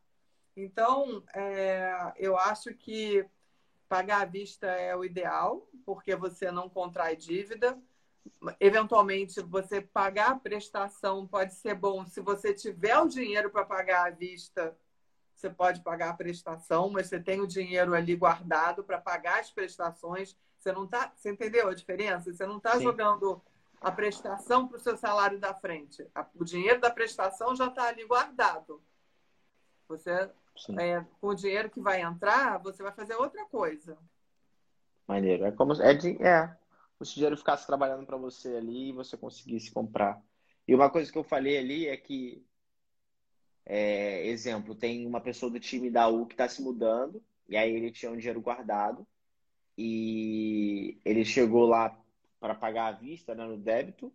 Então, 0.63 1.23
é, 1.35 2.13
eu 2.17 2.37
acho 2.37 2.75
que 2.75 3.25
pagar 3.89 4.23
à 4.23 4.25
vista 4.25 4.67
é 4.67 4.95
o 4.95 5.05
ideal, 5.05 5.67
porque 5.85 6.15
você 6.15 6.51
não 6.51 6.69
contrai 6.69 7.17
dívida. 7.17 7.79
Eventualmente 8.61 9.41
você 9.41 9.81
pagar 9.81 10.31
a 10.31 10.39
prestação 10.39 11.27
pode 11.27 11.55
ser 11.55 11.75
bom. 11.75 12.05
Se 12.07 12.21
você 12.21 12.53
tiver 12.53 12.99
o 12.99 13.09
dinheiro 13.09 13.51
para 13.51 13.65
pagar 13.65 14.07
à 14.07 14.11
vista 14.11 14.77
você 15.41 15.49
pode 15.49 15.81
pagar 15.81 16.11
a 16.11 16.15
prestação 16.15 16.91
mas 16.91 17.07
você 17.07 17.19
tem 17.19 17.41
o 17.41 17.47
dinheiro 17.47 17.95
ali 17.95 18.15
guardado 18.15 18.85
para 18.85 19.01
pagar 19.01 19.41
as 19.41 19.51
prestações. 19.51 20.37
Você 20.59 20.71
não 20.71 20.87
tá 20.87 21.11
você 21.17 21.31
entendeu 21.31 21.69
a 21.69 21.75
diferença? 21.75 22.31
Você 22.31 22.47
não 22.47 22.59
está 22.59 22.79
jogando 22.79 23.43
a 23.81 23.91
prestação 23.91 24.69
para 24.69 24.77
o 24.77 24.81
seu 24.81 24.99
salário 24.99 25.41
da 25.41 25.55
frente. 25.55 26.07
O 26.35 26.45
dinheiro 26.45 26.79
da 26.79 26.91
prestação 26.91 27.57
já 27.57 27.69
está 27.69 27.85
ali 27.85 28.05
guardado. 28.05 28.83
Você 29.89 30.31
é, 30.79 31.05
com 31.21 31.29
o 31.29 31.35
dinheiro 31.35 31.71
que 31.71 31.81
vai 31.81 32.03
entrar 32.03 32.59
você 32.59 32.83
vai 32.83 32.93
fazer 32.93 33.15
outra 33.15 33.45
coisa. 33.47 33.97
Maneiro. 35.07 35.45
É 35.45 35.53
como 35.53 35.73
é, 35.75 35.95
de, 35.95 36.23
é. 36.23 36.57
O 36.99 37.05
dinheiro 37.05 37.37
ficasse 37.37 37.67
trabalhando 37.67 38.07
para 38.07 38.17
você 38.17 38.57
ali 38.57 38.91
e 38.91 38.93
você 38.93 39.17
conseguisse 39.17 39.73
comprar. 39.73 40.23
E 40.69 40.75
uma 40.75 40.91
coisa 40.91 41.11
que 41.11 41.19
eu 41.19 41.25
falei 41.25 41.59
ali 41.59 41.89
é 41.89 41.97
que, 41.97 42.47
é, 43.65 44.27
exemplo, 44.29 44.75
tem 44.75 45.07
uma 45.07 45.21
pessoa 45.21 45.51
do 45.51 45.59
time 45.59 45.91
da 45.91 46.07
U 46.09 46.27
que 46.27 46.35
está 46.35 46.47
se 46.49 46.63
mudando, 46.63 47.23
e 47.49 47.57
aí 47.57 47.75
ele 47.75 47.91
tinha 47.91 48.13
um 48.13 48.17
dinheiro 48.17 48.41
guardado, 48.41 49.07
e 49.77 51.01
ele 51.05 51.25
chegou 51.25 51.67
lá 51.67 51.99
para 52.39 52.55
pagar 52.55 52.89
à 52.89 52.93
vista, 52.93 53.35
né, 53.35 53.45
no 53.45 53.57
débito, 53.57 54.13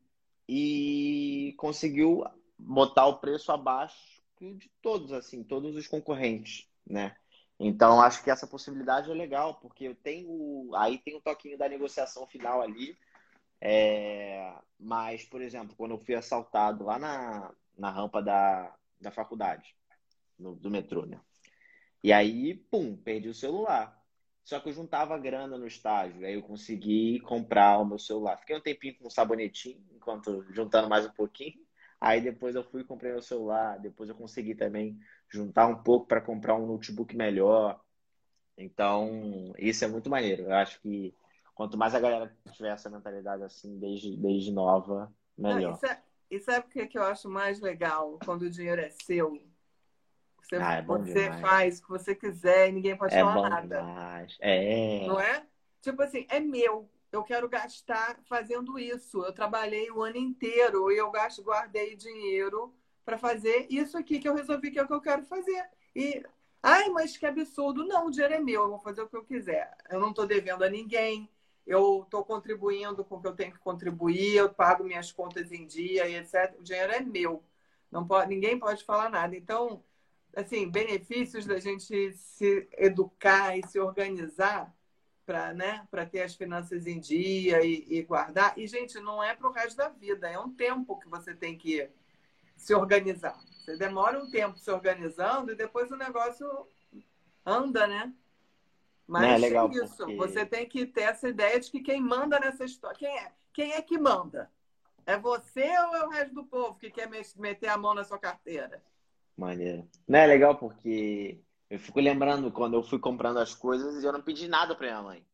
e 0.48 1.56
conseguiu 1.58 2.24
botar 2.58 3.08
o 3.08 3.18
preço 3.18 3.52
abaixo 3.52 4.15
de 4.40 4.70
todos, 4.82 5.12
assim, 5.14 5.44
todos 5.44 5.76
os 5.76 5.88
concorrentes, 5.88 6.68
né? 6.86 7.16
Então, 7.60 8.02
acho 8.02 8.24
que 8.24 8.30
essa 8.30 8.46
possibilidade 8.46 9.10
é 9.10 9.14
legal, 9.14 9.56
porque 9.56 9.86
eu 9.86 9.96
tenho. 9.96 10.70
Aí 10.76 10.98
tem 11.00 11.16
um 11.16 11.22
toquinho 11.22 11.58
da 11.58 11.70
negociação 11.70 12.28
final 12.28 12.62
ali. 12.62 12.98
É, 13.62 14.54
mas, 14.80 15.24
por 15.24 15.42
exemplo, 15.42 15.76
quando 15.78 15.92
eu 15.92 16.00
fui 16.00 16.16
assaltado 16.16 16.84
lá 16.84 17.00
na, 17.00 17.54
na 17.78 17.90
rampa 17.90 18.22
da, 18.22 18.76
da 19.00 19.12
faculdade, 19.12 19.76
no, 20.38 20.56
do 20.56 20.70
metrô, 20.70 21.06
né? 21.06 21.20
E 22.04 22.12
aí, 22.14 22.56
pum, 22.56 22.96
perdi 22.96 23.30
o 23.30 23.34
celular. 23.34 23.96
Só 24.44 24.60
que 24.60 24.70
eu 24.70 24.74
juntava 24.74 25.18
grana 25.18 25.58
no 25.58 25.66
estágio, 25.66 26.24
aí 26.24 26.36
eu 26.36 26.44
consegui 26.44 27.20
comprar 27.22 27.80
o 27.80 27.86
meu 27.86 27.98
celular. 27.98 28.38
Fiquei 28.38 28.56
um 28.56 28.62
tempinho 28.62 28.96
com 28.96 29.08
um 29.08 29.10
sabonetinho, 29.10 29.84
enquanto 29.92 30.46
juntando 30.54 30.88
mais 30.88 31.04
um 31.06 31.12
pouquinho. 31.12 31.65
Aí 32.06 32.22
depois 32.22 32.54
eu 32.54 32.64
fui 32.64 32.82
e 32.82 32.86
comprei 32.86 33.12
meu 33.12 33.22
celular. 33.22 33.80
Depois 33.80 34.08
eu 34.08 34.16
consegui 34.16 34.54
também 34.54 35.00
juntar 35.28 35.66
um 35.66 35.82
pouco 35.82 36.06
para 36.06 36.22
comprar 36.22 36.54
um 36.54 36.68
notebook 36.68 37.18
melhor. 37.18 37.82
Então, 38.56 39.52
isso 39.58 39.84
é 39.84 39.88
muito 39.88 40.08
maneiro. 40.08 40.44
Eu 40.44 40.54
acho 40.54 40.80
que 40.82 41.16
quanto 41.56 41.80
mais 41.80 41.96
a 41.96 42.00
galera 42.00 42.32
tiver 42.52 42.70
essa 42.70 42.92
mentalidade 42.92 43.42
assim, 43.42 43.80
desde, 43.80 44.16
desde 44.18 44.52
nova, 44.52 45.12
melhor. 45.36 45.74
Isso 45.74 45.86
é, 45.88 46.00
e 46.30 46.40
sabe 46.40 46.68
o 46.68 46.70
que, 46.70 46.86
que 46.86 46.98
eu 46.98 47.04
acho 47.04 47.28
mais 47.28 47.60
legal 47.60 48.20
quando 48.24 48.44
o 48.44 48.50
dinheiro 48.52 48.82
é 48.82 48.92
seu? 48.92 49.42
Você, 50.44 50.58
ah, 50.58 50.74
é 50.76 50.82
você 50.84 51.32
faz 51.42 51.80
o 51.80 51.82
que 51.82 51.90
você 51.90 52.14
quiser 52.14 52.70
e 52.70 52.72
ninguém 52.72 52.96
pode 52.96 53.16
é 53.16 53.20
falar 53.20 53.50
nada. 53.50 53.78
Demais. 53.80 54.38
É. 54.40 55.08
Não 55.08 55.20
é? 55.20 55.44
Tipo 55.82 56.04
assim, 56.04 56.28
é 56.30 56.40
meu. 56.40 56.88
Eu 57.16 57.24
quero 57.24 57.48
gastar 57.48 58.20
fazendo 58.28 58.78
isso. 58.78 59.24
Eu 59.24 59.32
trabalhei 59.32 59.90
o 59.90 60.04
ano 60.04 60.18
inteiro 60.18 60.92
e 60.92 60.98
eu 60.98 61.10
gasto, 61.10 61.42
guardei 61.42 61.96
dinheiro 61.96 62.74
para 63.06 63.18
fazer 63.18 63.68
isso 63.70 63.98
aqui 63.98 64.20
que 64.20 64.28
eu 64.28 64.36
resolvi 64.36 64.70
que 64.70 64.78
é 64.78 64.84
o 64.84 64.88
que 64.88 64.94
eu 64.94 65.00
quero 65.00 65.24
fazer. 65.24 65.66
E, 65.96 66.22
ai, 66.62 66.90
mas 66.90 67.16
que 67.16 67.26
absurdo. 67.26 67.86
Não, 67.86 68.08
o 68.08 68.12
dinheiro 68.12 68.34
é 68.34 68.40
meu, 68.40 68.64
eu 68.64 68.70
vou 68.70 68.80
fazer 68.80 69.02
o 69.02 69.08
que 69.08 69.16
eu 69.16 69.24
quiser. 69.24 69.74
Eu 69.90 70.02
não 70.02 70.10
estou 70.10 70.28
devendo 70.28 70.64
a 70.64 70.70
ninguém, 70.70 71.30
eu 71.66 72.04
estou 72.04 72.26
contribuindo 72.26 73.06
com 73.06 73.16
o 73.16 73.22
que 73.22 73.28
eu 73.28 73.36
tenho 73.36 73.54
que 73.54 73.60
contribuir, 73.60 74.36
eu 74.36 74.50
pago 74.54 74.84
minhas 74.84 75.10
contas 75.10 75.54
em 75.54 75.66
dia 75.66 76.10
e 76.10 76.16
etc. 76.16 76.54
O 76.60 76.64
dinheiro 76.64 76.92
é 76.92 77.00
meu. 77.00 77.42
Não 77.90 78.06
pode, 78.06 78.28
ninguém 78.28 78.60
pode 78.60 78.84
falar 78.84 79.10
nada. 79.10 79.38
Então, 79.38 79.82
assim, 80.36 80.70
benefícios 80.70 81.46
da 81.46 81.60
gente 81.62 82.12
se 82.12 82.68
educar 82.78 83.58
e 83.58 83.66
se 83.66 83.80
organizar 83.80 84.75
para 85.26 85.54
né, 85.54 85.88
ter 86.12 86.22
as 86.22 86.36
finanças 86.36 86.86
em 86.86 87.00
dia 87.00 87.66
e, 87.66 87.86
e 87.90 88.04
guardar. 88.04 88.58
E, 88.58 88.68
gente, 88.68 89.00
não 89.00 89.24
é 89.24 89.36
para 89.36 89.48
o 89.48 89.52
resto 89.52 89.78
da 89.78 89.90
vida, 89.90 90.30
é 90.30 90.40
um 90.40 90.52
tempo 90.52 91.00
que 91.00 91.10
você 91.10 91.34
tem 91.34 91.58
que 91.58 91.90
se 92.56 92.74
organizar. 92.74 93.38
Você 93.64 93.76
demora 93.76 94.20
um 94.20 94.30
tempo 94.30 94.58
se 94.60 94.70
organizando 94.70 95.52
e 95.52 95.56
depois 95.56 95.92
o 95.92 95.98
negócio 95.98 96.68
anda, 97.46 97.88
né? 97.88 98.14
Mas 99.08 99.24
é, 99.24 99.38
legal, 99.38 99.72
isso. 99.72 99.98
Porque... 99.98 100.16
Você 100.16 100.46
tem 100.46 100.68
que 100.68 100.86
ter 100.86 101.02
essa 101.02 101.28
ideia 101.28 101.60
de 101.60 101.70
que 101.70 101.80
quem 101.80 102.02
manda 102.02 102.40
nessa 102.40 102.64
história. 102.64 102.98
Quem 102.98 103.18
é? 103.18 103.32
Quem 103.54 103.72
é 103.74 103.82
que 103.82 103.98
manda? 103.98 104.52
É 105.06 105.18
você 105.18 105.62
ou 105.62 105.96
é 105.96 106.06
o 106.06 106.10
resto 106.10 106.34
do 106.34 106.46
povo 106.46 106.78
que 106.80 106.90
quer 106.90 107.08
meter 107.38 107.68
a 107.68 107.78
mão 107.78 107.94
na 107.94 108.04
sua 108.04 108.18
carteira? 108.18 108.84
Maneiro. 109.38 109.88
Não 110.08 110.20
é 110.20 110.26
legal 110.26 110.58
porque 110.58 111.40
eu 111.70 111.80
fico 111.80 112.00
lembrando 112.00 112.52
quando 112.52 112.76
eu 112.76 112.84
fui 112.84 113.00
comprando 113.00 113.38
as 113.40 113.54
coisas 113.54 114.04
e 114.04 114.06
eu 114.06 114.14
não 114.14 114.22
pedi 114.22 114.48
nada 114.48 114.76
para 114.76 114.88
minha 114.88 115.02
mãe. 115.02 115.26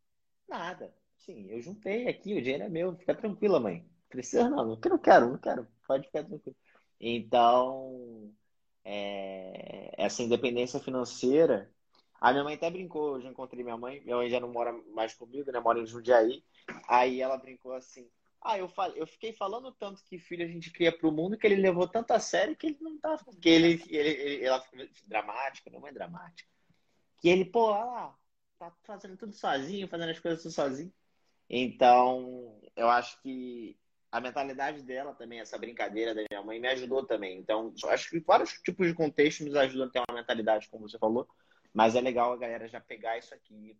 Nada. 0.48 0.94
Sim, 1.18 1.48
eu 1.50 1.62
juntei 1.62 2.08
aqui, 2.08 2.34
o 2.34 2.42
dinheiro 2.42 2.64
é 2.64 2.70
meu. 2.70 2.96
Fica 2.96 3.14
tranquila, 3.14 3.60
mãe. 3.60 3.86
Precisa 4.10 4.50
não, 4.50 4.66
não 4.66 4.78
quero, 4.78 5.30
não 5.30 5.38
quero. 5.38 5.68
Pode 5.88 6.08
ficar 6.08 6.24
tranquilo. 6.24 6.56
Então, 7.00 8.34
é, 8.84 9.94
essa 9.98 10.24
independência 10.24 10.80
financeira. 10.80 11.72
A 12.20 12.32
minha 12.32 12.44
mãe 12.44 12.56
até 12.56 12.70
brincou, 12.70 13.16
eu 13.16 13.22
já 13.22 13.30
encontrei 13.30 13.64
minha 13.64 13.78
mãe, 13.78 14.02
minha 14.02 14.16
mãe 14.16 14.30
já 14.30 14.40
não 14.40 14.52
mora 14.52 14.72
mais 14.94 15.14
comigo, 15.14 15.52
né? 15.52 15.60
Mora 15.60 15.80
em 15.80 15.86
Jundiaí. 15.88 16.44
Aí 16.88 17.20
ela 17.22 17.38
brincou 17.38 17.74
assim: 17.74 18.08
Ah, 18.42 18.58
eu, 18.58 18.68
fal... 18.68 18.92
eu 18.92 19.06
fiquei 19.06 19.34
falando 19.34 19.72
tanto 19.72 20.04
que 20.04 20.18
filho 20.18 20.44
a 20.44 20.48
gente 20.48 20.72
cria 20.72 20.92
pro 20.92 21.12
mundo 21.12 21.38
que 21.38 21.46
ele 21.46 21.56
levou 21.56 21.88
tanto 21.88 22.12
a 22.12 22.20
sério 22.20 22.56
que 22.56 22.68
ele 22.68 22.78
não 22.82 22.98
tá. 22.98 23.18
Que 23.40 23.50
ele, 23.50 23.84
ele, 23.88 24.10
ele 24.10 24.46
ela 24.46 24.64
dramática, 25.08 25.70
minha 25.70 25.80
mãe 25.80 25.92
é 25.92 25.94
dramática. 25.94 26.50
Que 27.20 27.30
ele, 27.30 27.46
pô, 27.46 27.66
olha 27.72 27.86
lá, 27.86 28.16
tá 28.58 28.74
fazendo 28.84 29.16
tudo 29.16 29.34
sozinho, 29.34 29.88
fazendo 29.88 30.10
as 30.10 30.20
coisas 30.20 30.42
tudo 30.42 30.54
sozinho. 30.54 30.92
Então, 31.48 32.60
eu 32.76 32.90
acho 32.90 33.22
que 33.22 33.78
a 34.12 34.20
mentalidade 34.20 34.82
dela 34.82 35.14
também, 35.14 35.40
essa 35.40 35.58
brincadeira 35.58 36.16
da 36.16 36.24
minha 36.30 36.44
mãe, 36.44 36.60
me 36.60 36.68
ajudou 36.70 37.06
também. 37.06 37.38
Então, 37.38 37.74
acho 37.86 38.10
que 38.10 38.20
vários 38.20 38.54
tipos 38.62 38.88
de 38.88 38.94
contextos 38.94 39.46
nos 39.46 39.56
ajudam 39.56 39.88
a 39.88 39.90
ter 39.90 40.00
uma 40.00 40.18
mentalidade, 40.18 40.68
como 40.70 40.90
você 40.90 40.98
falou. 40.98 41.28
Mas 41.74 41.96
é 41.96 42.02
legal 42.02 42.34
a 42.34 42.38
galera 42.38 42.68
já 42.68 42.82
pegar 42.82 43.18
isso 43.18 43.34
aqui, 43.34 43.78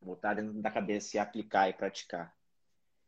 botar 0.00 0.34
dentro 0.34 0.52
da 0.54 0.70
cabeça 0.70 1.16
e 1.16 1.20
aplicar 1.20 1.68
e 1.68 1.72
praticar. 1.72 2.32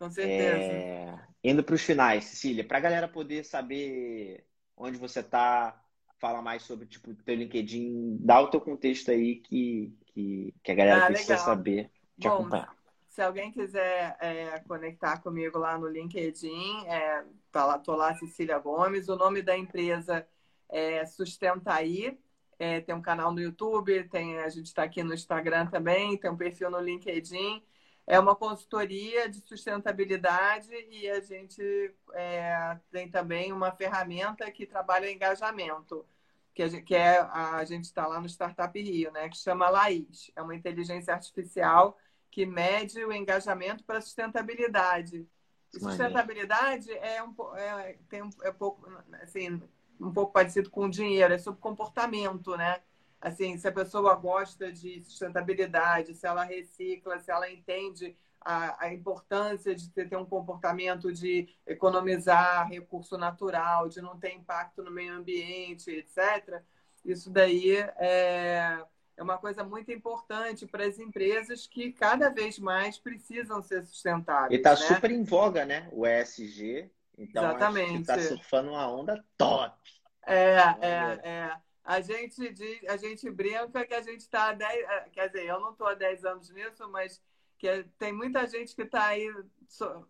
Com 0.00 0.10
certeza. 0.10 0.72
É... 0.72 1.18
Indo 1.44 1.62
para 1.62 1.74
os 1.74 1.82
finais, 1.82 2.24
Cecília, 2.24 2.66
para 2.66 2.78
a 2.78 2.80
galera 2.80 3.06
poder 3.06 3.44
saber 3.44 4.46
onde 4.74 4.96
você 4.96 5.20
está, 5.20 5.78
falar 6.18 6.40
mais 6.40 6.62
sobre 6.62 6.86
tipo 6.86 7.14
teu 7.14 7.34
LinkedIn, 7.34 8.16
dá 8.18 8.40
o 8.40 8.48
teu 8.48 8.62
contexto 8.62 9.10
aí 9.10 9.36
que, 9.36 9.94
que, 10.06 10.54
que 10.62 10.72
a 10.72 10.74
galera 10.74 11.04
ah, 11.04 11.06
precisa 11.06 11.34
legal. 11.34 11.44
saber 11.44 11.90
te 12.18 12.26
Bom, 12.26 12.34
acompanhar. 12.34 12.74
Se 13.08 13.20
alguém 13.20 13.52
quiser 13.52 14.16
é, 14.20 14.58
conectar 14.60 15.20
comigo 15.20 15.58
lá 15.58 15.76
no 15.76 15.86
LinkedIn, 15.86 16.86
é, 16.86 17.22
tá 17.52 17.66
lá, 17.66 17.78
tô 17.78 17.94
lá, 17.94 18.14
Cecília 18.14 18.58
Gomes. 18.58 19.06
O 19.10 19.16
nome 19.16 19.42
da 19.42 19.56
empresa 19.56 20.26
é 20.66 21.04
Sustentaí. 21.04 22.18
É, 22.58 22.80
tem 22.80 22.94
um 22.94 23.02
canal 23.02 23.32
no 23.32 23.40
YouTube, 23.40 24.04
tem, 24.04 24.38
a 24.38 24.48
gente 24.48 24.66
está 24.66 24.82
aqui 24.84 25.02
no 25.02 25.12
Instagram 25.12 25.66
também, 25.66 26.16
tem 26.16 26.30
um 26.30 26.36
perfil 26.36 26.70
no 26.70 26.80
LinkedIn. 26.80 27.62
É 28.10 28.18
uma 28.18 28.34
consultoria 28.34 29.28
de 29.28 29.38
sustentabilidade 29.46 30.68
e 30.90 31.08
a 31.08 31.20
gente 31.20 31.94
é, 32.12 32.76
tem 32.90 33.08
também 33.08 33.52
uma 33.52 33.70
ferramenta 33.70 34.50
que 34.50 34.66
trabalha 34.66 35.08
engajamento. 35.08 36.04
que, 36.52 36.60
a 36.60 36.66
gente, 36.66 36.82
que 36.82 36.96
é 36.96 37.20
a, 37.20 37.64
gente 37.64 37.84
está 37.84 38.08
lá 38.08 38.20
no 38.20 38.28
Startup 38.28 38.76
Rio, 38.82 39.12
né? 39.12 39.28
Que 39.28 39.38
chama 39.38 39.70
Laís. 39.70 40.32
É 40.34 40.42
uma 40.42 40.56
inteligência 40.56 41.14
artificial 41.14 41.96
que 42.32 42.44
mede 42.44 43.04
o 43.04 43.12
engajamento 43.12 43.84
para 43.84 44.00
sustentabilidade. 44.00 45.24
E 45.72 45.78
sustentabilidade 45.78 46.90
é 46.90 47.22
um, 47.22 47.32
é, 47.56 47.96
tem 48.08 48.22
um, 48.24 48.30
é 48.42 48.50
pouco, 48.50 48.88
assim, 49.22 49.62
um 50.00 50.12
pouco 50.12 50.32
parecido 50.32 50.68
com 50.68 50.86
o 50.86 50.90
dinheiro, 50.90 51.32
é 51.32 51.38
sobre 51.38 51.60
comportamento, 51.60 52.56
né? 52.56 52.82
Assim, 53.20 53.58
se 53.58 53.68
a 53.68 53.72
pessoa 53.72 54.14
gosta 54.14 54.72
de 54.72 55.02
sustentabilidade, 55.02 56.14
se 56.14 56.26
ela 56.26 56.42
recicla, 56.42 57.18
se 57.18 57.30
ela 57.30 57.50
entende 57.50 58.16
a, 58.40 58.86
a 58.86 58.94
importância 58.94 59.74
de 59.74 59.90
ter, 59.90 60.08
ter, 60.08 60.16
um 60.16 60.24
comportamento 60.24 61.12
de 61.12 61.48
economizar 61.66 62.66
recurso 62.68 63.18
natural, 63.18 63.88
de 63.88 64.00
não 64.00 64.18
ter 64.18 64.34
impacto 64.34 64.82
no 64.82 64.90
meio 64.90 65.14
ambiente, 65.14 65.90
etc. 65.90 66.62
Isso 67.04 67.30
daí 67.30 67.76
é, 67.98 68.82
é 69.16 69.22
uma 69.22 69.36
coisa 69.36 69.62
muito 69.62 69.92
importante 69.92 70.66
para 70.66 70.86
as 70.86 70.98
empresas 70.98 71.66
que 71.66 71.92
cada 71.92 72.30
vez 72.30 72.58
mais 72.58 72.98
precisam 72.98 73.60
ser 73.60 73.84
sustentáveis. 73.84 74.52
E 74.52 74.56
está 74.56 74.70
né? 74.70 74.76
super 74.76 75.10
em 75.10 75.22
voga, 75.22 75.66
né? 75.66 75.88
O 75.92 76.06
ESG. 76.06 76.90
Então, 77.18 77.44
Exatamente. 77.44 78.00
está 78.00 78.18
surfando 78.18 78.70
uma 78.70 78.90
onda 78.90 79.22
top. 79.36 79.78
É, 80.26 80.56
é, 80.80 81.20
é. 81.22 81.56
A 81.90 82.00
gente, 82.00 82.52
diz, 82.52 82.88
a 82.88 82.96
gente 82.96 83.28
brinca 83.28 83.84
que 83.84 83.94
a 83.94 84.00
gente 84.00 84.20
está 84.20 84.50
há 84.50 84.52
10. 84.52 84.72
É, 84.72 85.08
quer 85.10 85.26
dizer, 85.26 85.44
eu 85.46 85.58
não 85.58 85.72
estou 85.72 85.88
há 85.88 85.94
10 85.94 86.24
anos 86.24 86.48
nisso, 86.50 86.88
mas 86.88 87.20
que 87.58 87.84
tem 87.98 88.12
muita 88.12 88.46
gente 88.46 88.76
que 88.76 88.82
está 88.82 89.06
aí 89.06 89.28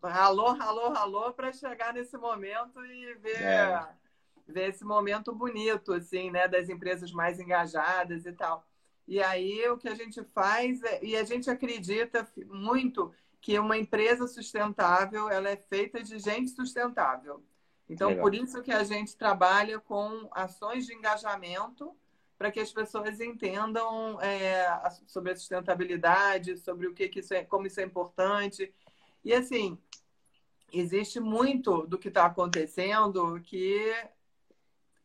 ralou, 0.04 0.52
ralou, 0.52 0.92
ralou 0.92 1.32
para 1.32 1.54
chegar 1.54 1.94
nesse 1.94 2.18
momento 2.18 2.84
e 2.84 3.14
ver, 3.14 3.42
é. 3.42 3.88
ver 4.46 4.68
esse 4.68 4.84
momento 4.84 5.34
bonito, 5.34 5.94
assim, 5.94 6.30
né? 6.30 6.46
Das 6.46 6.68
empresas 6.68 7.12
mais 7.12 7.40
engajadas 7.40 8.26
e 8.26 8.32
tal. 8.34 8.62
E 9.08 9.22
aí 9.22 9.66
o 9.70 9.78
que 9.78 9.88
a 9.88 9.94
gente 9.94 10.22
faz, 10.34 10.82
é, 10.82 11.02
e 11.02 11.16
a 11.16 11.24
gente 11.24 11.48
acredita 11.48 12.28
muito 12.44 13.10
que 13.40 13.58
uma 13.58 13.78
empresa 13.78 14.28
sustentável 14.28 15.30
ela 15.30 15.48
é 15.48 15.56
feita 15.56 16.02
de 16.02 16.18
gente 16.18 16.50
sustentável. 16.50 17.42
Então, 17.90 18.10
Legal. 18.10 18.22
por 18.22 18.34
isso 18.36 18.62
que 18.62 18.70
a 18.70 18.84
gente 18.84 19.16
trabalha 19.16 19.80
com 19.80 20.28
ações 20.30 20.86
de 20.86 20.94
engajamento 20.94 21.92
para 22.38 22.52
que 22.52 22.60
as 22.60 22.72
pessoas 22.72 23.20
entendam 23.20 24.20
é, 24.20 24.64
sobre 25.08 25.32
a 25.32 25.36
sustentabilidade, 25.36 26.56
sobre 26.56 26.86
o 26.86 26.94
que, 26.94 27.08
que 27.08 27.18
isso 27.18 27.34
é, 27.34 27.44
como 27.44 27.66
isso 27.66 27.80
é 27.80 27.82
importante. 27.82 28.72
E 29.24 29.34
assim, 29.34 29.76
existe 30.72 31.18
muito 31.18 31.84
do 31.88 31.98
que 31.98 32.06
está 32.06 32.26
acontecendo 32.26 33.40
que 33.40 33.92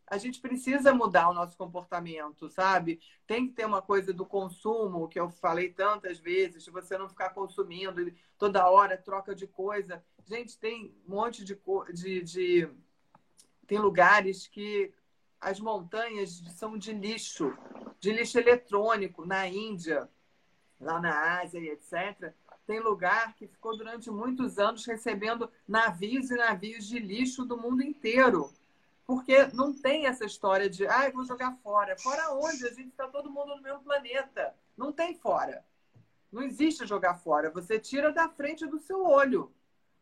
a 0.06 0.20
gente 0.20 0.40
precisa 0.40 0.94
mudar 0.94 1.30
o 1.30 1.34
nosso 1.34 1.58
comportamento, 1.58 2.48
sabe? 2.48 3.00
Tem 3.26 3.48
que 3.48 3.54
ter 3.54 3.66
uma 3.66 3.82
coisa 3.82 4.14
do 4.14 4.28
consumo, 4.28 5.08
que 5.08 5.20
eu 5.20 5.32
falei 5.32 5.74
tantas 5.74 6.20
vezes, 6.20 6.64
de 6.64 6.70
você 6.70 7.00
não 7.00 7.10
ficar 7.10 7.32
consumindo 7.32 8.14
toda 8.38 8.70
hora, 8.70 8.96
troca 8.96 9.34
de 9.34 9.48
coisa. 9.48 10.04
Gente, 10.28 10.58
tem 10.58 10.94
um 11.08 11.16
monte 11.16 11.44
de, 11.44 11.58
de, 11.94 12.22
de... 12.24 12.70
tem 13.68 13.78
lugares 13.78 14.48
que 14.48 14.92
as 15.40 15.60
montanhas 15.60 16.42
são 16.58 16.78
de 16.78 16.92
lixo, 16.92 17.56
de 18.00 18.12
lixo 18.12 18.40
eletrônico 18.40 19.26
na 19.26 19.48
Índia, 19.48 20.10
lá 20.80 21.00
na 21.00 21.40
Ásia 21.42 21.60
e 21.60 21.70
etc. 21.70 22.34
Tem 22.66 22.80
lugar 22.80 23.36
que 23.36 23.48
ficou 23.48 23.78
durante 23.78 24.10
muitos 24.10 24.58
anos 24.58 24.84
recebendo 24.86 25.48
navios 25.68 26.32
e 26.32 26.36
navios 26.36 26.88
de 26.88 26.98
lixo 26.98 27.46
do 27.46 27.56
mundo 27.56 27.84
inteiro. 27.84 28.52
Porque 29.06 29.46
não 29.54 29.72
tem 29.72 30.08
essa 30.08 30.26
história 30.26 30.68
de, 30.68 30.88
ah, 30.88 31.12
vou 31.12 31.24
jogar 31.24 31.52
fora. 31.62 31.96
Fora 32.00 32.34
onde? 32.34 32.66
A 32.66 32.74
gente 32.74 32.88
está 32.88 33.08
todo 33.08 33.30
mundo 33.30 33.56
no 33.56 33.62
mesmo 33.62 33.84
planeta. 33.84 34.56
Não 34.76 34.92
tem 34.92 35.14
fora. 35.14 35.64
Não 36.32 36.42
existe 36.42 36.88
jogar 36.88 37.14
fora. 37.20 37.52
Você 37.52 37.80
tira 37.80 38.12
da 38.12 38.28
frente 38.28 38.66
do 38.66 38.80
seu 38.80 39.06
olho. 39.06 39.54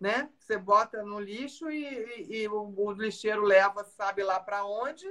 Né? 0.04 0.30
Você 0.38 0.58
bota 0.58 1.02
no 1.02 1.18
lixo 1.18 1.72
e, 1.72 1.86
e, 1.86 2.42
e 2.42 2.48
o, 2.50 2.74
o 2.76 2.92
lixeiro 2.92 3.42
leva, 3.42 3.86
sabe 3.86 4.22
lá 4.22 4.38
para 4.38 4.66
onde, 4.66 5.10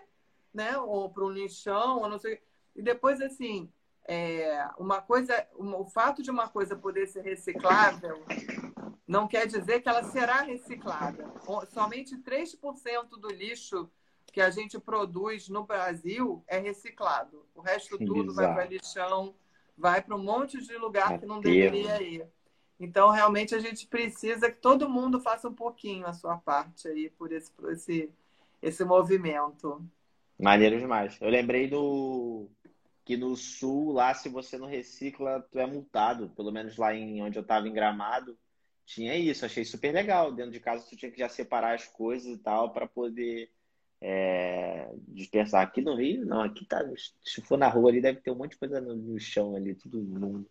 né? 0.53 0.76
Ou 0.76 1.09
para 1.09 1.24
um 1.24 1.30
lixão, 1.30 2.01
ou 2.01 2.11
não 2.11 2.18
sei. 2.18 2.43
E 2.76 2.82
depois, 2.82 3.18
assim, 3.22 3.72
é, 4.07 4.68
uma 4.76 5.01
coisa, 5.01 5.49
o 5.55 5.86
fato 5.86 6.22
de 6.22 6.30
uma 6.30 6.47
coisa 6.47 6.76
poder 6.76 7.07
ser 7.07 7.22
reciclável 7.22 8.22
não 9.09 9.26
quer 9.26 9.47
dizer 9.47 9.80
que 9.80 9.88
ela 9.88 10.05
será 10.05 10.43
reciclada. 10.43 11.24
Somente 11.70 12.14
3% 12.18 13.18
do 13.18 13.28
lixo 13.30 13.90
que 14.30 14.43
a 14.43 14.51
gente 14.51 14.78
produz 14.78 15.49
no 15.49 15.64
Brasil 15.64 16.45
é 16.47 16.59
reciclado. 16.59 17.47
O 17.55 17.62
resto 17.62 17.97
tudo 17.97 18.30
Exato. 18.30 18.34
vai 18.34 18.53
para 18.53 18.64
lixão, 18.66 19.34
vai 19.74 20.03
para 20.03 20.14
um 20.14 20.22
monte 20.22 20.61
de 20.61 20.76
lugar 20.76 21.18
que 21.18 21.24
não 21.24 21.40
deveria 21.40 22.03
ir. 22.03 22.26
Então, 22.83 23.11
realmente, 23.11 23.55
a 23.55 23.61
gente 23.61 23.87
precisa 23.87 24.51
que 24.51 24.61
todo 24.61 24.91
mundo 24.91 25.20
faça 25.20 25.49
um 25.49 25.55
pouquinho 25.55 26.05
a 26.05 26.12
sua 26.12 26.37
parte 26.37 26.89
aí 26.89 27.09
por 27.11 27.30
esse, 27.30 27.49
por 27.53 27.72
esse, 27.72 28.11
esse 28.61 28.85
movimento. 28.85 29.80
Maneiro 30.37 30.80
demais. 30.80 31.16
Eu 31.20 31.30
lembrei 31.30 31.68
do 31.68 32.49
que 33.05 33.16
no 33.16 33.37
sul, 33.37 33.93
lá, 33.93 34.12
se 34.14 34.28
você 34.28 34.59
não 34.59 34.66
recicla, 34.66 35.47
tu 35.53 35.61
é 35.61 35.66
multado. 35.66 36.30
Pelo 36.30 36.51
menos 36.51 36.76
lá 36.76 36.93
em 36.93 37.22
onde 37.22 37.39
eu 37.39 37.43
estava 37.43 37.68
em 37.68 37.72
Gramado, 37.72 38.37
tinha 38.85 39.16
isso. 39.16 39.47
Achei 39.47 39.64
super 39.64 39.95
legal. 39.95 40.33
Dentro 40.33 40.51
de 40.51 40.59
casa, 40.59 40.85
tu 40.85 40.97
tinha 40.97 41.12
que 41.12 41.20
já 41.20 41.28
separar 41.28 41.76
as 41.76 41.87
coisas 41.87 42.35
e 42.35 42.39
tal 42.39 42.72
para 42.72 42.89
poder 42.89 43.49
é, 44.01 44.91
dispersar. 45.07 45.62
Aqui 45.62 45.80
no 45.80 45.95
Rio, 45.95 46.26
não. 46.26 46.43
Aqui 46.43 46.64
tá. 46.64 46.85
Se 47.24 47.41
for 47.43 47.57
na 47.57 47.68
rua 47.68 47.91
ali, 47.91 48.01
deve 48.01 48.20
ter 48.20 48.33
um 48.33 48.35
monte 48.35 48.53
de 48.53 48.59
coisa 48.59 48.80
no, 48.80 48.97
no 48.97 49.20
chão 49.20 49.55
ali, 49.55 49.72
tudo 49.72 50.03
mundo. 50.03 50.49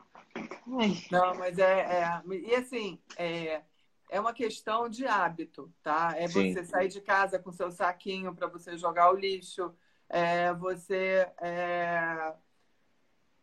Não, 1.11 1.35
mas 1.35 1.57
é, 1.57 1.81
é. 1.81 2.21
E 2.25 2.55
assim, 2.55 3.01
é, 3.17 3.61
é 4.09 4.19
uma 4.19 4.33
questão 4.33 4.87
de 4.87 5.05
hábito, 5.05 5.73
tá? 5.83 6.13
É 6.15 6.27
Sim. 6.27 6.53
você 6.53 6.63
sair 6.63 6.87
de 6.87 7.01
casa 7.01 7.39
com 7.39 7.51
seu 7.51 7.71
saquinho 7.71 8.35
para 8.35 8.47
você 8.47 8.77
jogar 8.77 9.11
o 9.11 9.15
lixo, 9.15 9.73
é 10.09 10.53
você 10.53 11.29
é, 11.41 12.33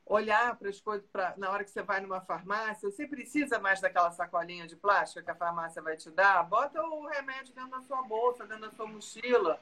olhar 0.05 0.57
para 0.57 0.69
as 0.69 0.81
coisas 0.81 1.07
pra, 1.09 1.35
na 1.37 1.51
hora 1.51 1.65
que 1.65 1.71
você 1.71 1.83
vai 1.83 2.01
numa 2.01 2.21
farmácia. 2.21 2.91
Você 2.91 3.07
precisa 3.07 3.59
mais 3.59 3.81
daquela 3.81 4.11
sacolinha 4.11 4.67
de 4.67 4.77
plástico 4.77 5.25
que 5.25 5.31
a 5.31 5.35
farmácia 5.35 5.83
vai 5.83 5.97
te 5.97 6.11
dar? 6.11 6.43
Bota 6.45 6.83
o 6.83 7.07
remédio 7.07 7.55
dentro 7.55 7.71
da 7.71 7.83
sua 7.83 8.03
bolsa, 8.03 8.47
dentro 8.47 8.71
da 8.71 8.77
sua 8.77 8.87
mochila. 8.87 9.61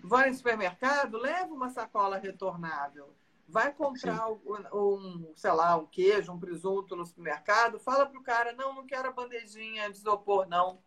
Vai 0.00 0.30
no 0.30 0.36
supermercado, 0.36 1.18
leva 1.18 1.52
uma 1.52 1.70
sacola 1.70 2.16
retornável. 2.16 3.12
Vai 3.48 3.72
comprar 3.72 4.28
um, 4.28 4.40
um, 4.72 5.32
sei 5.36 5.52
lá, 5.52 5.76
um 5.76 5.86
queijo, 5.86 6.32
um 6.32 6.38
presunto 6.38 6.96
no 6.96 7.04
supermercado, 7.04 7.78
fala 7.78 8.06
pro 8.06 8.22
cara, 8.22 8.52
não, 8.52 8.74
não 8.74 8.86
quero 8.86 9.08
a 9.08 9.12
bandejinha 9.12 9.90
de 9.90 9.96
isopor, 9.96 10.48
não. 10.48 10.82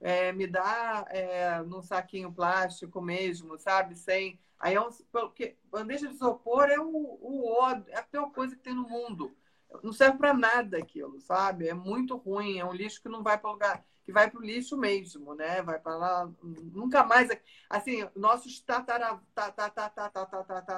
É, 0.00 0.32
me 0.32 0.46
dá 0.46 1.04
é, 1.08 1.62
num 1.62 1.82
saquinho 1.82 2.32
plástico 2.32 3.00
mesmo, 3.00 3.58
sabe? 3.58 3.94
Sem. 3.94 4.40
Aí 4.58 4.74
é 4.74 4.80
um. 4.80 4.88
Porque 5.12 5.56
bandeja 5.64 6.08
de 6.08 6.14
isopor 6.14 6.64
é 6.64 6.80
o, 6.80 6.88
o 6.88 7.52
ódio, 7.52 7.84
é 7.88 7.98
a 7.98 8.02
pior 8.02 8.30
coisa 8.32 8.56
que 8.56 8.62
tem 8.62 8.74
no 8.74 8.88
mundo. 8.88 9.36
Não 9.82 9.92
serve 9.92 10.18
para 10.18 10.34
nada 10.34 10.78
aquilo, 10.78 11.20
sabe? 11.20 11.68
É 11.68 11.74
muito 11.74 12.16
ruim, 12.16 12.58
é 12.58 12.64
um 12.64 12.72
lixo 12.72 13.00
que 13.00 13.08
não 13.08 13.22
vai 13.22 13.38
para 13.38 13.50
lugar, 13.50 13.84
que 14.04 14.12
vai 14.12 14.30
para 14.30 14.40
o 14.40 14.42
lixo 14.42 14.76
mesmo, 14.76 15.34
né? 15.34 15.62
Vai 15.62 15.78
para 15.78 15.96
lá, 15.96 16.30
nunca 16.42 17.04
mais. 17.04 17.28
Assim, 17.68 18.08
nossos 18.14 18.60
tatara, 18.60 19.20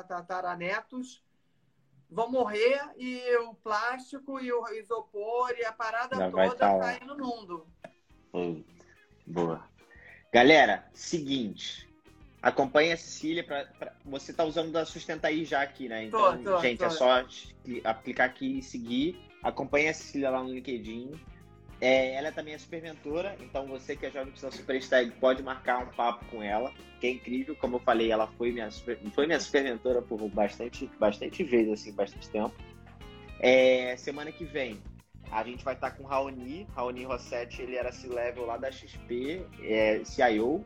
tataranetos 0.09 1.23
vão 2.11 2.31
morrer 2.31 2.81
e 2.97 3.37
o 3.39 3.55
plástico 3.55 4.39
e 4.39 4.53
o 4.53 4.68
isopor 4.75 5.55
e 5.59 5.64
a 5.64 5.73
parada 5.73 6.16
Já 6.16 6.31
toda 6.31 6.55
tá 6.57 6.79
caem 6.79 7.07
no 7.07 7.16
mundo. 7.16 7.66
Boa. 9.27 9.62
Galera, 10.33 10.87
seguinte. 10.93 11.89
Acompanhe 12.43 12.93
a 12.93 12.97
Cecília. 12.97 13.45
Pra, 13.45 13.64
pra, 13.79 13.95
você 14.05 14.33
tá 14.33 14.45
usando 14.45 14.73
da 14.73 14.85
Sustentaí 14.85 15.45
já 15.45 15.62
aqui, 15.62 15.89
né? 15.89 16.05
Então, 16.05 16.43
tô, 16.43 16.53
tô, 16.53 16.61
gente, 16.61 16.79
tô. 16.79 16.85
é 16.87 16.91
só 16.91 17.27
aplicar 17.85 18.25
aqui 18.25 18.59
e 18.59 18.62
seguir. 18.62 19.18
Acompanhe 19.43 19.89
a 19.89 19.95
Cecília 19.95 20.31
lá 20.31 20.43
no 20.43 20.53
LinkedIn. 20.53 21.12
É, 21.83 22.14
ela 22.14 22.30
também 22.30 22.55
é 22.55 22.59
super 22.59 22.80
mentora, 22.80 23.35
então 23.41 23.66
você 23.66 23.97
que 23.97 24.07
é 24.07 24.11
jovem 24.12 24.30
precisa 24.30 24.53
super 24.53 24.80
stag 24.80 25.11
pode 25.18 25.43
marcar 25.43 25.78
um 25.83 25.89
papo 25.89 26.24
com 26.26 26.41
ela, 26.41 26.72
que 27.01 27.09
é 27.09 27.11
incrível. 27.11 27.57
Como 27.57 27.74
eu 27.74 27.80
falei, 27.80 28.12
ela 28.12 28.28
foi 28.39 28.53
minha 28.53 28.70
super, 28.70 28.97
foi 29.12 29.26
minha 29.26 29.41
super 29.41 29.64
mentora 29.64 30.01
por 30.01 30.28
bastante, 30.28 30.89
bastante 31.01 31.43
vezes, 31.43 31.72
assim, 31.72 31.93
bastante 31.93 32.30
tempo. 32.30 32.55
É, 33.41 33.97
semana 33.97 34.30
que 34.30 34.45
vem 34.45 34.80
a 35.33 35.43
gente 35.43 35.64
vai 35.64 35.74
estar 35.74 35.91
com 35.91 36.05
Raoni, 36.05 36.68
Raoni 36.72 37.03
Rossetti, 37.03 37.62
ele 37.62 37.74
era 37.74 37.91
C-Level 37.91 38.47
lá 38.47 38.59
da 38.59 38.70
XP, 38.70 39.45
é, 39.64 40.05
CIO, 40.05 40.64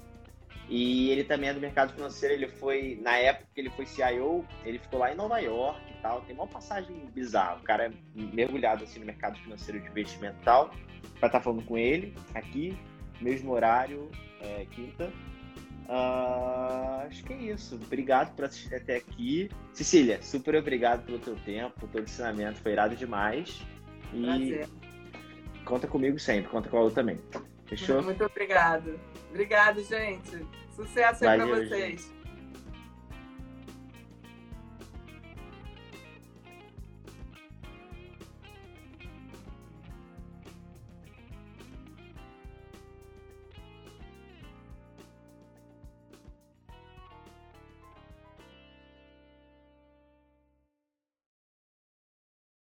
e 0.68 1.08
ele 1.10 1.24
também 1.24 1.48
é 1.48 1.54
do 1.54 1.60
mercado 1.60 1.94
financeiro, 1.94 2.34
ele 2.34 2.48
foi, 2.48 2.98
na 3.00 3.16
época 3.16 3.46
que 3.54 3.60
ele 3.60 3.70
foi 3.70 3.86
CIO, 3.86 4.44
ele 4.64 4.80
ficou 4.80 4.98
lá 4.98 5.12
em 5.12 5.14
Nova 5.14 5.38
York 5.38 5.80
e 5.88 6.02
tal, 6.02 6.20
tem 6.22 6.34
uma 6.34 6.48
passagem 6.48 6.94
bizarra, 7.14 7.56
o 7.56 7.62
cara 7.62 7.86
é 7.86 7.92
mergulhado 8.34 8.82
assim 8.82 8.98
no 8.98 9.06
mercado 9.06 9.38
financeiro 9.38 9.80
de 9.80 9.88
investimento 9.88 10.36
e 10.40 10.44
tal, 10.44 10.74
vai 11.20 11.28
estar 11.28 11.40
falando 11.40 11.64
com 11.64 11.76
ele 11.76 12.14
aqui, 12.34 12.76
mesmo 13.20 13.52
horário, 13.52 14.10
é, 14.40 14.66
quinta, 14.70 15.12
Uh, 15.88 17.06
acho 17.06 17.22
que 17.24 17.32
é 17.32 17.36
isso. 17.36 17.76
Obrigado 17.76 18.34
por 18.34 18.44
assistir 18.44 18.74
até 18.74 18.96
aqui. 18.96 19.48
Cecília, 19.72 20.20
super 20.20 20.56
obrigado 20.56 21.04
pelo 21.04 21.18
teu 21.18 21.36
tempo, 21.36 21.78
pelo 21.78 21.92
teu 21.92 22.02
ensinamento. 22.02 22.60
Foi 22.60 22.72
irado 22.72 22.96
demais. 22.96 23.64
E 24.12 24.22
Prazer. 24.22 24.68
conta 25.64 25.86
comigo 25.86 26.18
sempre, 26.18 26.50
conta 26.50 26.68
com 26.68 26.78
a 26.78 26.82
Lu 26.82 26.90
também. 26.90 27.20
Fechou? 27.66 28.02
Muito 28.02 28.24
obrigado. 28.24 28.98
Obrigado, 29.30 29.82
gente. 29.82 30.44
Sucesso 30.74 31.26
aí 31.26 31.38
para 31.38 31.46
vocês. 31.46 32.02
Gente. 32.02 32.15